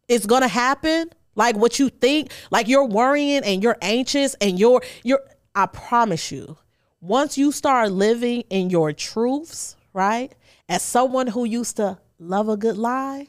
is 0.08 0.26
gonna 0.26 0.48
happen, 0.48 1.10
like 1.36 1.56
what 1.56 1.80
you 1.80 1.90
think, 1.90 2.32
like 2.52 2.68
you're 2.68 2.86
worrying 2.86 3.44
and 3.44 3.64
you're 3.64 3.78
anxious 3.82 4.36
and 4.36 4.60
you're 4.60 4.82
you're 5.04 5.22
I 5.56 5.66
promise 5.66 6.32
you, 6.32 6.58
once 7.02 7.38
you 7.38 7.52
start 7.52 7.92
living 7.92 8.44
in 8.50 8.70
your 8.70 8.94
truths, 8.94 9.76
right? 9.94 10.34
As 10.70 10.82
someone 10.82 11.28
who 11.28 11.44
used 11.44 11.78
to 11.78 11.98
love 12.20 12.48
a 12.48 12.56
good 12.56 12.78
lie, 12.78 13.28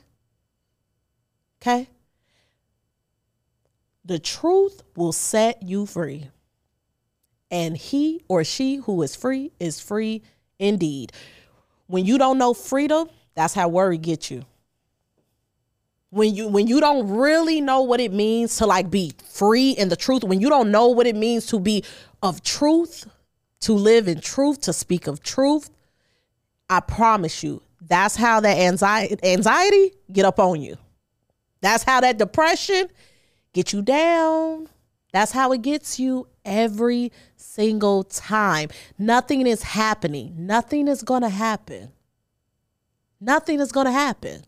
okay? 1.61 1.89
The 4.05 4.19
truth 4.19 4.83
will 4.97 5.13
set 5.13 5.63
you 5.63 5.87
free. 5.87 6.29
And 7.51 7.77
he 7.77 8.23
or 8.29 8.45
she 8.45 8.77
who 8.77 9.03
is 9.03 9.15
free 9.15 9.53
is 9.59 9.79
free 9.79 10.23
indeed. 10.59 11.13
When 11.87 12.05
you 12.05 12.19
don't 12.19 12.39
know 12.39 12.55
freedom, 12.55 13.11
that's 13.35 13.55
how 13.55 13.69
worry 13.69 13.99
gets 13.99 14.31
you 14.31 14.45
when 16.13 16.35
you 16.35 16.47
when 16.47 16.67
you 16.67 16.81
don't 16.81 17.09
really 17.09 17.61
know 17.61 17.83
what 17.83 18.01
it 18.01 18.13
means 18.13 18.57
to 18.57 18.67
like 18.67 18.91
be 18.91 19.13
free 19.25 19.73
in 19.73 19.89
the 19.89 19.97
truth 19.97 20.23
when 20.25 20.41
you 20.41 20.49
don't 20.49 20.71
know 20.71 20.89
what 20.89 21.07
it 21.07 21.17
means 21.17 21.47
to 21.47 21.59
be 21.59 21.85
of 22.23 22.43
truth 22.43 23.09
to 23.61 23.73
live 23.73 24.09
in 24.09 24.21
truth 24.21 24.61
to 24.61 24.73
speak 24.73 25.07
of 25.07 25.23
truth 25.23 25.71
I 26.73 26.81
promise 26.81 27.43
you, 27.43 27.61
that's 27.83 28.17
how 28.17 28.41
that 28.41 28.57
anxiety 28.57 29.19
anxiety 29.23 29.93
get 30.11 30.25
up 30.25 30.39
on 30.41 30.63
you. 30.63 30.79
That's 31.61 31.85
how 31.85 32.01
that 32.01 32.17
depression 32.17 32.89
get 33.53 33.75
you 33.75 33.83
down. 33.83 34.69
That's 35.13 35.33
how 35.33 35.53
it 35.53 35.61
gets 35.61 36.01
you 36.01 36.29
every 36.47 37.13
single 37.37 38.05
time. 38.05 38.71
Nothing 38.99 39.47
is 39.47 39.63
happening. 39.63 40.35
Nothing 40.47 40.89
is 40.89 41.03
going 41.03 41.21
to 41.21 41.29
happen. 41.29 41.93
Nothing 43.21 43.61
is 43.61 43.71
going 43.71 43.87
to 43.87 43.93
happen. 43.93 44.45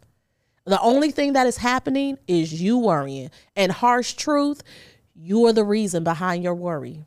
The 0.66 0.80
only 0.80 1.10
thing 1.10 1.34
that 1.34 1.46
is 1.46 1.58
happening 1.58 2.18
is 2.26 2.60
you 2.60 2.78
worrying. 2.78 3.30
And 3.54 3.70
harsh 3.70 4.14
truth, 4.14 4.62
you 5.14 5.44
are 5.46 5.52
the 5.52 5.64
reason 5.64 6.04
behind 6.04 6.42
your 6.42 6.54
worry. 6.54 7.04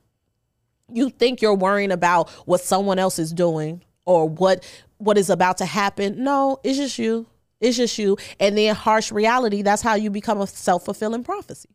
You 0.91 1.09
think 1.09 1.41
you're 1.41 1.55
worrying 1.55 1.91
about 1.91 2.29
what 2.45 2.61
someone 2.61 2.99
else 2.99 3.19
is 3.19 3.33
doing 3.33 3.83
or 4.05 4.29
what 4.29 4.63
what 4.99 5.17
is 5.17 5.29
about 5.29 5.57
to 5.57 5.65
happen. 5.65 6.23
No, 6.23 6.59
it's 6.63 6.77
just 6.77 6.97
you. 6.97 7.27
It's 7.59 7.77
just 7.77 7.97
you. 7.97 8.17
And 8.39 8.57
then 8.57 8.73
harsh 8.73 9.11
reality, 9.11 9.61
that's 9.61 9.81
how 9.81 9.95
you 9.95 10.09
become 10.09 10.41
a 10.41 10.47
self-fulfilling 10.47 11.23
prophecy. 11.23 11.69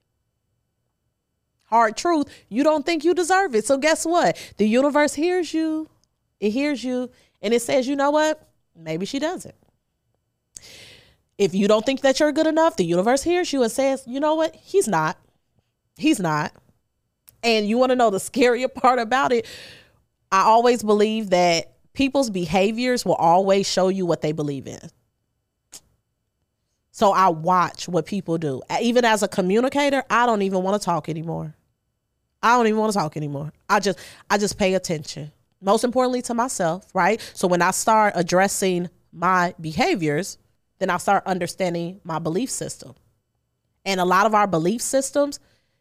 Hard 1.64 1.97
truth, 1.97 2.28
you 2.49 2.64
don't 2.64 2.85
think 2.85 3.05
you 3.05 3.14
deserve 3.14 3.55
it. 3.55 3.64
So 3.64 3.76
guess 3.78 4.05
what? 4.05 4.37
The 4.57 4.66
universe 4.66 5.14
hears 5.14 5.53
you. 5.55 5.89
It 6.41 6.51
hears 6.51 6.83
you 6.83 7.11
and 7.41 7.53
it 7.53 7.62
says, 7.62 7.87
"You 7.87 7.97
know 7.97 8.11
what? 8.11 8.49
Maybe 8.76 9.07
she 9.07 9.18
doesn't." 9.18 9.55
If 11.43 11.55
you 11.55 11.66
don't 11.66 11.84
think 11.84 12.03
that 12.03 12.20
you're 12.20 12.30
good 12.30 12.47
enough, 12.47 12.76
the 12.76 12.84
universe 12.84 13.24
hears 13.24 13.53
you 13.53 13.64
and 13.64 13.72
says, 13.72 14.05
"You 14.07 14.20
know 14.20 14.36
what? 14.36 14.55
He's 14.55 14.86
not. 14.86 15.18
He's 15.97 16.20
not." 16.20 16.53
And 17.43 17.68
you 17.68 17.78
want 17.78 17.90
to 17.90 17.97
know 17.97 18.11
the 18.11 18.18
scarier 18.18 18.72
part 18.82 19.01
about 19.01 19.32
it? 19.32 19.47
I 20.30 20.43
always 20.43 20.84
believe 20.84 21.30
that 21.30 21.72
people's 21.95 22.30
behaviors 22.30 23.05
will 23.05 23.16
always 23.16 23.68
show 23.68 23.88
you 23.88 24.07
what 24.07 24.22
they 24.22 24.30
believe 24.30 24.68
in. 24.68 24.80
So 26.93 27.11
I 27.12 27.28
watch 27.30 27.88
what 27.88 28.07
people 28.07 28.38
do. 28.38 28.62
Even 28.80 29.05
as 29.05 29.24
a 29.24 29.28
communicator, 29.28 30.05
I 30.09 30.26
don't 30.26 30.43
even 30.43 30.62
want 30.62 30.80
to 30.80 30.84
talk 30.84 31.09
anymore. 31.09 31.57
I 32.40 32.57
don't 32.57 32.68
even 32.68 32.78
want 32.78 32.93
to 32.93 32.99
talk 32.99 33.16
anymore. 33.16 33.53
I 33.68 33.80
just 33.80 33.99
I 34.30 34.38
just 34.38 34.59
pay 34.59 34.74
attention. 34.74 35.32
Most 35.61 35.82
importantly 35.82 36.22
to 36.22 36.34
myself, 36.34 36.86
right? 36.95 37.20
So 37.34 37.49
when 37.49 37.62
I 37.62 37.72
start 37.72 38.12
addressing 38.14 38.90
my 39.12 39.55
behaviors, 39.61 40.38
then 40.83 40.91
I 40.91 40.99
start 40.99 41.24
understanding 41.26 42.01
my 42.05 42.18
belief 42.18 42.51
system. 42.51 42.95
And 43.85 44.01
a 44.01 44.05
lot 44.05 44.26
of 44.26 44.35
our 44.35 44.47
belief 44.47 44.83
systems, 44.83 45.41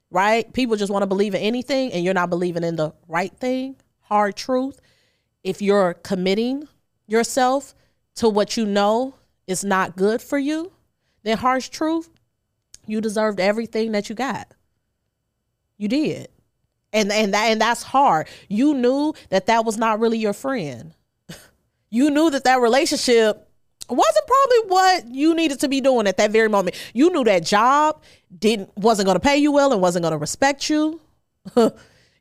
right? 0.10 0.52
People 0.54 0.76
just 0.76 0.92
want 0.92 1.04
to 1.04 1.08
believe 1.08 1.36
in 1.36 1.42
anything 1.42 1.92
and 1.92 2.04
you're 2.04 2.14
not 2.14 2.30
believing 2.30 2.64
in 2.64 2.76
the 2.76 2.94
right 3.08 3.36
thing, 3.38 3.76
hard 4.02 4.36
truth 4.36 4.80
if 5.44 5.62
you're 5.62 5.96
committing 5.96 6.68
yourself 7.08 7.74
to 8.16 8.30
what 8.30 8.58
you 8.58 8.66
know 8.66 9.16
is 9.48 9.64
not 9.64 9.96
good 9.96 10.22
for 10.22 10.38
you, 10.38 10.72
then 11.24 11.38
harsh 11.38 11.70
truth, 11.70 12.10
you 12.86 13.02
deserved 13.02 13.40
everything 13.40 13.92
that 13.92 14.10
you 14.10 14.16
got. 14.16 14.54
You 15.78 15.88
did. 15.88 16.30
And 16.94 17.12
and 17.12 17.34
that, 17.34 17.46
and 17.46 17.62
that's 17.62 17.84
hard. 17.84 18.28
You 18.50 18.74
knew 18.74 19.14
that 19.30 19.46
that 19.46 19.66
was 19.66 19.78
not 19.78 20.00
really 20.00 20.18
your 20.18 20.34
friend. 20.34 20.94
you 21.90 22.10
knew 22.10 22.30
that 22.30 22.44
that 22.44 22.60
relationship 22.60 23.50
wasn't 23.92 24.28
probably 24.28 24.76
what 24.76 25.08
you 25.14 25.36
needed 25.36 25.60
to 25.62 25.68
be 25.68 25.82
doing 25.82 26.08
at 26.08 26.18
that 26.18 26.32
very 26.32 26.50
moment. 26.50 26.76
You 26.94 27.12
knew 27.12 27.24
that 27.26 27.46
job 27.46 28.02
didn't 28.38 28.76
wasn't 28.78 29.06
going 29.06 29.16
to 29.16 29.20
pay 29.20 29.38
you 29.38 29.52
well 29.52 29.72
and 29.72 29.82
wasn't 29.82 30.04
going 30.04 30.14
to 30.14 30.18
respect 30.18 30.70
you. 30.70 31.00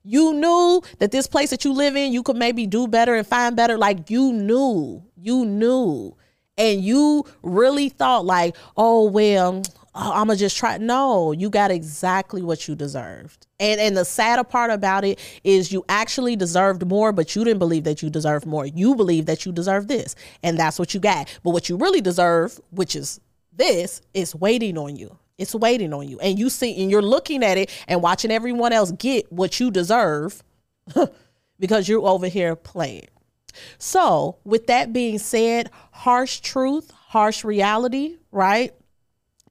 You 0.03 0.33
knew 0.33 0.83
that 0.99 1.11
this 1.11 1.27
place 1.27 1.51
that 1.51 1.65
you 1.65 1.73
live 1.73 1.95
in, 1.95 2.13
you 2.13 2.23
could 2.23 2.37
maybe 2.37 2.67
do 2.67 2.89
better 2.89 3.15
and 3.15 3.27
find 3.27 3.55
better. 3.55 3.77
Like 3.77 4.09
you 4.09 4.33
knew, 4.33 5.03
you 5.17 5.45
knew. 5.45 6.17
And 6.57 6.83
you 6.83 7.25
really 7.43 7.89
thought, 7.89 8.25
like, 8.25 8.57
oh, 8.77 9.05
well, 9.05 9.63
Oh, 9.93 10.13
I'm 10.13 10.29
gonna 10.29 10.37
just 10.37 10.57
try. 10.57 10.79
No, 10.79 11.33
you 11.33 11.51
got 11.51 11.73
exactly 11.73 12.43
what 12.43 12.69
you 12.69 12.77
deserved. 12.77 13.49
And 13.59 13.81
and 13.81 13.97
the 13.97 14.05
sadder 14.05 14.45
part 14.45 14.71
about 14.71 15.05
it 15.05 15.19
is 15.43 15.73
you 15.73 15.85
actually 15.89 16.37
deserved 16.37 16.87
more, 16.87 17.13
but 17.13 17.35
you 17.35 17.43
didn't 17.43 17.59
believe 17.59 17.85
that 17.85 18.01
you 18.01 18.09
deserved 18.09 18.47
more. 18.47 18.67
You 18.67 18.95
believe 18.95 19.27
that 19.27 19.45
you 19.45 19.51
deserve 19.51 19.89
this, 19.89 20.15
and 20.45 20.57
that's 20.59 20.79
what 20.79 20.95
you 20.95 21.01
got. 21.01 21.29
But 21.43 21.51
what 21.51 21.69
you 21.69 21.77
really 21.77 22.01
deserve, 22.01 22.61
which 22.71 22.95
is 22.95 23.21
this, 23.53 24.01
is 24.15 24.35
waiting 24.35 24.79
on 24.79 24.95
you. 24.95 25.19
It's 25.39 25.55
waiting 25.55 25.93
on 25.93 26.07
you. 26.07 26.21
And 26.21 26.39
you 26.39 26.51
see, 26.51 26.81
and 26.83 26.91
you're 26.91 27.03
looking 27.03 27.43
at 27.43 27.59
it 27.59 27.71
and 27.89 28.03
watching 28.03 28.31
everyone 28.31 28.73
else 28.73 28.93
get 28.93 29.33
what 29.33 29.59
you 29.59 29.71
deserve 29.71 30.45
because 31.59 31.89
you're 31.89 32.07
over 32.07 32.29
here 32.29 32.55
playing. 32.55 33.09
So, 33.79 34.37
with 34.45 34.69
that 34.69 34.93
being 34.93 35.19
said, 35.19 35.71
harsh 35.91 36.41
truth, 36.41 36.91
harsh 36.91 37.43
reality, 37.43 38.17
right, 38.31 38.73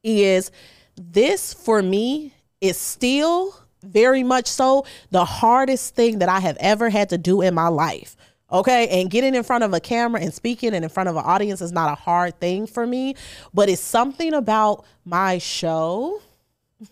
is 0.04 0.52
this 0.96 1.54
for 1.54 1.82
me 1.82 2.34
is 2.62 2.78
still 2.78 3.56
very 3.84 4.24
much 4.24 4.48
so 4.48 4.86
the 5.12 5.26
hardest 5.26 5.96
thing 5.96 6.20
that 6.20 6.30
I 6.30 6.40
have 6.40 6.58
ever 6.60 6.90
had 6.90 7.10
to 7.10 7.18
do 7.18 7.42
in 7.42 7.54
my 7.54 7.68
life. 7.68 8.16
Okay. 8.52 8.88
And 9.00 9.10
getting 9.10 9.36
in 9.36 9.44
front 9.44 9.64
of 9.64 9.74
a 9.74 9.80
camera 9.80 10.22
and 10.22 10.34
speaking 10.34 10.74
and 10.74 10.84
in 10.84 10.90
front 10.90 11.10
of 11.10 11.16
an 11.16 11.24
audience 11.24 11.62
is 11.62 11.72
not 11.72 11.92
a 11.92 11.96
hard 11.96 12.40
thing 12.40 12.66
for 12.68 12.86
me, 12.86 13.16
but 13.54 13.70
it's 13.70 13.82
something 13.82 14.34
about 14.34 14.86
my 15.06 15.38
show 15.38 16.22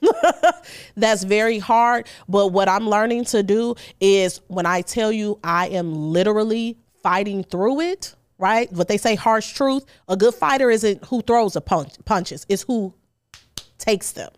that's 0.95 1.23
very 1.23 1.59
hard. 1.59 2.07
But 2.27 2.47
what 2.47 2.69
I'm 2.69 2.87
learning 2.87 3.25
to 3.25 3.43
do 3.43 3.75
is 3.99 4.41
when 4.47 4.65
I 4.65 4.81
tell 4.81 5.11
you 5.11 5.39
I 5.43 5.69
am 5.69 5.93
literally 5.93 6.77
fighting 7.01 7.43
through 7.43 7.81
it, 7.81 8.15
right? 8.37 8.71
What 8.71 8.87
they 8.87 8.97
say, 8.97 9.15
harsh 9.15 9.53
truth. 9.53 9.85
A 10.07 10.15
good 10.15 10.35
fighter 10.35 10.69
isn't 10.69 11.05
who 11.05 11.21
throws 11.21 11.53
the 11.53 11.61
punch, 11.61 11.93
punches, 12.05 12.45
it's 12.49 12.63
who 12.63 12.93
takes 13.87 14.11
them, 14.11 14.31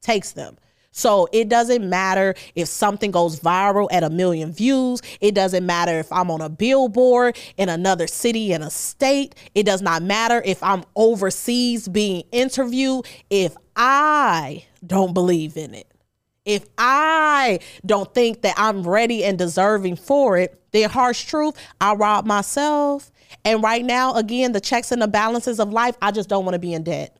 takes 0.00 0.32
them. 0.32 0.56
So 0.92 1.28
it 1.30 1.50
doesn't 1.50 1.86
matter 1.86 2.34
if 2.54 2.68
something 2.68 3.10
goes 3.10 3.38
viral 3.40 3.86
at 3.90 4.02
a 4.02 4.08
million 4.08 4.50
views. 4.50 5.02
It 5.20 5.34
doesn't 5.34 5.66
matter 5.66 5.98
if 5.98 6.10
I'm 6.10 6.30
on 6.30 6.40
a 6.40 6.48
billboard 6.48 7.36
in 7.58 7.68
another 7.68 8.06
city 8.06 8.52
in 8.52 8.62
a 8.62 8.70
state. 8.70 9.34
It 9.54 9.64
does 9.66 9.82
not 9.82 10.02
matter 10.02 10.40
if 10.42 10.62
I'm 10.62 10.84
overseas 10.94 11.86
being 11.86 12.24
interviewed. 12.32 13.04
If 13.28 13.56
I 13.74 14.64
don't 14.86 15.12
believe 15.12 15.58
in 15.58 15.74
it, 15.74 15.92
if 16.46 16.64
I 16.78 17.58
don't 17.84 18.14
think 18.14 18.40
that 18.42 18.54
I'm 18.56 18.82
ready 18.88 19.22
and 19.22 19.36
deserving 19.36 19.96
for 19.96 20.38
it, 20.38 20.58
then 20.70 20.88
harsh 20.88 21.26
truth, 21.26 21.56
I 21.78 21.94
rob 21.94 22.24
myself. 22.24 23.10
And 23.44 23.62
right 23.62 23.84
now, 23.84 24.14
again, 24.14 24.52
the 24.52 24.60
checks 24.60 24.92
and 24.92 25.02
the 25.02 25.08
balances 25.08 25.60
of 25.60 25.72
life, 25.72 25.96
I 26.00 26.10
just 26.10 26.30
don't 26.30 26.44
want 26.44 26.54
to 26.54 26.58
be 26.60 26.72
in 26.72 26.84
debt 26.84 27.18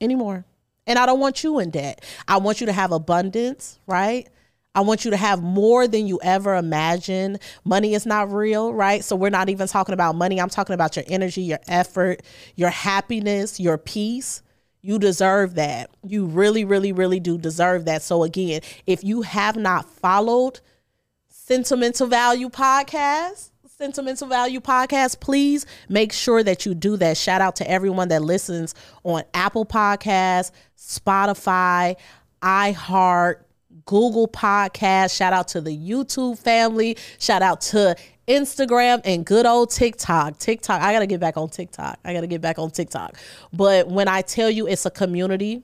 anymore. 0.00 0.44
And 0.86 0.98
I 0.98 1.06
don't 1.06 1.20
want 1.20 1.42
you 1.42 1.58
in 1.58 1.70
debt. 1.70 2.04
I 2.28 2.36
want 2.36 2.60
you 2.60 2.66
to 2.66 2.72
have 2.72 2.92
abundance, 2.92 3.78
right? 3.86 4.28
I 4.76 4.80
want 4.80 5.06
you 5.06 5.10
to 5.10 5.16
have 5.16 5.42
more 5.42 5.88
than 5.88 6.06
you 6.06 6.20
ever 6.22 6.54
imagined. 6.54 7.38
Money 7.64 7.94
is 7.94 8.04
not 8.04 8.30
real, 8.30 8.74
right? 8.74 9.02
So 9.02 9.16
we're 9.16 9.30
not 9.30 9.48
even 9.48 9.66
talking 9.68 9.94
about 9.94 10.16
money. 10.16 10.38
I'm 10.38 10.50
talking 10.50 10.74
about 10.74 10.96
your 10.96 11.04
energy, 11.08 11.40
your 11.42 11.60
effort, 11.66 12.22
your 12.56 12.68
happiness, 12.68 13.58
your 13.58 13.78
peace. 13.78 14.42
You 14.82 14.98
deserve 14.98 15.54
that. 15.54 15.90
You 16.04 16.26
really, 16.26 16.64
really, 16.64 16.92
really 16.92 17.20
do 17.20 17.38
deserve 17.38 17.86
that. 17.86 18.02
So 18.02 18.22
again, 18.22 18.60
if 18.86 19.02
you 19.02 19.22
have 19.22 19.56
not 19.56 19.88
followed 19.88 20.60
Sentimental 21.28 22.06
Value 22.06 22.50
Podcast, 22.50 23.50
Sentimental 23.78 24.26
Value 24.26 24.60
Podcast, 24.60 25.20
please 25.20 25.66
make 25.90 26.10
sure 26.10 26.42
that 26.42 26.64
you 26.64 26.74
do 26.74 26.96
that. 26.96 27.14
Shout 27.14 27.42
out 27.42 27.56
to 27.56 27.70
everyone 27.70 28.08
that 28.08 28.22
listens 28.22 28.74
on 29.04 29.22
Apple 29.34 29.66
Podcasts, 29.66 30.50
Spotify, 30.78 31.96
iHeart, 32.40 33.42
Google 33.84 34.28
Podcast. 34.28 35.14
Shout 35.14 35.34
out 35.34 35.48
to 35.48 35.60
the 35.60 35.76
YouTube 35.76 36.38
family. 36.38 36.96
Shout 37.18 37.42
out 37.42 37.60
to 37.62 37.94
Instagram 38.26 39.02
and 39.04 39.26
good 39.26 39.44
old 39.44 39.70
TikTok. 39.70 40.38
TikTok, 40.38 40.80
I 40.80 40.94
got 40.94 41.00
to 41.00 41.06
get 41.06 41.20
back 41.20 41.36
on 41.36 41.50
TikTok. 41.50 41.98
I 42.02 42.14
got 42.14 42.22
to 42.22 42.26
get 42.26 42.40
back 42.40 42.58
on 42.58 42.70
TikTok. 42.70 43.18
But 43.52 43.88
when 43.88 44.08
I 44.08 44.22
tell 44.22 44.48
you 44.48 44.66
it's 44.66 44.86
a 44.86 44.90
community 44.90 45.62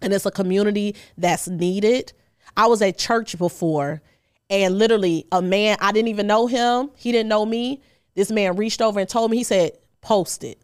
and 0.00 0.12
it's 0.12 0.24
a 0.24 0.30
community 0.30 0.94
that's 1.18 1.48
needed, 1.48 2.12
I 2.56 2.68
was 2.68 2.80
at 2.80 2.96
church 2.96 3.36
before 3.36 4.02
and 4.50 4.78
literally, 4.78 5.26
a 5.32 5.40
man, 5.40 5.76
I 5.80 5.92
didn't 5.92 6.08
even 6.08 6.26
know 6.26 6.46
him. 6.46 6.90
He 6.96 7.12
didn't 7.12 7.28
know 7.28 7.46
me. 7.46 7.82
This 8.14 8.30
man 8.30 8.56
reached 8.56 8.82
over 8.82 9.00
and 9.00 9.08
told 9.08 9.30
me, 9.30 9.38
he 9.38 9.44
said, 9.44 9.72
post 10.00 10.44
it. 10.44 10.60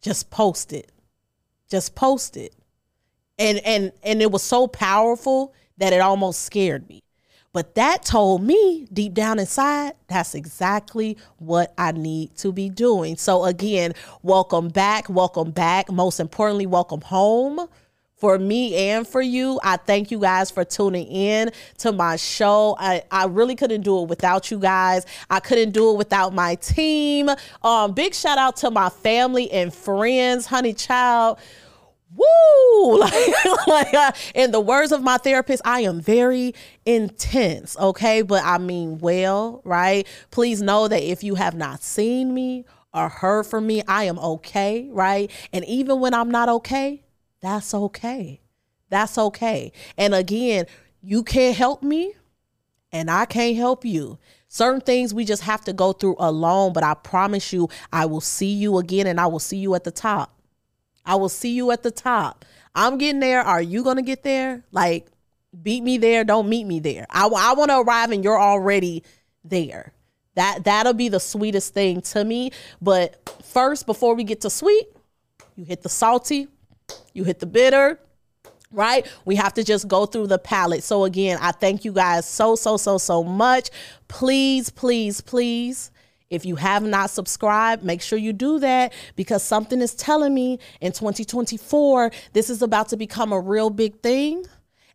Just 0.00 0.30
post 0.30 0.72
it. 0.72 0.92
Just 1.68 1.94
post 1.94 2.36
it. 2.36 2.54
And 3.38 3.58
and 3.64 3.92
and 4.02 4.22
it 4.22 4.32
was 4.32 4.42
so 4.42 4.66
powerful 4.66 5.54
that 5.76 5.92
it 5.92 6.00
almost 6.00 6.42
scared 6.42 6.88
me. 6.88 7.02
But 7.52 7.74
that 7.76 8.04
told 8.04 8.42
me 8.42 8.86
deep 8.92 9.14
down 9.14 9.38
inside, 9.38 9.94
that's 10.06 10.34
exactly 10.34 11.16
what 11.38 11.72
I 11.78 11.92
need 11.92 12.36
to 12.36 12.52
be 12.52 12.68
doing. 12.68 13.16
So, 13.16 13.44
again, 13.44 13.94
welcome 14.22 14.68
back. 14.68 15.08
Welcome 15.08 15.50
back. 15.50 15.90
Most 15.90 16.20
importantly, 16.20 16.66
welcome 16.66 17.00
home 17.00 17.68
for 18.18 18.38
me 18.38 18.74
and 18.90 19.06
for 19.06 19.22
you. 19.22 19.58
I 19.62 19.76
thank 19.76 20.10
you 20.10 20.18
guys 20.18 20.50
for 20.50 20.64
tuning 20.64 21.06
in 21.06 21.50
to 21.78 21.92
my 21.92 22.16
show. 22.16 22.76
I, 22.78 23.02
I 23.10 23.26
really 23.26 23.54
couldn't 23.54 23.82
do 23.82 24.02
it 24.02 24.08
without 24.08 24.50
you 24.50 24.58
guys. 24.58 25.06
I 25.30 25.40
couldn't 25.40 25.70
do 25.70 25.92
it 25.92 25.96
without 25.96 26.34
my 26.34 26.56
team. 26.56 27.30
Um, 27.62 27.92
big 27.92 28.14
shout 28.14 28.38
out 28.38 28.56
to 28.58 28.70
my 28.70 28.88
family 28.88 29.50
and 29.50 29.72
friends, 29.72 30.46
honey 30.46 30.74
child. 30.74 31.38
Woo! 32.14 32.24
Like, 32.98 33.66
like 33.66 33.94
uh, 33.94 34.12
in 34.34 34.50
the 34.50 34.60
words 34.60 34.92
of 34.92 35.02
my 35.02 35.18
therapist, 35.18 35.62
I 35.64 35.80
am 35.80 36.00
very 36.00 36.54
intense, 36.86 37.76
okay? 37.78 38.22
But 38.22 38.44
I 38.44 38.58
mean 38.58 38.98
well, 38.98 39.60
right? 39.64 40.06
Please 40.30 40.62
know 40.62 40.88
that 40.88 41.02
if 41.02 41.22
you 41.22 41.34
have 41.34 41.54
not 41.54 41.82
seen 41.82 42.32
me 42.32 42.64
or 42.94 43.08
heard 43.08 43.46
from 43.46 43.66
me, 43.66 43.82
I 43.86 44.04
am 44.04 44.18
okay, 44.18 44.88
right? 44.90 45.30
And 45.52 45.64
even 45.66 46.00
when 46.00 46.14
I'm 46.14 46.30
not 46.30 46.48
okay, 46.48 47.02
that's 47.40 47.74
okay. 47.74 48.40
That's 48.90 49.18
okay. 49.18 49.72
And 49.96 50.14
again, 50.14 50.66
you 51.02 51.22
can't 51.22 51.56
help 51.56 51.82
me 51.82 52.14
and 52.92 53.10
I 53.10 53.24
can't 53.26 53.56
help 53.56 53.84
you. 53.84 54.18
Certain 54.48 54.80
things 54.80 55.12
we 55.12 55.24
just 55.24 55.42
have 55.42 55.62
to 55.66 55.72
go 55.72 55.92
through 55.92 56.16
alone, 56.18 56.72
but 56.72 56.82
I 56.82 56.94
promise 56.94 57.52
you, 57.52 57.68
I 57.92 58.06
will 58.06 58.22
see 58.22 58.52
you 58.52 58.78
again 58.78 59.06
and 59.06 59.20
I 59.20 59.26
will 59.26 59.38
see 59.38 59.58
you 59.58 59.74
at 59.74 59.84
the 59.84 59.90
top. 59.90 60.34
I 61.04 61.16
will 61.16 61.28
see 61.28 61.52
you 61.52 61.70
at 61.70 61.82
the 61.82 61.90
top. 61.90 62.44
I'm 62.74 62.98
getting 62.98 63.20
there. 63.20 63.40
Are 63.40 63.62
you 63.62 63.82
going 63.82 63.96
to 63.96 64.02
get 64.02 64.22
there? 64.22 64.64
Like, 64.72 65.06
beat 65.62 65.82
me 65.82 65.98
there. 65.98 66.24
Don't 66.24 66.48
meet 66.48 66.64
me 66.64 66.80
there. 66.80 67.06
I, 67.10 67.26
I 67.26 67.54
want 67.54 67.70
to 67.70 67.80
arrive 67.80 68.10
and 68.10 68.24
you're 68.24 68.40
already 68.40 69.04
there. 69.44 69.92
That 70.34 70.64
that'll 70.64 70.94
be 70.94 71.08
the 71.08 71.20
sweetest 71.20 71.74
thing 71.74 72.00
to 72.02 72.24
me. 72.24 72.52
But 72.80 73.42
first, 73.44 73.86
before 73.86 74.14
we 74.14 74.24
get 74.24 74.42
to 74.42 74.50
sweet, 74.50 74.86
you 75.56 75.64
hit 75.64 75.82
the 75.82 75.88
salty, 75.88 76.48
you 77.18 77.24
hit 77.24 77.40
the 77.40 77.46
bitter, 77.46 78.00
right? 78.70 79.06
We 79.26 79.36
have 79.36 79.52
to 79.54 79.64
just 79.64 79.88
go 79.88 80.06
through 80.06 80.28
the 80.28 80.38
palate. 80.38 80.82
So 80.82 81.04
again, 81.04 81.38
I 81.42 81.52
thank 81.52 81.84
you 81.84 81.92
guys 81.92 82.26
so 82.26 82.56
so 82.56 82.78
so 82.78 82.96
so 82.96 83.22
much. 83.22 83.68
Please, 84.08 84.70
please, 84.70 85.20
please 85.20 85.90
if 86.30 86.44
you 86.44 86.56
have 86.56 86.82
not 86.82 87.10
subscribed, 87.10 87.82
make 87.82 88.02
sure 88.02 88.18
you 88.18 88.32
do 88.32 88.58
that 88.58 88.92
because 89.16 89.42
something 89.42 89.80
is 89.80 89.94
telling 89.94 90.34
me 90.34 90.58
in 90.80 90.92
2024 90.92 92.10
this 92.32 92.50
is 92.50 92.62
about 92.62 92.88
to 92.88 92.96
become 92.96 93.32
a 93.32 93.40
real 93.40 93.70
big 93.70 94.00
thing. 94.00 94.44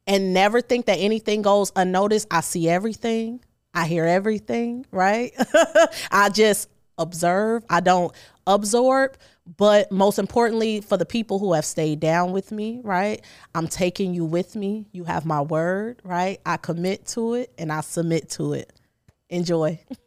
And 0.05 0.33
never 0.33 0.59
think 0.59 0.85
that 0.87 0.97
anything 0.97 1.41
goes 1.41 1.71
unnoticed. 1.77 2.27
I 2.29 2.41
see 2.41 2.67
everything. 2.67 3.39
I 3.73 3.87
hear 3.87 4.05
everything, 4.05 4.85
right? 4.91 5.31
I 6.11 6.29
just 6.29 6.69
observe. 6.97 7.63
I 7.69 7.79
don't 7.79 8.13
absorb. 8.45 9.15
But 9.45 9.91
most 9.91 10.19
importantly, 10.19 10.81
for 10.81 10.97
the 10.97 11.05
people 11.05 11.39
who 11.39 11.53
have 11.53 11.65
stayed 11.65 11.99
down 11.99 12.31
with 12.31 12.51
me, 12.51 12.79
right? 12.83 13.21
I'm 13.55 13.67
taking 13.67 14.13
you 14.13 14.25
with 14.25 14.55
me. 14.55 14.87
You 14.91 15.03
have 15.03 15.25
my 15.25 15.41
word, 15.41 16.01
right? 16.03 16.39
I 16.45 16.57
commit 16.57 17.05
to 17.07 17.35
it 17.35 17.51
and 17.57 17.71
I 17.71 17.81
submit 17.81 18.29
to 18.31 18.53
it. 18.53 18.71
Enjoy. 19.29 19.79